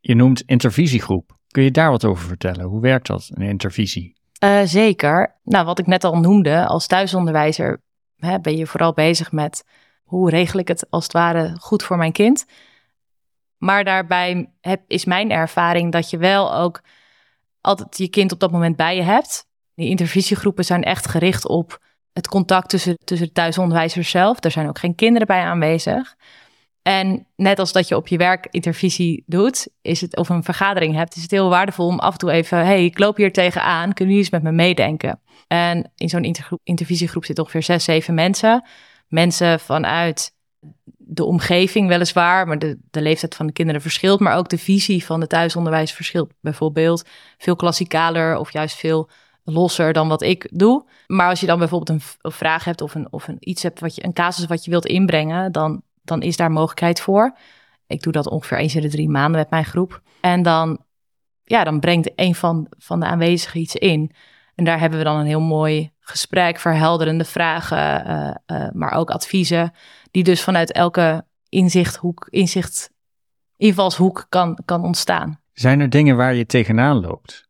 Je 0.00 0.14
noemt 0.14 0.42
intervisiegroep. 0.46 1.36
Kun 1.48 1.62
je 1.62 1.70
daar 1.70 1.90
wat 1.90 2.04
over 2.04 2.26
vertellen? 2.26 2.64
Hoe 2.64 2.80
werkt 2.80 3.06
dat, 3.06 3.30
een 3.34 3.48
intervisie? 3.48 4.16
Uh, 4.44 4.60
zeker. 4.64 5.36
Nou, 5.42 5.64
wat 5.64 5.78
ik 5.78 5.86
net 5.86 6.04
al 6.04 6.18
noemde, 6.18 6.66
als 6.66 6.86
thuisonderwijzer 6.86 7.82
hè, 8.16 8.40
ben 8.40 8.56
je 8.56 8.66
vooral 8.66 8.92
bezig 8.92 9.32
met 9.32 9.64
hoe 10.02 10.30
regel 10.30 10.58
ik 10.58 10.68
het 10.68 10.90
als 10.90 11.02
het 11.02 11.12
ware 11.12 11.56
goed 11.58 11.82
voor 11.82 11.96
mijn 11.96 12.12
kind. 12.12 12.46
Maar 13.58 13.84
daarbij 13.84 14.50
is 14.86 15.04
mijn 15.04 15.30
ervaring 15.30 15.92
dat 15.92 16.10
je 16.10 16.18
wel 16.18 16.54
ook 16.54 16.82
altijd 17.60 17.98
je 17.98 18.08
kind 18.08 18.32
op 18.32 18.40
dat 18.40 18.50
moment 18.50 18.76
bij 18.76 18.96
je 18.96 19.02
hebt. 19.02 19.46
Die 19.74 19.88
intervisiegroepen 19.88 20.64
zijn 20.64 20.82
echt 20.82 21.08
gericht 21.08 21.48
op 21.48 21.82
het 22.12 22.28
contact 22.28 22.68
tussen, 22.68 22.96
tussen 23.04 23.26
de 23.26 23.32
thuisonderwijzers 23.32 24.10
zelf. 24.10 24.44
Er 24.44 24.50
zijn 24.50 24.68
ook 24.68 24.78
geen 24.78 24.94
kinderen 24.94 25.26
bij 25.26 25.42
aanwezig. 25.42 26.16
En 26.82 27.26
net 27.36 27.58
als 27.58 27.72
dat 27.72 27.88
je 27.88 27.96
op 27.96 28.08
je 28.08 28.16
werk 28.16 28.46
intervisie 28.50 29.24
doet, 29.26 29.68
is 29.82 30.00
het, 30.00 30.16
of 30.16 30.28
een 30.28 30.42
vergadering 30.42 30.94
hebt, 30.94 31.16
is 31.16 31.22
het 31.22 31.30
heel 31.30 31.48
waardevol 31.48 31.86
om 31.86 31.98
af 31.98 32.12
en 32.12 32.18
toe 32.18 32.30
even, 32.30 32.58
hey, 32.58 32.84
ik 32.84 32.98
loop 32.98 33.16
hier 33.16 33.32
tegenaan, 33.32 33.92
kunnen 33.92 34.14
jullie 34.14 34.18
eens 34.18 34.30
met 34.30 34.42
me 34.42 34.52
meedenken? 34.52 35.20
En 35.46 35.92
in 35.94 36.08
zo'n 36.08 36.34
intervisiegroep 36.62 37.24
zitten 37.24 37.44
ongeveer 37.44 37.62
zes, 37.62 37.84
zeven 37.84 38.14
mensen. 38.14 38.64
Mensen 39.08 39.60
vanuit 39.60 40.35
de 40.96 41.24
omgeving 41.24 41.88
weliswaar, 41.88 42.46
maar 42.46 42.58
de, 42.58 42.78
de 42.90 43.02
leeftijd 43.02 43.34
van 43.34 43.46
de 43.46 43.52
kinderen 43.52 43.80
verschilt, 43.80 44.20
maar 44.20 44.36
ook 44.36 44.48
de 44.48 44.58
visie 44.58 45.04
van 45.04 45.20
het 45.20 45.28
thuisonderwijs 45.28 45.92
verschilt. 45.92 46.32
Bijvoorbeeld 46.40 47.04
veel 47.38 47.56
klassikaler 47.56 48.36
of 48.36 48.52
juist 48.52 48.76
veel 48.76 49.08
losser 49.44 49.92
dan 49.92 50.08
wat 50.08 50.22
ik 50.22 50.48
doe. 50.52 50.84
Maar 51.06 51.28
als 51.28 51.40
je 51.40 51.46
dan 51.46 51.58
bijvoorbeeld 51.58 52.02
een, 52.20 52.30
vraag 52.32 52.64
hebt 52.64 52.80
of, 52.80 52.94
een, 52.94 53.12
of 53.12 53.28
een 53.28 53.36
iets 53.40 53.62
hebt, 53.62 53.80
wat 53.80 53.94
je, 53.94 54.04
een 54.04 54.12
casus 54.12 54.46
wat 54.46 54.64
je 54.64 54.70
wilt 54.70 54.86
inbrengen, 54.86 55.52
dan, 55.52 55.82
dan 56.02 56.22
is 56.22 56.36
daar 56.36 56.50
mogelijkheid 56.50 57.00
voor. 57.00 57.36
Ik 57.86 58.02
doe 58.02 58.12
dat 58.12 58.28
ongeveer 58.28 58.58
eens 58.58 58.74
in 58.74 58.82
de 58.82 58.88
drie 58.88 59.08
maanden 59.08 59.40
met 59.40 59.50
mijn 59.50 59.64
groep. 59.64 60.00
En 60.20 60.42
dan, 60.42 60.78
ja, 61.44 61.64
dan 61.64 61.80
brengt 61.80 62.10
een 62.16 62.34
van, 62.34 62.66
van 62.78 63.00
de 63.00 63.06
aanwezigen 63.06 63.60
iets 63.60 63.74
in. 63.74 64.12
En 64.54 64.64
daar 64.64 64.80
hebben 64.80 64.98
we 64.98 65.04
dan 65.04 65.16
een 65.16 65.26
heel 65.26 65.40
mooi 65.40 65.90
gesprek, 66.00 66.58
verhelderende 66.58 67.24
vragen, 67.24 68.06
uh, 68.06 68.58
uh, 68.58 68.68
maar 68.72 68.92
ook 68.92 69.10
adviezen, 69.10 69.72
die 70.16 70.24
dus 70.24 70.42
vanuit 70.42 70.72
elke 70.72 71.24
inzichthoek, 71.48 72.26
inzicht, 72.30 72.90
invalshoek 73.56 74.26
kan, 74.28 74.58
kan 74.64 74.82
ontstaan. 74.84 75.40
Zijn 75.52 75.80
er 75.80 75.90
dingen 75.90 76.16
waar 76.16 76.34
je 76.34 76.46
tegenaan 76.46 77.00
loopt? 77.00 77.44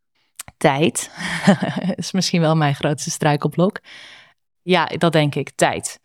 tijd. 0.57 1.11
is 1.97 2.13
misschien 2.13 2.41
wel 2.41 2.57
mijn 2.57 2.75
grootste 2.75 3.11
struikelblok. 3.11 3.81
Ja, 4.63 4.87
dat 4.87 5.13
denk 5.13 5.35
ik, 5.35 5.51
tijd. 5.51 6.01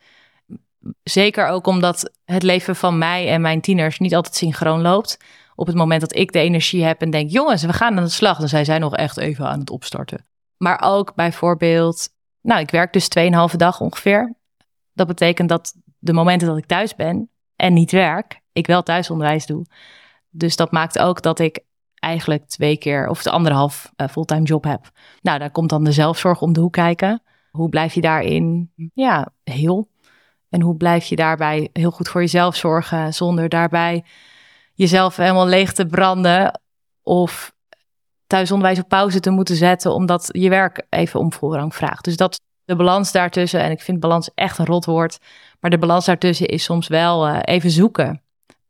Zeker 1.02 1.46
ook 1.46 1.66
omdat 1.66 2.12
het 2.24 2.42
leven 2.42 2.76
van 2.76 2.98
mij 2.98 3.28
en 3.28 3.40
mijn 3.40 3.60
tieners 3.60 3.98
niet 3.98 4.14
altijd 4.14 4.34
synchroon 4.34 4.80
loopt. 4.80 5.16
Op 5.54 5.66
het 5.66 5.76
moment 5.76 6.00
dat 6.00 6.16
ik 6.16 6.32
de 6.32 6.38
energie 6.38 6.84
heb 6.84 7.00
en 7.00 7.10
denk, 7.10 7.30
jongens, 7.30 7.62
we 7.62 7.72
gaan 7.72 7.96
aan 7.96 8.04
de 8.04 8.10
slag, 8.10 8.38
dan 8.38 8.48
zijn 8.48 8.64
zij 8.64 8.78
nog 8.78 8.96
echt 8.96 9.18
even 9.18 9.46
aan 9.46 9.60
het 9.60 9.70
opstarten. 9.70 10.26
Maar 10.56 10.80
ook 10.84 11.14
bijvoorbeeld, 11.14 12.08
nou, 12.40 12.60
ik 12.60 12.70
werk 12.70 12.92
dus 12.92 13.08
2,5 13.50 13.56
dag 13.56 13.80
ongeveer. 13.80 14.34
Dat 14.92 15.06
betekent 15.06 15.48
dat 15.48 15.74
de 16.02 16.12
momenten 16.12 16.48
dat 16.48 16.56
ik 16.56 16.66
thuis 16.66 16.94
ben 16.94 17.30
en 17.56 17.72
niet 17.72 17.90
werk, 17.90 18.40
ik 18.52 18.66
wel 18.66 18.82
thuisonderwijs 18.82 19.46
doe. 19.46 19.66
Dus 20.30 20.56
dat 20.56 20.72
maakt 20.72 20.98
ook 20.98 21.22
dat 21.22 21.38
ik 21.38 21.60
eigenlijk 21.94 22.46
twee 22.46 22.76
keer 22.76 23.08
of 23.08 23.22
de 23.22 23.30
anderhalf 23.30 23.92
uh, 23.96 24.08
fulltime 24.08 24.42
job 24.42 24.64
heb. 24.64 24.90
Nou, 25.20 25.38
daar 25.38 25.50
komt 25.50 25.70
dan 25.70 25.84
de 25.84 25.92
zelfzorg 25.92 26.40
om 26.40 26.52
de 26.52 26.60
hoek 26.60 26.72
kijken. 26.72 27.22
Hoe 27.50 27.68
blijf 27.68 27.94
je 27.94 28.00
daarin 28.00 28.72
ja, 28.94 29.32
heel? 29.44 29.88
En 30.48 30.60
hoe 30.60 30.76
blijf 30.76 31.04
je 31.04 31.16
daarbij 31.16 31.68
heel 31.72 31.90
goed 31.90 32.08
voor 32.08 32.20
jezelf 32.20 32.56
zorgen 32.56 33.14
zonder 33.14 33.48
daarbij 33.48 34.04
jezelf 34.74 35.16
helemaal 35.16 35.46
leeg 35.46 35.72
te 35.72 35.86
branden 35.86 36.60
of 37.02 37.52
thuisonderwijs 38.26 38.78
op 38.78 38.88
pauze 38.88 39.20
te 39.20 39.30
moeten 39.30 39.56
zetten 39.56 39.94
omdat 39.94 40.28
je 40.32 40.48
werk 40.48 40.86
even 40.88 41.20
om 41.20 41.32
voorrang 41.32 41.74
vraagt. 41.74 42.04
Dus 42.04 42.16
dat 42.16 42.40
de 42.64 42.76
balans 42.76 43.12
daartussen, 43.12 43.60
en 43.60 43.70
ik 43.70 43.80
vind 43.80 44.00
balans 44.00 44.30
echt 44.34 44.58
een 44.58 44.66
rotwoord, 44.66 45.18
maar 45.62 45.70
de 45.70 45.78
balans 45.78 46.04
daartussen 46.04 46.46
is 46.46 46.64
soms 46.64 46.88
wel 46.88 47.28
uh, 47.28 47.38
even 47.42 47.70
zoeken. 47.70 48.22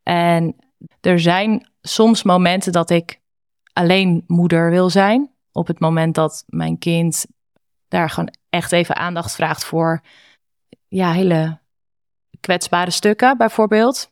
En 0.03 0.57
er 1.01 1.21
zijn 1.21 1.71
soms 1.81 2.23
momenten 2.23 2.73
dat 2.73 2.91
ik 2.91 3.21
alleen 3.73 4.25
moeder 4.27 4.71
wil 4.71 4.91
zijn. 4.91 5.31
Op 5.53 5.67
het 5.67 5.81
moment 5.81 6.15
dat 6.15 6.45
mijn 6.47 6.79
kind 6.79 7.27
daar 7.89 8.11
gewoon 8.11 8.35
echt 8.49 8.73
even 8.73 8.97
aandacht 8.97 9.35
vraagt 9.35 9.65
voor 9.65 10.01
ja, 10.89 11.13
hele 11.13 11.59
kwetsbare 12.41 12.91
stukken 12.91 13.37
bijvoorbeeld. 13.37 14.11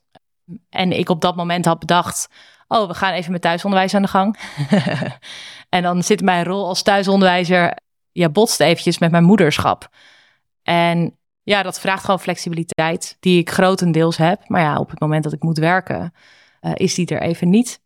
En 0.69 0.93
ik 0.93 1.09
op 1.09 1.21
dat 1.21 1.37
moment 1.37 1.65
had 1.65 1.79
bedacht, 1.79 2.29
oh, 2.69 2.89
we 2.89 2.95
gaan 2.95 3.13
even 3.13 3.33
met 3.33 3.43
thuisonderwijs 3.43 3.95
aan 3.95 4.03
de 4.03 4.09
gang. 4.09 4.39
en 5.69 5.83
dan 5.83 6.03
zit 6.03 6.23
mijn 6.23 6.45
rol 6.45 6.67
als 6.69 6.83
thuisonderwijzer, 6.83 7.79
ja, 8.13 8.29
botst 8.29 8.61
eventjes 8.61 8.99
met 8.99 9.11
mijn 9.11 9.25
moederschap. 9.25 9.89
En 10.63 11.19
ja, 11.43 11.63
dat 11.63 11.81
vraagt 11.81 12.05
gewoon 12.05 12.21
flexibiliteit, 12.21 13.17
die 13.21 13.39
ik 13.39 13.51
grotendeels 13.51 14.17
heb. 14.17 14.49
Maar 14.49 14.61
ja, 14.61 14.79
op 14.79 14.91
het 14.91 15.01
moment 15.01 15.25
dat 15.25 15.33
ik 15.33 15.43
moet 15.43 15.59
werken, 15.59 16.13
uh, 16.61 16.73
is 16.75 16.95
die 16.95 17.07
er 17.07 17.23
even 17.23 17.51
niet. 17.51 17.81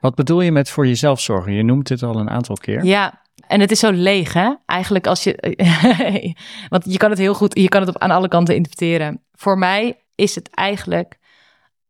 Wat 0.00 0.14
bedoel 0.14 0.40
je 0.40 0.52
met 0.52 0.70
voor 0.70 0.86
jezelf 0.86 1.20
zorgen? 1.20 1.52
Je 1.52 1.62
noemt 1.62 1.88
het 1.88 2.02
al 2.02 2.16
een 2.16 2.30
aantal 2.30 2.56
keer. 2.56 2.84
Ja, 2.84 3.22
en 3.46 3.60
het 3.60 3.70
is 3.70 3.78
zo 3.78 3.90
leeg, 3.90 4.32
hè? 4.32 4.54
Eigenlijk 4.66 5.06
als 5.06 5.24
je. 5.24 5.56
want 6.68 6.84
je 6.84 6.96
kan 6.96 7.10
het 7.10 7.18
heel 7.18 7.34
goed, 7.34 7.58
je 7.58 7.68
kan 7.68 7.80
het 7.80 7.94
op, 7.94 7.98
aan 7.98 8.10
alle 8.10 8.28
kanten 8.28 8.54
interpreteren. 8.54 9.22
Voor 9.32 9.58
mij 9.58 10.00
is 10.14 10.34
het 10.34 10.50
eigenlijk. 10.50 11.18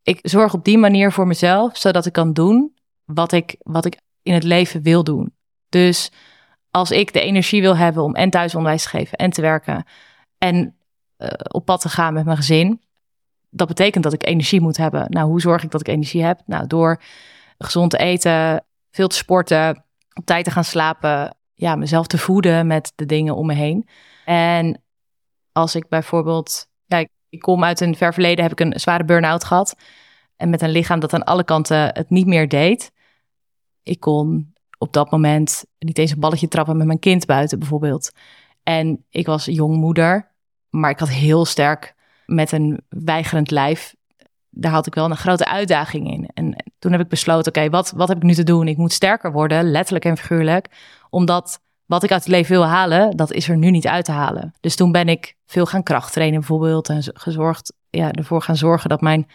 Ik 0.02 0.18
zorg 0.22 0.54
op 0.54 0.64
die 0.64 0.78
manier 0.78 1.12
voor 1.12 1.26
mezelf, 1.26 1.76
zodat 1.76 2.06
ik 2.06 2.12
kan 2.12 2.32
doen 2.32 2.74
wat 3.04 3.32
ik, 3.32 3.56
wat 3.58 3.84
ik 3.84 3.96
in 4.22 4.34
het 4.34 4.42
leven 4.42 4.82
wil 4.82 5.04
doen. 5.04 5.34
Dus 5.68 6.12
als 6.70 6.90
ik 6.90 7.12
de 7.12 7.20
energie 7.20 7.60
wil 7.60 7.76
hebben 7.76 8.02
om 8.02 8.14
en 8.14 8.30
thuisonderwijs 8.30 8.82
te 8.82 8.88
geven 8.88 9.18
en 9.18 9.30
te 9.30 9.40
werken 9.40 9.84
en 10.38 10.76
op 11.48 11.64
pad 11.64 11.80
te 11.80 11.88
gaan 11.88 12.14
met 12.14 12.24
mijn 12.24 12.36
gezin, 12.36 12.80
dat 13.50 13.68
betekent 13.68 14.04
dat 14.04 14.12
ik 14.12 14.26
energie 14.26 14.60
moet 14.60 14.76
hebben. 14.76 15.06
Nou, 15.08 15.28
hoe 15.28 15.40
zorg 15.40 15.62
ik 15.62 15.70
dat 15.70 15.80
ik 15.80 15.88
energie 15.88 16.22
heb? 16.24 16.40
Nou, 16.46 16.66
door 16.66 17.02
gezond 17.58 17.90
te 17.90 17.98
eten, 17.98 18.64
veel 18.90 19.08
te 19.08 19.16
sporten, 19.16 19.84
op 20.12 20.24
tijd 20.24 20.44
te 20.44 20.50
gaan 20.50 20.64
slapen, 20.64 21.36
ja, 21.54 21.76
mezelf 21.76 22.06
te 22.06 22.18
voeden 22.18 22.66
met 22.66 22.92
de 22.94 23.06
dingen 23.06 23.36
om 23.36 23.46
me 23.46 23.54
heen. 23.54 23.88
En 24.24 24.82
als 25.52 25.74
ik 25.74 25.88
bijvoorbeeld, 25.88 26.68
ja, 26.86 27.06
ik 27.28 27.40
kom 27.40 27.64
uit 27.64 27.80
een 27.80 27.96
ver 27.96 28.12
verleden, 28.12 28.42
heb 28.42 28.52
ik 28.52 28.60
een 28.60 28.80
zware 28.80 29.04
burn-out 29.04 29.44
gehad. 29.44 29.76
En 30.36 30.50
met 30.50 30.62
een 30.62 30.70
lichaam 30.70 31.00
dat 31.00 31.12
aan 31.12 31.24
alle 31.24 31.44
kanten 31.44 31.78
het 31.78 32.10
niet 32.10 32.26
meer 32.26 32.48
deed. 32.48 32.92
Ik 33.82 34.00
kon 34.00 34.52
op 34.78 34.92
dat 34.92 35.10
moment 35.10 35.64
niet 35.78 35.98
eens 35.98 36.10
een 36.10 36.20
balletje 36.20 36.48
trappen 36.48 36.76
met 36.76 36.86
mijn 36.86 36.98
kind 36.98 37.26
buiten 37.26 37.58
bijvoorbeeld. 37.58 38.12
En 38.62 39.04
ik 39.10 39.26
was 39.26 39.44
jongmoeder, 39.44 40.33
maar 40.74 40.90
ik 40.90 40.98
had 40.98 41.08
heel 41.08 41.44
sterk 41.44 41.94
met 42.26 42.52
een 42.52 42.80
weigerend 42.88 43.50
lijf. 43.50 43.94
Daar 44.50 44.72
had 44.72 44.86
ik 44.86 44.94
wel 44.94 45.04
een 45.04 45.16
grote 45.16 45.46
uitdaging 45.46 46.10
in. 46.10 46.30
En 46.34 46.64
toen 46.78 46.92
heb 46.92 47.00
ik 47.00 47.08
besloten, 47.08 47.56
oké, 47.56 47.70
wat, 47.70 47.90
wat 47.96 48.08
heb 48.08 48.16
ik 48.16 48.22
nu 48.22 48.34
te 48.34 48.42
doen? 48.42 48.68
Ik 48.68 48.76
moet 48.76 48.92
sterker 48.92 49.32
worden, 49.32 49.70
letterlijk 49.70 50.04
en 50.04 50.16
figuurlijk. 50.16 50.66
Omdat 51.10 51.60
wat 51.86 52.02
ik 52.02 52.12
uit 52.12 52.24
het 52.24 52.32
leven 52.32 52.52
wil 52.52 52.66
halen, 52.66 53.16
dat 53.16 53.32
is 53.32 53.48
er 53.48 53.56
nu 53.56 53.70
niet 53.70 53.86
uit 53.86 54.04
te 54.04 54.12
halen. 54.12 54.54
Dus 54.60 54.76
toen 54.76 54.92
ben 54.92 55.08
ik 55.08 55.34
veel 55.46 55.66
gaan 55.66 55.82
krachttrainen 55.82 56.38
bijvoorbeeld. 56.38 56.88
En 56.88 57.02
gezorgd, 57.02 57.72
ja, 57.90 58.12
ervoor 58.12 58.42
gaan 58.42 58.56
zorgen 58.56 58.88
dat 58.88 59.00
mijn, 59.00 59.26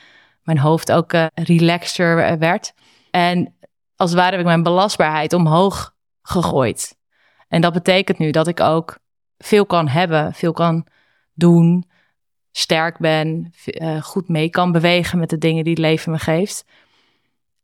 mijn 0.44 0.60
hoofd 0.60 0.92
ook 0.92 1.14
uh, 1.14 1.26
relaxter 1.34 2.40
werd. 2.40 2.74
En 3.12 3.56
als 3.96 4.10
het 4.10 4.20
ware 4.20 4.32
heb 4.32 4.40
ik 4.40 4.46
mijn 4.46 4.64
belastbaarheid 4.64 5.34
omhoog 5.34 5.94
gegooid. 6.22 6.96
En 7.48 7.62
dat 7.62 7.74
betekent 7.74 8.18
nu 8.18 8.32
dat 8.32 8.48
ik 8.48 8.60
ook 8.60 9.00
veel 9.38 9.66
kan 9.66 9.88
hebben, 9.88 10.34
veel 10.34 10.54
kan 10.54 10.88
doen, 11.40 11.90
sterk 12.52 12.98
ben, 12.98 13.54
uh, 13.66 14.02
goed 14.02 14.28
mee 14.28 14.50
kan 14.50 14.72
bewegen 14.72 15.20
met 15.20 15.30
de 15.30 15.38
dingen 15.38 15.64
die 15.64 15.74
het 15.74 15.82
leven 15.82 16.12
me 16.12 16.18
geeft. 16.18 16.66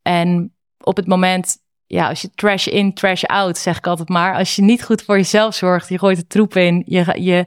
En 0.02 0.54
op 0.78 0.96
het 0.96 1.06
moment, 1.06 1.56
ja, 1.86 2.08
als 2.08 2.20
je 2.20 2.30
trash 2.30 2.66
in, 2.66 2.94
trash 2.94 3.24
out, 3.24 3.58
zeg 3.58 3.76
ik 3.76 3.86
altijd 3.86 4.08
maar. 4.08 4.34
Als 4.34 4.56
je 4.56 4.62
niet 4.62 4.84
goed 4.84 5.02
voor 5.02 5.16
jezelf 5.16 5.54
zorgt, 5.54 5.88
je 5.88 5.98
gooit 5.98 6.16
de 6.16 6.26
troep 6.26 6.56
in, 6.56 6.82
je, 6.86 7.20
je, 7.20 7.46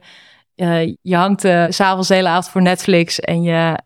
uh, 0.56 0.94
je 1.02 1.16
hangt 1.16 1.44
uh, 1.44 1.66
s'avonds 1.68 2.08
de 2.08 2.14
hele 2.14 2.28
avond 2.28 2.48
voor 2.48 2.62
Netflix 2.62 3.20
en 3.20 3.42
je, 3.42 3.78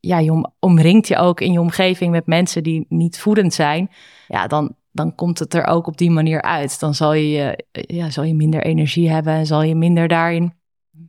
ja, 0.00 0.18
je 0.18 0.32
om, 0.32 0.52
omringt 0.58 1.08
je 1.08 1.16
ook 1.16 1.40
in 1.40 1.52
je 1.52 1.60
omgeving 1.60 2.10
met 2.10 2.26
mensen 2.26 2.62
die 2.62 2.86
niet 2.88 3.18
voedend 3.18 3.54
zijn. 3.54 3.90
Ja, 4.28 4.46
dan, 4.46 4.76
dan 4.90 5.14
komt 5.14 5.38
het 5.38 5.54
er 5.54 5.66
ook 5.66 5.86
op 5.86 5.96
die 5.96 6.10
manier 6.10 6.42
uit. 6.42 6.80
Dan 6.80 6.94
zal 6.94 7.12
je, 7.12 7.64
ja, 7.70 8.10
zal 8.10 8.24
je 8.24 8.34
minder 8.34 8.64
energie 8.64 9.10
hebben 9.10 9.32
en 9.32 9.46
zal 9.46 9.62
je 9.62 9.74
minder 9.74 10.08
daarin, 10.08 10.57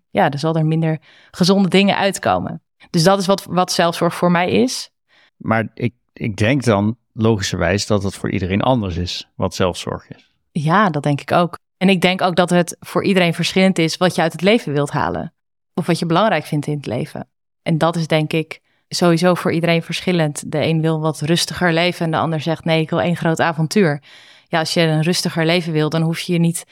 ja, 0.10 0.30
dan 0.30 0.40
zal 0.40 0.56
er 0.56 0.66
minder 0.66 0.98
gezonde 1.32 1.70
dingen 1.70 1.98
uitkomen. 1.98 2.62
Dus 2.90 3.04
dat 3.04 3.20
is 3.20 3.26
wat, 3.26 3.44
wat 3.44 3.72
zelfzorg 3.72 4.16
voor 4.16 4.32
mij 4.32 4.52
is. 4.52 4.90
Maar 5.38 5.68
ik 5.74 5.94
ik 6.20 6.36
denk 6.36 6.64
dan 6.64 6.98
logischerwijs 7.14 7.88
dat 7.88 8.04
het 8.04 8.16
voor 8.16 8.32
iedereen 8.32 8.62
anders 8.62 8.98
is, 8.98 9.30
wat 9.36 9.56
zelfzorg 9.56 10.10
is. 10.10 10.32
Ja, 10.52 10.90
dat 10.90 11.04
denk 11.04 11.22
ik 11.22 11.32
ook. 11.32 11.58
En 11.78 11.90
ik 11.90 12.02
denk 12.02 12.22
ook 12.22 12.36
dat 12.36 12.50
het 12.50 12.78
voor 12.80 13.04
iedereen 13.04 13.34
verschillend 13.34 13.80
is 13.80 13.98
wat 13.98 14.16
je 14.16 14.22
uit 14.22 14.32
het 14.32 14.42
leven 14.42 14.74
wilt 14.74 14.92
halen. 14.92 15.34
Of 15.74 15.86
wat 15.86 16.00
je 16.00 16.06
belangrijk 16.06 16.46
vindt 16.46 16.68
in 16.68 16.78
het 16.78 16.86
leven. 16.86 17.28
En 17.62 17.78
dat 17.78 17.96
is 17.96 18.08
denk 18.08 18.34
ik 18.34 18.60
sowieso 18.88 19.34
voor 19.34 19.52
iedereen 19.52 19.84
verschillend. 19.84 20.52
De 20.52 20.66
een 20.66 20.82
wil 20.82 21.00
wat 21.00 21.22
rustiger 21.22 21.74
leven 21.74 22.06
en 22.06 22.12
de 22.12 22.18
ander 22.18 22.42
zegt 22.42 22.66
nee, 22.66 22.82
ik 22.82 22.90
wil 22.90 23.02
één 23.02 23.18
groot 23.18 23.40
avontuur. 23.40 24.04
Ja, 24.48 24.60
als 24.60 24.74
je 24.74 24.82
een 24.82 25.04
rustiger 25.04 25.46
leven 25.46 25.74
wil, 25.74 25.90
dan 25.90 26.02
hoef 26.02 26.20
je 26.20 26.34
je 26.34 26.40
niet 26.40 26.66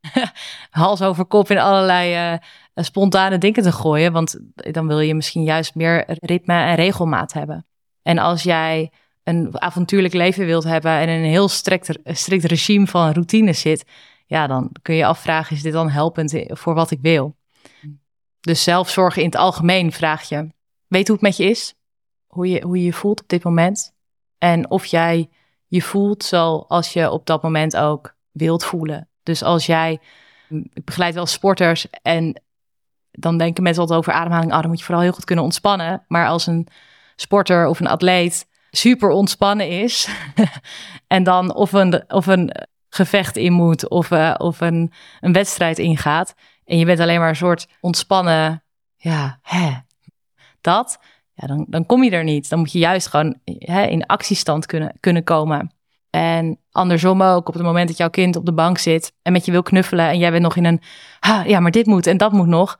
hals 0.70 1.02
over 1.02 1.24
kop 1.24 1.50
in 1.50 1.58
allerlei 1.58 2.32
uh, 2.32 2.38
spontane 2.74 3.38
dingen 3.38 3.62
te 3.62 3.72
gooien. 3.72 4.12
Want 4.12 4.38
dan 4.54 4.86
wil 4.86 5.00
je 5.00 5.14
misschien 5.14 5.42
juist 5.42 5.74
meer 5.74 6.04
ritme 6.06 6.54
en 6.54 6.74
regelmaat 6.74 7.32
hebben. 7.32 7.66
En 8.02 8.18
als 8.18 8.42
jij 8.42 8.92
een 9.22 9.60
avontuurlijk 9.60 10.14
leven 10.14 10.46
wilt 10.46 10.64
hebben 10.64 10.90
en 10.90 11.08
in 11.08 11.22
een 11.22 11.30
heel 11.30 11.48
strikt, 11.48 11.98
strikt 12.04 12.44
regime 12.44 12.86
van 12.86 13.12
routines 13.12 13.60
zit, 13.60 13.84
ja, 14.26 14.46
dan 14.46 14.72
kun 14.82 14.94
je 14.94 15.06
afvragen, 15.06 15.56
is 15.56 15.62
dit 15.62 15.72
dan 15.72 15.90
helpend 15.90 16.42
voor 16.46 16.74
wat 16.74 16.90
ik 16.90 16.98
wil? 17.02 17.36
Dus 18.40 18.62
zelfzorgen 18.62 19.22
in 19.22 19.28
het 19.28 19.36
algemeen 19.36 19.92
vraag 19.92 20.28
je, 20.28 20.48
weet 20.86 21.06
hoe 21.06 21.16
het 21.16 21.24
met 21.24 21.36
je 21.36 21.44
is? 21.44 21.74
Hoe 22.26 22.48
je, 22.48 22.62
hoe 22.62 22.78
je 22.78 22.84
je 22.84 22.92
voelt 22.92 23.22
op 23.22 23.28
dit 23.28 23.44
moment? 23.44 23.94
En 24.38 24.70
of 24.70 24.84
jij 24.84 25.28
je 25.66 25.82
voelt 25.82 26.24
zoals 26.24 26.92
je 26.92 27.10
op 27.10 27.26
dat 27.26 27.42
moment 27.42 27.76
ook 27.76 28.16
wilt 28.32 28.64
voelen. 28.64 29.08
Dus 29.28 29.42
als 29.42 29.66
jij, 29.66 30.00
ik 30.48 30.84
begeleid 30.84 31.14
wel 31.14 31.26
sporters 31.26 31.86
en 32.02 32.42
dan 33.10 33.38
denken 33.38 33.62
mensen 33.62 33.82
altijd 33.82 33.98
over 33.98 34.12
ademhaling, 34.12 34.52
oh, 34.52 34.62
moet 34.62 34.78
je 34.78 34.84
vooral 34.84 35.02
heel 35.02 35.12
goed 35.12 35.24
kunnen 35.24 35.44
ontspannen. 35.44 36.04
Maar 36.06 36.26
als 36.26 36.46
een 36.46 36.66
sporter 37.16 37.66
of 37.66 37.80
een 37.80 37.86
atleet 37.86 38.46
super 38.70 39.10
ontspannen 39.10 39.68
is. 39.68 40.08
en 41.06 41.22
dan 41.22 41.54
of 41.54 41.72
een, 41.72 42.12
of 42.12 42.26
een 42.26 42.52
gevecht 42.88 43.36
in 43.36 43.52
moet 43.52 43.88
of, 43.88 44.10
uh, 44.10 44.34
of 44.38 44.60
een, 44.60 44.92
een 45.20 45.32
wedstrijd 45.32 45.78
ingaat. 45.78 46.34
En 46.64 46.78
je 46.78 46.84
bent 46.84 47.00
alleen 47.00 47.18
maar 47.18 47.28
een 47.28 47.36
soort 47.36 47.68
ontspannen, 47.80 48.62
ja, 48.96 49.38
hè, 49.42 49.70
dat. 50.60 50.98
Ja, 51.34 51.46
dan, 51.46 51.66
dan 51.68 51.86
kom 51.86 52.04
je 52.04 52.10
er 52.10 52.24
niet. 52.24 52.48
Dan 52.48 52.58
moet 52.58 52.72
je 52.72 52.78
juist 52.78 53.06
gewoon 53.06 53.38
hè, 53.44 53.82
in 53.86 54.06
actiestand 54.06 54.66
kunnen, 54.66 54.92
kunnen 55.00 55.24
komen. 55.24 55.72
En 56.10 56.58
andersom 56.70 57.22
ook, 57.22 57.48
op 57.48 57.54
het 57.54 57.62
moment 57.62 57.88
dat 57.88 57.96
jouw 57.96 58.10
kind 58.10 58.36
op 58.36 58.46
de 58.46 58.52
bank 58.52 58.78
zit 58.78 59.12
en 59.22 59.32
met 59.32 59.44
je 59.44 59.50
wil 59.50 59.62
knuffelen 59.62 60.08
en 60.08 60.18
jij 60.18 60.30
bent 60.30 60.42
nog 60.42 60.56
in 60.56 60.64
een, 60.64 60.80
ja, 61.46 61.60
maar 61.60 61.70
dit 61.70 61.86
moet 61.86 62.06
en 62.06 62.16
dat 62.16 62.32
moet 62.32 62.46
nog, 62.46 62.78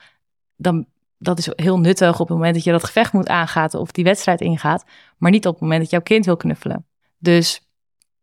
dan 0.56 0.86
dat 1.18 1.38
is 1.38 1.48
heel 1.56 1.78
nuttig 1.78 2.20
op 2.20 2.28
het 2.28 2.36
moment 2.36 2.54
dat 2.54 2.64
je 2.64 2.70
dat 2.70 2.84
gevecht 2.84 3.12
moet 3.12 3.28
aangaan 3.28 3.72
of 3.72 3.90
die 3.90 4.04
wedstrijd 4.04 4.40
ingaat, 4.40 4.84
maar 5.16 5.30
niet 5.30 5.46
op 5.46 5.52
het 5.52 5.62
moment 5.62 5.80
dat 5.80 5.90
jouw 5.90 6.00
kind 6.00 6.24
wil 6.24 6.36
knuffelen. 6.36 6.86
Dus 7.18 7.60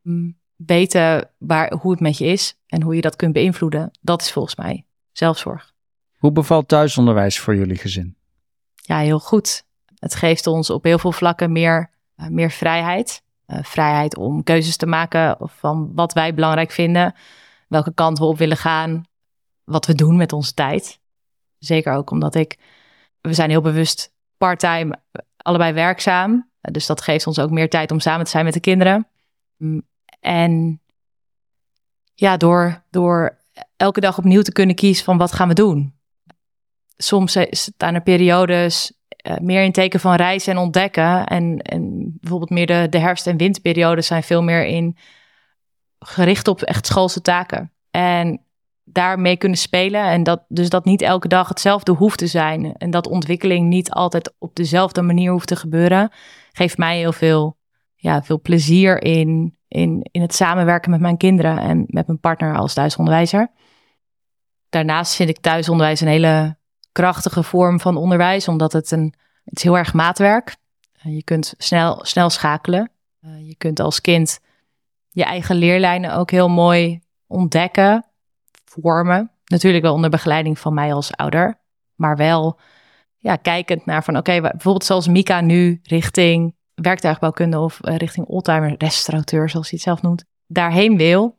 mm, 0.01 0.37
weten 0.55 1.29
waar, 1.37 1.73
hoe 1.73 1.91
het 1.91 1.99
met 1.99 2.17
je 2.17 2.25
is 2.25 2.57
en 2.67 2.81
hoe 2.81 2.95
je 2.95 3.01
dat 3.01 3.15
kunt 3.15 3.33
beïnvloeden, 3.33 3.91
dat 4.01 4.21
is 4.21 4.31
volgens 4.31 4.55
mij 4.55 4.85
zelfzorg. 5.11 5.73
Hoe 6.17 6.31
bevalt 6.31 6.67
thuisonderwijs 6.67 7.39
voor 7.39 7.55
jullie 7.55 7.77
gezin? 7.77 8.15
Ja, 8.75 8.99
heel 8.99 9.19
goed. 9.19 9.63
Het 9.99 10.15
geeft 10.15 10.47
ons 10.47 10.69
op 10.69 10.83
heel 10.83 10.99
veel 10.99 11.11
vlakken 11.11 11.51
meer, 11.51 11.91
uh, 12.17 12.27
meer 12.27 12.51
vrijheid. 12.51 13.23
Uh, 13.47 13.59
vrijheid 13.61 14.17
om 14.17 14.43
keuzes 14.43 14.77
te 14.77 14.85
maken 14.85 15.37
van 15.39 15.91
wat 15.95 16.13
wij 16.13 16.33
belangrijk 16.33 16.71
vinden, 16.71 17.15
welke 17.67 17.93
kant 17.93 18.17
we 18.17 18.25
op 18.25 18.37
willen 18.37 18.57
gaan, 18.57 19.05
wat 19.63 19.85
we 19.85 19.95
doen 19.95 20.15
met 20.15 20.33
onze 20.33 20.53
tijd. 20.53 20.99
Zeker 21.59 21.93
ook 21.93 22.09
omdat 22.11 22.35
ik 22.35 22.57
we 23.21 23.33
zijn 23.33 23.49
heel 23.49 23.61
bewust 23.61 24.13
parttime 24.37 24.99
allebei 25.37 25.73
werkzaam. 25.73 26.49
Dus 26.61 26.85
dat 26.85 27.01
geeft 27.01 27.27
ons 27.27 27.39
ook 27.39 27.49
meer 27.49 27.69
tijd 27.69 27.91
om 27.91 27.99
samen 27.99 28.25
te 28.25 28.31
zijn 28.31 28.45
met 28.45 28.53
de 28.53 28.59
kinderen. 28.59 29.07
Mm, 29.57 29.81
en 30.19 30.81
ja, 32.13 32.37
door, 32.37 32.83
door 32.89 33.37
elke 33.77 33.99
dag 33.99 34.17
opnieuw 34.17 34.41
te 34.41 34.51
kunnen 34.51 34.75
kiezen 34.75 35.05
van 35.05 35.17
wat 35.17 35.31
gaan 35.31 35.47
we 35.47 35.53
doen. 35.53 35.93
Soms 36.97 37.37
staan 37.49 37.93
er 37.93 38.01
periodes 38.01 38.93
uh, 39.27 39.37
meer 39.37 39.63
in 39.63 39.71
teken 39.71 39.99
van 39.99 40.15
reizen 40.15 40.53
en 40.53 40.59
ontdekken. 40.59 41.25
En, 41.25 41.59
en 41.59 42.13
bijvoorbeeld 42.19 42.49
meer 42.49 42.65
de, 42.65 42.87
de 42.89 42.99
herfst- 42.99 43.27
en 43.27 43.37
winterperiodes 43.37 44.07
zijn 44.07 44.23
veel 44.23 44.43
meer 44.43 44.65
in 44.65 44.97
gericht 45.99 46.47
op 46.47 46.61
echt 46.61 46.85
schoolse 46.85 47.21
taken. 47.21 47.71
En 47.91 48.45
daarmee 48.83 49.37
kunnen 49.37 49.57
spelen. 49.57 50.03
En 50.03 50.23
dat, 50.23 50.43
dus 50.47 50.69
dat 50.69 50.85
niet 50.85 51.01
elke 51.01 51.27
dag 51.27 51.47
hetzelfde 51.47 51.91
hoeft 51.91 52.17
te 52.17 52.27
zijn. 52.27 52.73
En 52.77 52.89
dat 52.91 53.07
ontwikkeling 53.07 53.67
niet 53.67 53.91
altijd 53.91 54.33
op 54.37 54.55
dezelfde 54.55 55.01
manier 55.01 55.31
hoeft 55.31 55.47
te 55.47 55.55
gebeuren. 55.55 56.11
Geeft 56.51 56.77
mij 56.77 56.97
heel 56.97 57.13
veel, 57.13 57.57
ja, 57.95 58.23
veel 58.23 58.41
plezier 58.41 59.03
in, 59.03 59.57
in, 59.67 60.07
in 60.11 60.21
het 60.21 60.33
samenwerken 60.33 60.91
met 60.91 60.99
mijn 60.99 61.17
kinderen 61.17 61.57
en 61.57 61.83
met 61.87 62.07
mijn 62.07 62.19
partner 62.19 62.55
als 62.55 62.73
thuisonderwijzer. 62.73 63.51
Daarnaast 64.69 65.15
vind 65.15 65.29
ik 65.29 65.39
thuisonderwijs 65.39 66.01
een 66.01 66.07
hele 66.07 66.57
krachtige 66.95 67.43
vorm 67.43 67.79
van 67.79 67.97
onderwijs, 67.97 68.47
omdat 68.47 68.73
het 68.73 68.91
een 68.91 69.13
het 69.43 69.57
is 69.57 69.63
heel 69.63 69.77
erg 69.77 69.93
maatwerk. 69.93 70.55
je 71.01 71.23
kunt 71.23 71.53
snel, 71.57 72.05
snel 72.05 72.29
schakelen. 72.29 72.91
je 73.19 73.55
kunt 73.57 73.79
als 73.79 74.01
kind 74.01 74.39
je 75.09 75.23
eigen 75.23 75.55
leerlijnen 75.55 76.15
ook 76.15 76.31
heel 76.31 76.49
mooi 76.49 76.99
ontdekken, 77.27 78.05
vormen. 78.65 79.31
Natuurlijk 79.45 79.83
wel 79.83 79.93
onder 79.93 80.09
begeleiding 80.09 80.59
van 80.59 80.73
mij 80.73 80.93
als 80.93 81.15
ouder, 81.15 81.59
maar 81.95 82.17
wel 82.17 82.59
ja, 83.17 83.35
kijkend 83.35 83.85
naar 83.85 84.03
van 84.03 84.17
oké, 84.17 84.41
bijvoorbeeld 84.41 84.85
zoals 84.85 85.07
Mika 85.07 85.41
nu 85.41 85.79
richting 85.83 86.55
werktuigbouwkunde 86.73 87.59
of 87.59 87.79
uh, 87.81 87.95
richting 87.95 88.25
oldtimer 88.25 88.75
restaurateur, 88.77 89.49
zoals 89.49 89.69
hij 89.69 89.79
het 89.79 89.87
zelf 89.87 90.01
noemt, 90.01 90.25
daarheen 90.47 90.97
wil, 90.97 91.37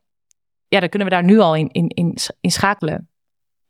ja, 0.69 0.81
dan 0.81 0.89
kunnen 0.89 1.09
we 1.09 1.15
daar 1.15 1.25
nu 1.25 1.39
al 1.39 1.55
in, 1.55 1.71
in, 1.71 1.89
in, 1.89 2.17
in 2.41 2.51
schakelen. 2.51 3.09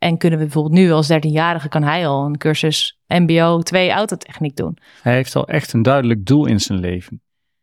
En 0.06 0.18
kunnen 0.18 0.38
we 0.38 0.44
bijvoorbeeld 0.44 0.74
nu 0.74 0.90
als 0.92 1.12
13-jarige, 1.12 1.68
kan 1.68 1.82
hij 1.82 2.06
al 2.06 2.24
een 2.24 2.38
cursus 2.38 3.00
MBO 3.06 3.60
2 3.60 3.90
autotechniek 3.90 4.56
doen. 4.56 4.78
Hij 5.02 5.14
heeft 5.14 5.36
al 5.36 5.48
echt 5.48 5.72
een 5.72 5.82
duidelijk 5.82 6.26
doel 6.26 6.46
in 6.46 6.60
zijn 6.60 6.78
leven, 6.78 7.22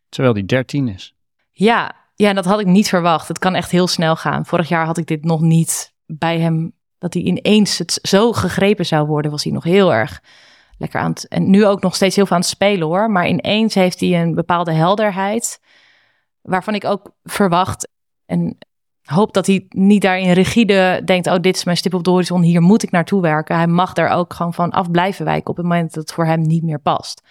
terwijl 0.10 0.34
hij 0.34 0.46
13 0.46 0.88
is. 0.88 1.16
Ja, 1.52 1.96
ja, 2.16 2.34
dat 2.34 2.46
had 2.46 2.60
ik 2.60 2.66
niet 2.66 2.90
verwacht. 2.90 3.28
Het 3.28 3.40
kan 3.40 3.56
echt 3.56 3.72
heel 3.72 3.88
snel 3.88 4.16
gaan. 4.16 4.46
Vorig 4.46 4.68
jaar 4.68 4.86
had 4.86 4.98
ik 4.98 5.08
dit 5.08 5.24
nog 5.24 5.42
niet 5.42 5.94
bij 6.06 6.40
hem, 6.40 6.74
dat 6.98 7.14
hij 7.14 7.24
ineens 7.24 7.78
het 7.78 8.00
zo 8.02 8.34
gegrepen 8.34 8.86
zou 8.86 9.08
worden, 9.08 9.32
was 9.32 9.44
hij 9.44 9.54
nog 9.54 9.64
heel 9.64 9.94
erg 9.94 10.22
lekker 10.78 11.00
aan 11.00 11.12
het. 11.12 11.28
En 11.28 11.50
nu 11.50 11.66
ook 11.66 11.82
nog 11.82 11.96
steeds 11.96 12.16
heel 12.16 12.26
veel 12.26 12.36
aan 12.36 12.42
het 12.42 12.52
spelen 12.52 12.88
hoor. 12.88 13.12
Maar 13.12 13.28
ineens 13.28 13.74
heeft 13.74 14.00
hij 14.00 14.22
een 14.22 14.36
bepaalde 14.36 14.74
helderheid. 14.74 15.60
Waarvan 16.42 16.76
ik 16.76 16.86
ook 16.86 17.12
verwacht. 17.24 17.90
En 18.26 18.58
hoop 19.04 19.34
dat 19.34 19.48
hij 19.48 19.66
niet 19.70 20.02
daarin 20.02 20.32
rigide 20.32 21.02
denkt: 21.06 21.28
oh, 21.28 21.40
dit 21.40 21.56
is 21.56 21.64
mijn 21.64 21.78
stip 21.78 21.94
op 21.94 22.04
de 22.04 22.10
horizon, 22.10 22.42
hier 22.42 22.62
moet 22.62 22.84
ik 22.84 22.92
naartoe 22.92 23.22
werken. 23.22 23.56
Hij 23.56 23.68
mag 23.68 23.94
daar 23.94 24.10
ook 24.10 24.34
gewoon 24.34 24.54
van 24.54 24.72
af 24.72 24.92
blijven 24.92 25.26
wijken 25.26 25.50
op 25.50 25.58
het 25.58 25.66
moment 25.66 25.94
dat 25.94 26.04
het 26.04 26.14
voor 26.14 26.26
hem 26.26 26.42
niet 26.42 26.64
meer 26.64 26.80
past. 26.80 27.22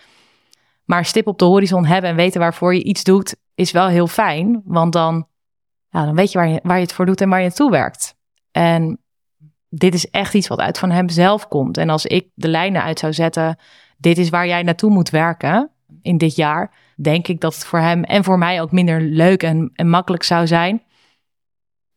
Maar 0.84 1.04
stip 1.04 1.26
op 1.26 1.38
de 1.38 1.44
horizon 1.44 1.84
hebben 1.84 2.10
en 2.10 2.16
weten 2.16 2.40
waarvoor 2.40 2.74
je 2.74 2.82
iets 2.82 3.04
doet, 3.04 3.36
is 3.54 3.70
wel 3.70 3.86
heel 3.86 4.06
fijn. 4.06 4.62
Want 4.64 4.92
dan, 4.92 5.26
ja, 5.88 6.04
dan 6.04 6.14
weet 6.14 6.32
je 6.32 6.38
waar, 6.38 6.48
je 6.48 6.60
waar 6.62 6.76
je 6.76 6.82
het 6.82 6.92
voor 6.92 7.06
doet 7.06 7.20
en 7.20 7.28
waar 7.28 7.38
je 7.38 7.46
naartoe 7.46 7.70
werkt. 7.70 8.14
En 8.50 8.98
dit 9.68 9.94
is 9.94 10.10
echt 10.10 10.34
iets 10.34 10.48
wat 10.48 10.60
uit 10.60 10.78
van 10.78 10.90
hem 10.90 11.08
zelf 11.08 11.48
komt. 11.48 11.76
En 11.76 11.90
als 11.90 12.06
ik 12.06 12.28
de 12.34 12.48
lijnen 12.48 12.82
uit 12.82 12.98
zou 12.98 13.12
zetten, 13.12 13.58
dit 13.96 14.18
is 14.18 14.28
waar 14.28 14.46
jij 14.46 14.62
naartoe 14.62 14.90
moet 14.90 15.10
werken 15.10 15.70
in 16.02 16.18
dit 16.18 16.36
jaar, 16.36 16.74
denk 16.96 17.28
ik 17.28 17.40
dat 17.40 17.54
het 17.54 17.64
voor 17.64 17.78
hem 17.78 18.04
en 18.04 18.24
voor 18.24 18.38
mij 18.38 18.60
ook 18.60 18.72
minder 18.72 19.00
leuk 19.00 19.42
en, 19.42 19.70
en 19.74 19.88
makkelijk 19.88 20.22
zou 20.22 20.46
zijn. 20.46 20.82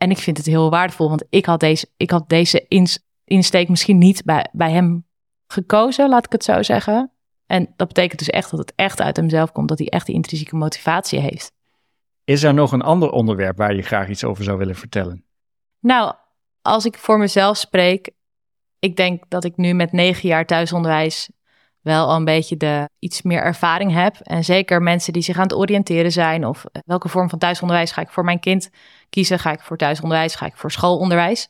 En 0.05 0.11
ik 0.11 0.17
vind 0.17 0.37
het 0.37 0.45
heel 0.45 0.69
waardevol, 0.69 1.09
want 1.09 1.23
ik 1.29 1.45
had 1.45 1.59
deze, 1.59 1.87
ik 1.97 2.11
had 2.11 2.29
deze 2.29 2.67
insteek 3.23 3.69
misschien 3.69 3.97
niet 3.97 4.23
bij, 4.23 4.49
bij 4.51 4.71
hem 4.71 5.07
gekozen, 5.47 6.09
laat 6.09 6.25
ik 6.25 6.31
het 6.31 6.43
zo 6.43 6.63
zeggen. 6.63 7.11
En 7.45 7.73
dat 7.75 7.87
betekent 7.87 8.19
dus 8.19 8.29
echt 8.29 8.49
dat 8.51 8.59
het 8.59 8.73
echt 8.75 9.01
uit 9.01 9.15
hemzelf 9.15 9.51
komt, 9.51 9.69
dat 9.69 9.77
hij 9.77 9.87
echt 9.87 10.05
die 10.05 10.15
intrinsieke 10.15 10.55
motivatie 10.55 11.19
heeft. 11.19 11.51
Is 12.23 12.43
er 12.43 12.53
nog 12.53 12.71
een 12.71 12.81
ander 12.81 13.09
onderwerp 13.09 13.57
waar 13.57 13.75
je 13.75 13.81
graag 13.81 14.09
iets 14.09 14.23
over 14.23 14.43
zou 14.43 14.57
willen 14.57 14.75
vertellen? 14.75 15.25
Nou, 15.79 16.13
als 16.61 16.85
ik 16.85 16.97
voor 16.97 17.17
mezelf 17.17 17.57
spreek, 17.57 18.09
ik 18.79 18.95
denk 18.95 19.23
dat 19.29 19.43
ik 19.43 19.57
nu 19.57 19.73
met 19.73 19.91
negen 19.91 20.29
jaar 20.29 20.45
thuisonderwijs 20.45 21.29
wel 21.85 22.07
al 22.07 22.15
een 22.15 22.25
beetje 22.25 22.57
de 22.57 22.89
iets 22.99 23.21
meer 23.21 23.41
ervaring 23.41 23.93
heb. 23.93 24.15
En 24.19 24.43
zeker 24.43 24.81
mensen 24.81 25.13
die 25.13 25.21
zich 25.21 25.37
aan 25.37 25.43
het 25.43 25.55
oriënteren 25.55 26.11
zijn 26.11 26.45
of 26.45 26.63
welke 26.85 27.09
vorm 27.09 27.29
van 27.29 27.39
thuisonderwijs 27.39 27.91
ga 27.91 28.01
ik 28.01 28.09
voor 28.09 28.23
mijn 28.23 28.39
kind 28.39 28.69
kiezen? 29.09 29.39
Ga 29.39 29.51
ik 29.51 29.61
voor 29.61 29.77
thuisonderwijs? 29.77 30.35
Ga 30.35 30.45
ik 30.45 30.55
voor 30.55 30.71
schoolonderwijs? 30.71 31.49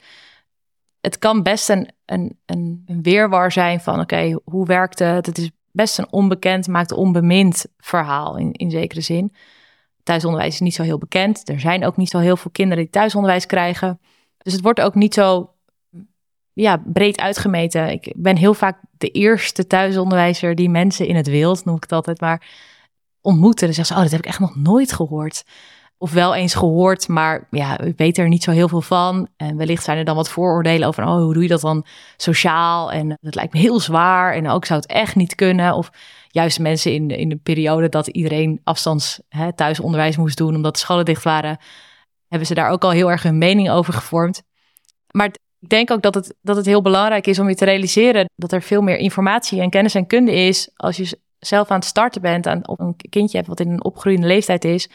Het 1.01 1.19
kan 1.19 1.43
best 1.43 1.69
een, 1.69 1.91
een, 2.05 2.39
een, 2.45 2.83
een 2.85 3.01
weerwar 3.01 3.51
zijn 3.51 3.79
van 3.79 3.99
oké, 3.99 4.39
hoe 4.43 4.65
werkt 4.65 4.99
het? 4.99 5.25
Het 5.25 5.37
is 5.37 5.51
best 5.71 5.97
een 5.97 6.11
onbekend, 6.11 6.67
maakt 6.67 6.91
onbemind 6.91 7.65
verhaal 7.77 8.37
in, 8.37 8.51
in 8.51 8.71
zekere 8.71 9.01
zin. 9.01 9.33
Thuisonderwijs 10.03 10.53
is 10.53 10.59
niet 10.59 10.75
zo 10.75 10.83
heel 10.83 10.97
bekend. 10.97 11.49
Er 11.49 11.59
zijn 11.59 11.85
ook 11.85 11.97
niet 11.97 12.09
zo 12.09 12.17
heel 12.19 12.37
veel 12.37 12.51
kinderen 12.51 12.83
die 12.83 12.91
thuisonderwijs 12.91 13.45
krijgen. 13.45 13.99
Dus 14.37 14.53
het 14.53 14.61
wordt 14.61 14.81
ook 14.81 14.95
niet 14.95 15.13
zo 15.13 15.54
ja, 16.55 16.81
breed 16.85 17.19
uitgemeten. 17.19 17.89
Ik 17.89 18.13
ben 18.15 18.35
heel 18.35 18.53
vaak 18.53 18.79
de 18.97 19.09
eerste 19.09 19.67
thuisonderwijzer 19.67 20.55
die 20.55 20.69
mensen 20.69 21.07
in 21.07 21.15
het 21.15 21.27
wild, 21.27 21.65
noem 21.65 21.75
ik 21.75 21.83
het 21.83 21.91
altijd 21.91 22.21
maar, 22.21 22.47
ontmoeten. 23.21 23.65
Dan 23.65 23.75
zeggen 23.75 23.95
ze, 23.95 24.01
oh, 24.01 24.01
dat 24.01 24.11
heb 24.11 24.19
ik 24.19 24.25
echt 24.25 24.39
nog 24.39 24.55
nooit 24.55 24.93
gehoord. 24.93 25.43
Of 25.97 26.11
wel 26.11 26.35
eens 26.35 26.53
gehoord, 26.53 27.07
maar 27.07 27.47
ja, 27.51 27.79
ik 27.79 27.97
weet 27.97 28.17
er 28.17 28.27
niet 28.27 28.43
zo 28.43 28.51
heel 28.51 28.67
veel 28.67 28.81
van. 28.81 29.27
En 29.37 29.57
wellicht 29.57 29.83
zijn 29.83 29.97
er 29.97 30.05
dan 30.05 30.15
wat 30.15 30.29
vooroordelen 30.29 30.87
over, 30.87 31.03
oh, 31.03 31.15
hoe 31.15 31.33
doe 31.33 31.43
je 31.43 31.49
dat 31.49 31.61
dan 31.61 31.85
sociaal? 32.17 32.91
En 32.91 33.17
dat 33.21 33.35
lijkt 33.35 33.53
me 33.53 33.59
heel 33.59 33.79
zwaar 33.79 34.33
en 34.33 34.49
ook 34.49 34.65
zou 34.65 34.79
het 34.79 34.89
echt 34.89 35.15
niet 35.15 35.35
kunnen. 35.35 35.73
Of 35.73 35.89
juist 36.27 36.59
mensen 36.59 36.93
in, 36.93 37.09
in 37.09 37.29
de 37.29 37.35
periode 37.35 37.89
dat 37.89 38.07
iedereen 38.07 38.61
afstands 38.63 39.21
hè, 39.29 39.53
thuisonderwijs 39.53 40.17
moest 40.17 40.37
doen 40.37 40.55
omdat 40.55 40.73
de 40.73 40.79
scholen 40.79 41.05
dicht 41.05 41.23
waren, 41.23 41.57
hebben 42.27 42.47
ze 42.47 42.53
daar 42.53 42.69
ook 42.69 42.83
al 42.83 42.91
heel 42.91 43.11
erg 43.11 43.23
hun 43.23 43.37
mening 43.37 43.69
over 43.69 43.93
gevormd. 43.93 44.43
Maar 45.11 45.35
ik 45.65 45.71
denk 45.71 45.91
ook 45.91 46.01
dat 46.01 46.15
het, 46.15 46.35
dat 46.41 46.55
het 46.55 46.65
heel 46.65 46.81
belangrijk 46.81 47.27
is 47.27 47.39
om 47.39 47.49
je 47.49 47.55
te 47.55 47.65
realiseren 47.65 48.29
dat 48.35 48.51
er 48.51 48.61
veel 48.61 48.81
meer 48.81 48.97
informatie 48.97 49.61
en 49.61 49.69
kennis 49.69 49.95
en 49.95 50.07
kunde 50.07 50.31
is 50.31 50.69
als 50.75 50.97
je 50.97 51.19
zelf 51.39 51.71
aan 51.71 51.79
het 51.79 51.87
starten 51.87 52.21
bent, 52.21 52.47
aan, 52.47 52.67
op 52.67 52.79
een 52.79 52.95
kindje 53.09 53.37
hebt 53.37 53.49
wat 53.49 53.59
in 53.59 53.69
een 53.69 53.83
opgroeiende 53.83 54.27
leeftijd 54.27 54.65
is. 54.65 54.89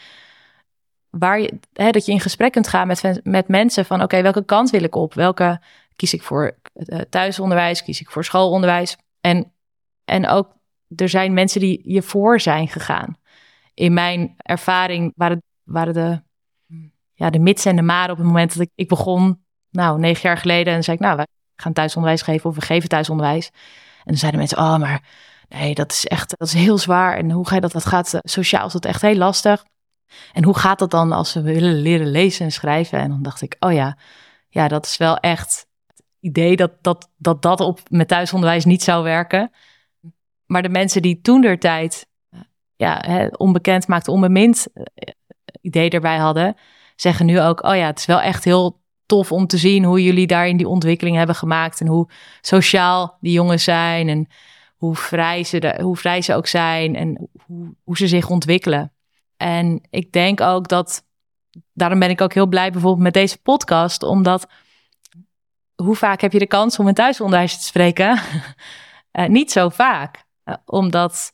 Waar 1.09 1.39
je, 1.39 1.59
hè, 1.73 1.89
dat 1.89 2.05
je 2.05 2.11
in 2.11 2.19
gesprek 2.19 2.51
kunt 2.51 2.67
gaan 2.67 2.87
met, 2.87 3.19
met 3.23 3.47
mensen 3.47 3.85
van 3.85 4.01
oké, 4.01 4.21
welke 4.21 4.45
kant 4.45 4.69
wil 4.69 4.83
ik 4.83 4.95
op? 4.95 5.13
Welke 5.13 5.61
kies 5.95 6.13
ik 6.13 6.21
voor 6.21 6.57
uh, 6.73 6.99
thuisonderwijs? 6.99 7.83
Kies 7.83 8.01
ik 8.01 8.09
voor 8.09 8.23
schoolonderwijs? 8.23 8.97
En, 9.21 9.53
en 10.05 10.27
ook 10.27 10.55
er 10.95 11.09
zijn 11.09 11.33
mensen 11.33 11.59
die 11.59 11.81
je 11.83 12.01
voor 12.01 12.39
zijn 12.39 12.67
gegaan. 12.67 13.17
In 13.73 13.93
mijn 13.93 14.33
ervaring 14.37 15.13
waren, 15.15 15.43
waren 15.63 15.93
de 15.93 16.21
ja, 17.13 17.29
de 17.29 17.39
mits 17.39 17.65
en 17.65 17.75
de 17.75 17.81
maren 17.81 18.11
op 18.11 18.17
het 18.17 18.27
moment 18.27 18.53
dat 18.53 18.61
ik, 18.61 18.71
ik 18.75 18.87
begon, 18.87 19.43
nou, 19.71 19.99
negen 19.99 20.21
jaar 20.21 20.37
geleden, 20.37 20.73
en 20.73 20.83
zei 20.83 20.97
ik, 20.97 21.03
nou, 21.03 21.17
we 21.17 21.27
gaan 21.55 21.73
thuisonderwijs 21.73 22.21
geven 22.21 22.49
of 22.49 22.55
we 22.55 22.61
geven 22.61 22.89
thuisonderwijs. 22.89 23.47
En 23.97 24.03
dan 24.05 24.17
zeiden 24.17 24.39
mensen, 24.39 24.57
oh, 24.57 24.77
maar 24.77 25.01
nee, 25.49 25.75
dat 25.75 25.91
is 25.91 26.05
echt, 26.05 26.33
dat 26.37 26.47
is 26.47 26.53
heel 26.53 26.77
zwaar. 26.77 27.17
En 27.17 27.31
hoe 27.31 27.47
ga 27.47 27.55
je 27.55 27.61
dat, 27.61 27.71
dat 27.71 27.85
gaat, 27.85 28.19
sociaal 28.23 28.65
is 28.65 28.73
dat 28.73 28.85
echt 28.85 29.01
heel 29.01 29.15
lastig. 29.15 29.63
En 30.33 30.43
hoe 30.43 30.57
gaat 30.57 30.79
dat 30.79 30.91
dan 30.91 31.11
als 31.11 31.33
we 31.33 31.41
willen 31.41 31.81
leren 31.81 32.11
lezen 32.11 32.45
en 32.45 32.51
schrijven? 32.51 32.99
En 32.99 33.09
dan 33.09 33.21
dacht 33.21 33.41
ik, 33.41 33.55
oh 33.59 33.73
ja, 33.73 33.97
ja, 34.49 34.67
dat 34.67 34.85
is 34.85 34.97
wel 34.97 35.17
echt 35.17 35.67
het 35.87 36.03
idee 36.19 36.55
dat 36.55 36.71
dat, 36.81 37.09
dat, 37.17 37.41
dat 37.41 37.59
op, 37.59 37.79
met 37.89 38.07
thuisonderwijs 38.07 38.65
niet 38.65 38.83
zou 38.83 39.03
werken. 39.03 39.51
Maar 40.45 40.61
de 40.61 40.69
mensen 40.69 41.01
die 41.01 41.21
toen 41.21 41.41
der 41.41 41.59
tijd 41.59 42.07
ja, 42.75 43.27
onbekend 43.37 43.87
maakte, 43.87 44.11
onbemind 44.11 44.67
eh, 44.73 45.13
idee 45.61 45.89
erbij 45.89 46.17
hadden, 46.17 46.55
zeggen 46.95 47.25
nu 47.25 47.41
ook: 47.41 47.63
Oh 47.63 47.75
ja, 47.75 47.85
het 47.85 47.99
is 47.99 48.05
wel 48.05 48.21
echt 48.21 48.43
heel 48.43 48.80
tof 49.11 49.31
om 49.31 49.47
te 49.47 49.57
zien 49.57 49.83
hoe 49.83 50.03
jullie 50.03 50.27
daarin 50.27 50.57
die 50.57 50.67
ontwikkeling 50.67 51.15
hebben 51.15 51.35
gemaakt. 51.35 51.81
En 51.81 51.87
hoe 51.87 52.09
sociaal 52.41 53.17
die 53.21 53.31
jongens 53.31 53.63
zijn. 53.63 54.09
En 54.09 54.27
hoe 54.77 54.95
vrij 54.95 55.43
ze, 55.43 55.77
hoe 55.81 55.97
vrij 55.97 56.21
ze 56.21 56.35
ook 56.35 56.47
zijn. 56.47 56.95
En 56.95 57.29
hoe, 57.45 57.75
hoe 57.83 57.97
ze 57.97 58.07
zich 58.07 58.29
ontwikkelen. 58.29 58.93
En 59.37 59.81
ik 59.89 60.11
denk 60.11 60.41
ook 60.41 60.67
dat. 60.67 61.03
Daarom 61.73 61.99
ben 61.99 62.09
ik 62.09 62.21
ook 62.21 62.33
heel 62.33 62.47
blij 62.47 62.71
bijvoorbeeld 62.71 63.03
met 63.03 63.13
deze 63.13 63.41
podcast. 63.41 64.03
Omdat. 64.03 64.47
Hoe 65.75 65.95
vaak 65.95 66.21
heb 66.21 66.31
je 66.31 66.39
de 66.39 66.47
kans 66.47 66.79
om 66.79 66.87
een 66.87 66.93
thuisonderwijs 66.93 67.57
te 67.57 67.65
spreken? 67.65 68.19
uh, 69.11 69.27
niet 69.37 69.51
zo 69.51 69.69
vaak. 69.69 70.25
Uh, 70.45 70.55
omdat 70.65 71.33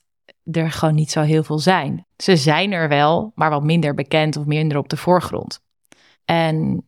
er 0.52 0.72
gewoon 0.72 0.96
niet 0.96 1.12
zo 1.12 1.22
heel 1.22 1.44
veel 1.44 1.60
zijn. 1.60 2.06
Ze 2.18 2.38
zijn 2.38 2.72
er 2.72 2.90
wel, 2.90 3.32
maar 3.36 3.50
wat 3.50 3.64
minder 3.64 3.94
bekend 3.94 4.38
of 4.38 4.46
minder 4.46 4.78
op 4.78 4.90
de 4.90 4.98
voorgrond. 4.98 5.60
En 6.26 6.88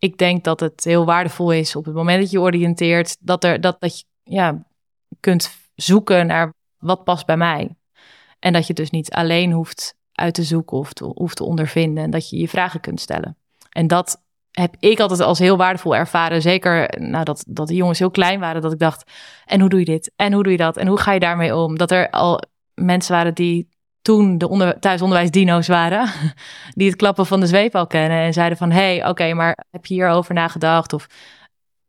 ik 0.00 0.18
denk 0.18 0.44
dat 0.44 0.60
het 0.60 0.84
heel 0.84 1.04
waardevol 1.04 1.52
is 1.52 1.76
op 1.76 1.84
het 1.84 1.94
moment 1.94 2.20
dat 2.20 2.30
je 2.30 2.40
oriënteert, 2.40 3.16
dat, 3.20 3.44
er, 3.44 3.60
dat, 3.60 3.80
dat 3.80 3.98
je 3.98 4.04
ja, 4.22 4.66
kunt 5.20 5.50
zoeken 5.74 6.26
naar 6.26 6.52
wat 6.78 7.04
past 7.04 7.26
bij 7.26 7.36
mij. 7.36 7.76
En 8.38 8.52
dat 8.52 8.66
je 8.66 8.74
dus 8.74 8.90
niet 8.90 9.10
alleen 9.10 9.52
hoeft 9.52 9.94
uit 10.12 10.34
te 10.34 10.42
zoeken 10.42 10.76
of 10.76 10.92
te, 10.92 11.04
hoeft 11.04 11.36
te 11.36 11.44
ondervinden. 11.44 12.04
En 12.04 12.10
dat 12.10 12.30
je 12.30 12.38
je 12.38 12.48
vragen 12.48 12.80
kunt 12.80 13.00
stellen. 13.00 13.36
En 13.70 13.86
dat 13.86 14.22
heb 14.50 14.76
ik 14.78 15.00
altijd 15.00 15.20
als 15.20 15.38
heel 15.38 15.56
waardevol 15.56 15.96
ervaren. 15.96 16.42
Zeker 16.42 17.00
nou, 17.00 17.24
dat, 17.24 17.44
dat 17.48 17.68
de 17.68 17.74
jongens 17.74 17.98
heel 17.98 18.10
klein 18.10 18.40
waren. 18.40 18.62
Dat 18.62 18.72
ik 18.72 18.78
dacht, 18.78 19.10
en 19.44 19.60
hoe 19.60 19.68
doe 19.68 19.78
je 19.78 19.84
dit? 19.84 20.12
En 20.16 20.32
hoe 20.32 20.42
doe 20.42 20.52
je 20.52 20.58
dat? 20.58 20.76
En 20.76 20.86
hoe 20.86 20.98
ga 20.98 21.12
je 21.12 21.20
daarmee 21.20 21.56
om? 21.56 21.78
Dat 21.78 21.90
er 21.90 22.10
al 22.10 22.42
mensen 22.74 23.14
waren 23.14 23.34
die 23.34 23.68
toen 24.02 24.38
de 24.38 24.48
onder, 24.48 24.78
thuisonderwijsdino's 24.78 25.68
waren, 25.68 26.08
die 26.74 26.88
het 26.88 26.96
klappen 26.96 27.26
van 27.26 27.40
de 27.40 27.46
zweep 27.46 27.74
al 27.74 27.86
kennen 27.86 28.18
en 28.18 28.32
zeiden 28.32 28.58
van, 28.58 28.70
hé, 28.70 28.96
hey, 28.96 29.08
oké, 29.08 29.34
maar 29.34 29.64
heb 29.70 29.86
je 29.86 29.94
hierover 29.94 30.34
nagedacht? 30.34 30.92
Of 30.92 31.06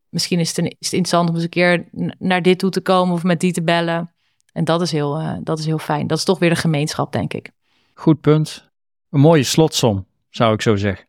misschien 0.09 0.39
is 0.39 0.47
het, 0.49 0.57
een, 0.57 0.65
is 0.65 0.75
het 0.79 0.93
interessant 0.93 1.29
om 1.29 1.35
eens 1.35 1.43
een 1.43 1.49
keer 1.49 1.85
naar 2.19 2.41
dit 2.41 2.59
toe 2.59 2.69
te 2.69 2.81
komen 2.81 3.13
of 3.13 3.23
met 3.23 3.39
die 3.39 3.51
te 3.51 3.63
bellen. 3.63 4.11
En 4.51 4.63
dat 4.63 4.81
is, 4.81 4.91
heel, 4.91 5.21
uh, 5.21 5.37
dat 5.43 5.59
is 5.59 5.65
heel 5.65 5.77
fijn. 5.77 6.07
Dat 6.07 6.17
is 6.17 6.23
toch 6.23 6.39
weer 6.39 6.49
de 6.49 6.55
gemeenschap, 6.55 7.11
denk 7.11 7.33
ik. 7.33 7.51
Goed 7.93 8.21
punt. 8.21 8.69
Een 9.09 9.19
mooie 9.19 9.43
slotsom, 9.43 10.05
zou 10.29 10.53
ik 10.53 10.61
zo 10.61 10.75
zeggen. 10.75 11.05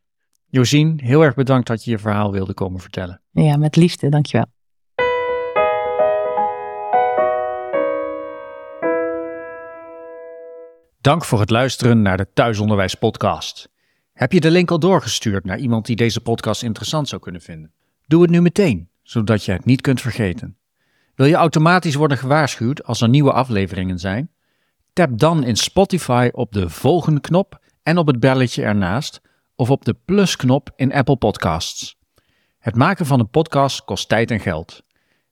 Josien, 0.47 1.01
heel 1.03 1.23
erg 1.23 1.35
bedankt 1.35 1.67
dat 1.67 1.85
je 1.85 1.91
je 1.91 1.99
verhaal 1.99 2.33
wilde 2.33 2.55
komen 2.55 2.81
vertellen. 2.81 3.21
Ja, 3.31 3.57
met 3.57 3.77
liefde, 3.77 4.09
dankjewel. 4.09 4.47
Dank 11.03 11.25
voor 11.25 11.41
het 11.41 11.51
luisteren 11.51 12.03
naar 12.03 12.17
de 12.17 12.33
Thuisonderwijs 12.33 12.95
Podcast. 12.95 13.69
Heb 14.13 14.33
je 14.33 14.41
de 14.41 14.51
link 14.51 14.71
al 14.71 14.79
doorgestuurd 14.79 15.45
naar 15.45 15.59
iemand 15.59 15.87
die 15.87 15.97
deze 15.97 16.21
podcast 16.21 16.63
interessant 16.63 17.09
zou 17.09 17.21
kunnen 17.21 17.41
vinden? 17.41 17.73
Doe 18.07 18.23
het 18.23 18.31
nu 18.31 18.41
meteen, 18.41 18.89
zodat 19.03 19.45
je 19.45 19.53
het 19.53 19.65
niet 19.65 19.81
kunt 19.81 20.01
vergeten. 20.01 20.57
Wil 21.15 21.27
je 21.27 21.35
automatisch 21.35 21.95
worden 21.95 22.19
gewaarschuwd 22.19 22.85
als 22.85 23.01
er 23.01 23.09
nieuwe 23.09 23.33
afleveringen 23.33 23.99
zijn? 23.99 24.31
Tap 24.93 25.19
dan 25.19 25.45
in 25.45 25.57
Spotify 25.57 26.29
op 26.33 26.53
de 26.53 26.71
volgende 26.71 27.21
knop 27.21 27.61
en 27.83 27.99
op 27.99 28.07
het 28.07 28.21
belletje 28.21 28.63
ernaast 28.63 29.21
of 29.55 29.71
op 29.71 29.85
de 29.85 29.97
plusknop 30.05 30.71
in 30.77 30.93
Apple 30.93 31.17
Podcasts. 31.17 31.97
Het 32.59 32.77
maken 32.77 33.07
van 33.07 33.21
een 33.21 33.31
podcast 33.31 33.85
kost 33.85 34.09
tijd 34.09 34.31
en 34.31 34.41
geld. 34.41 34.83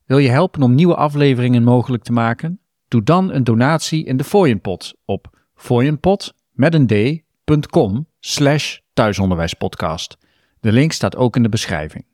Wil 0.07 0.19
je 0.19 0.31
helpen 0.31 0.63
om 0.63 0.75
nieuwe 0.75 0.97
afleveringen 0.97 1.63
mogelijk 1.63 2.03
te 2.03 2.13
maken? 2.13 2.61
Doe 2.89 3.03
dan 3.03 3.33
een 3.33 3.45
donatie 3.45 4.05
in 4.05 4.17
de 4.17 4.25
Fooienpot 4.25 4.95
op 5.05 5.39
fooienpot 5.61 6.35
met 6.51 6.75
een 6.75 6.87
d.com 6.87 8.07
slash 8.21 8.79
thuisonderwijspodcast. 8.93 10.17
De 10.61 10.73
link 10.73 10.93
staat 10.93 11.17
ook 11.17 11.37
in 11.37 11.43
de 11.43 11.49
beschrijving. 11.49 12.05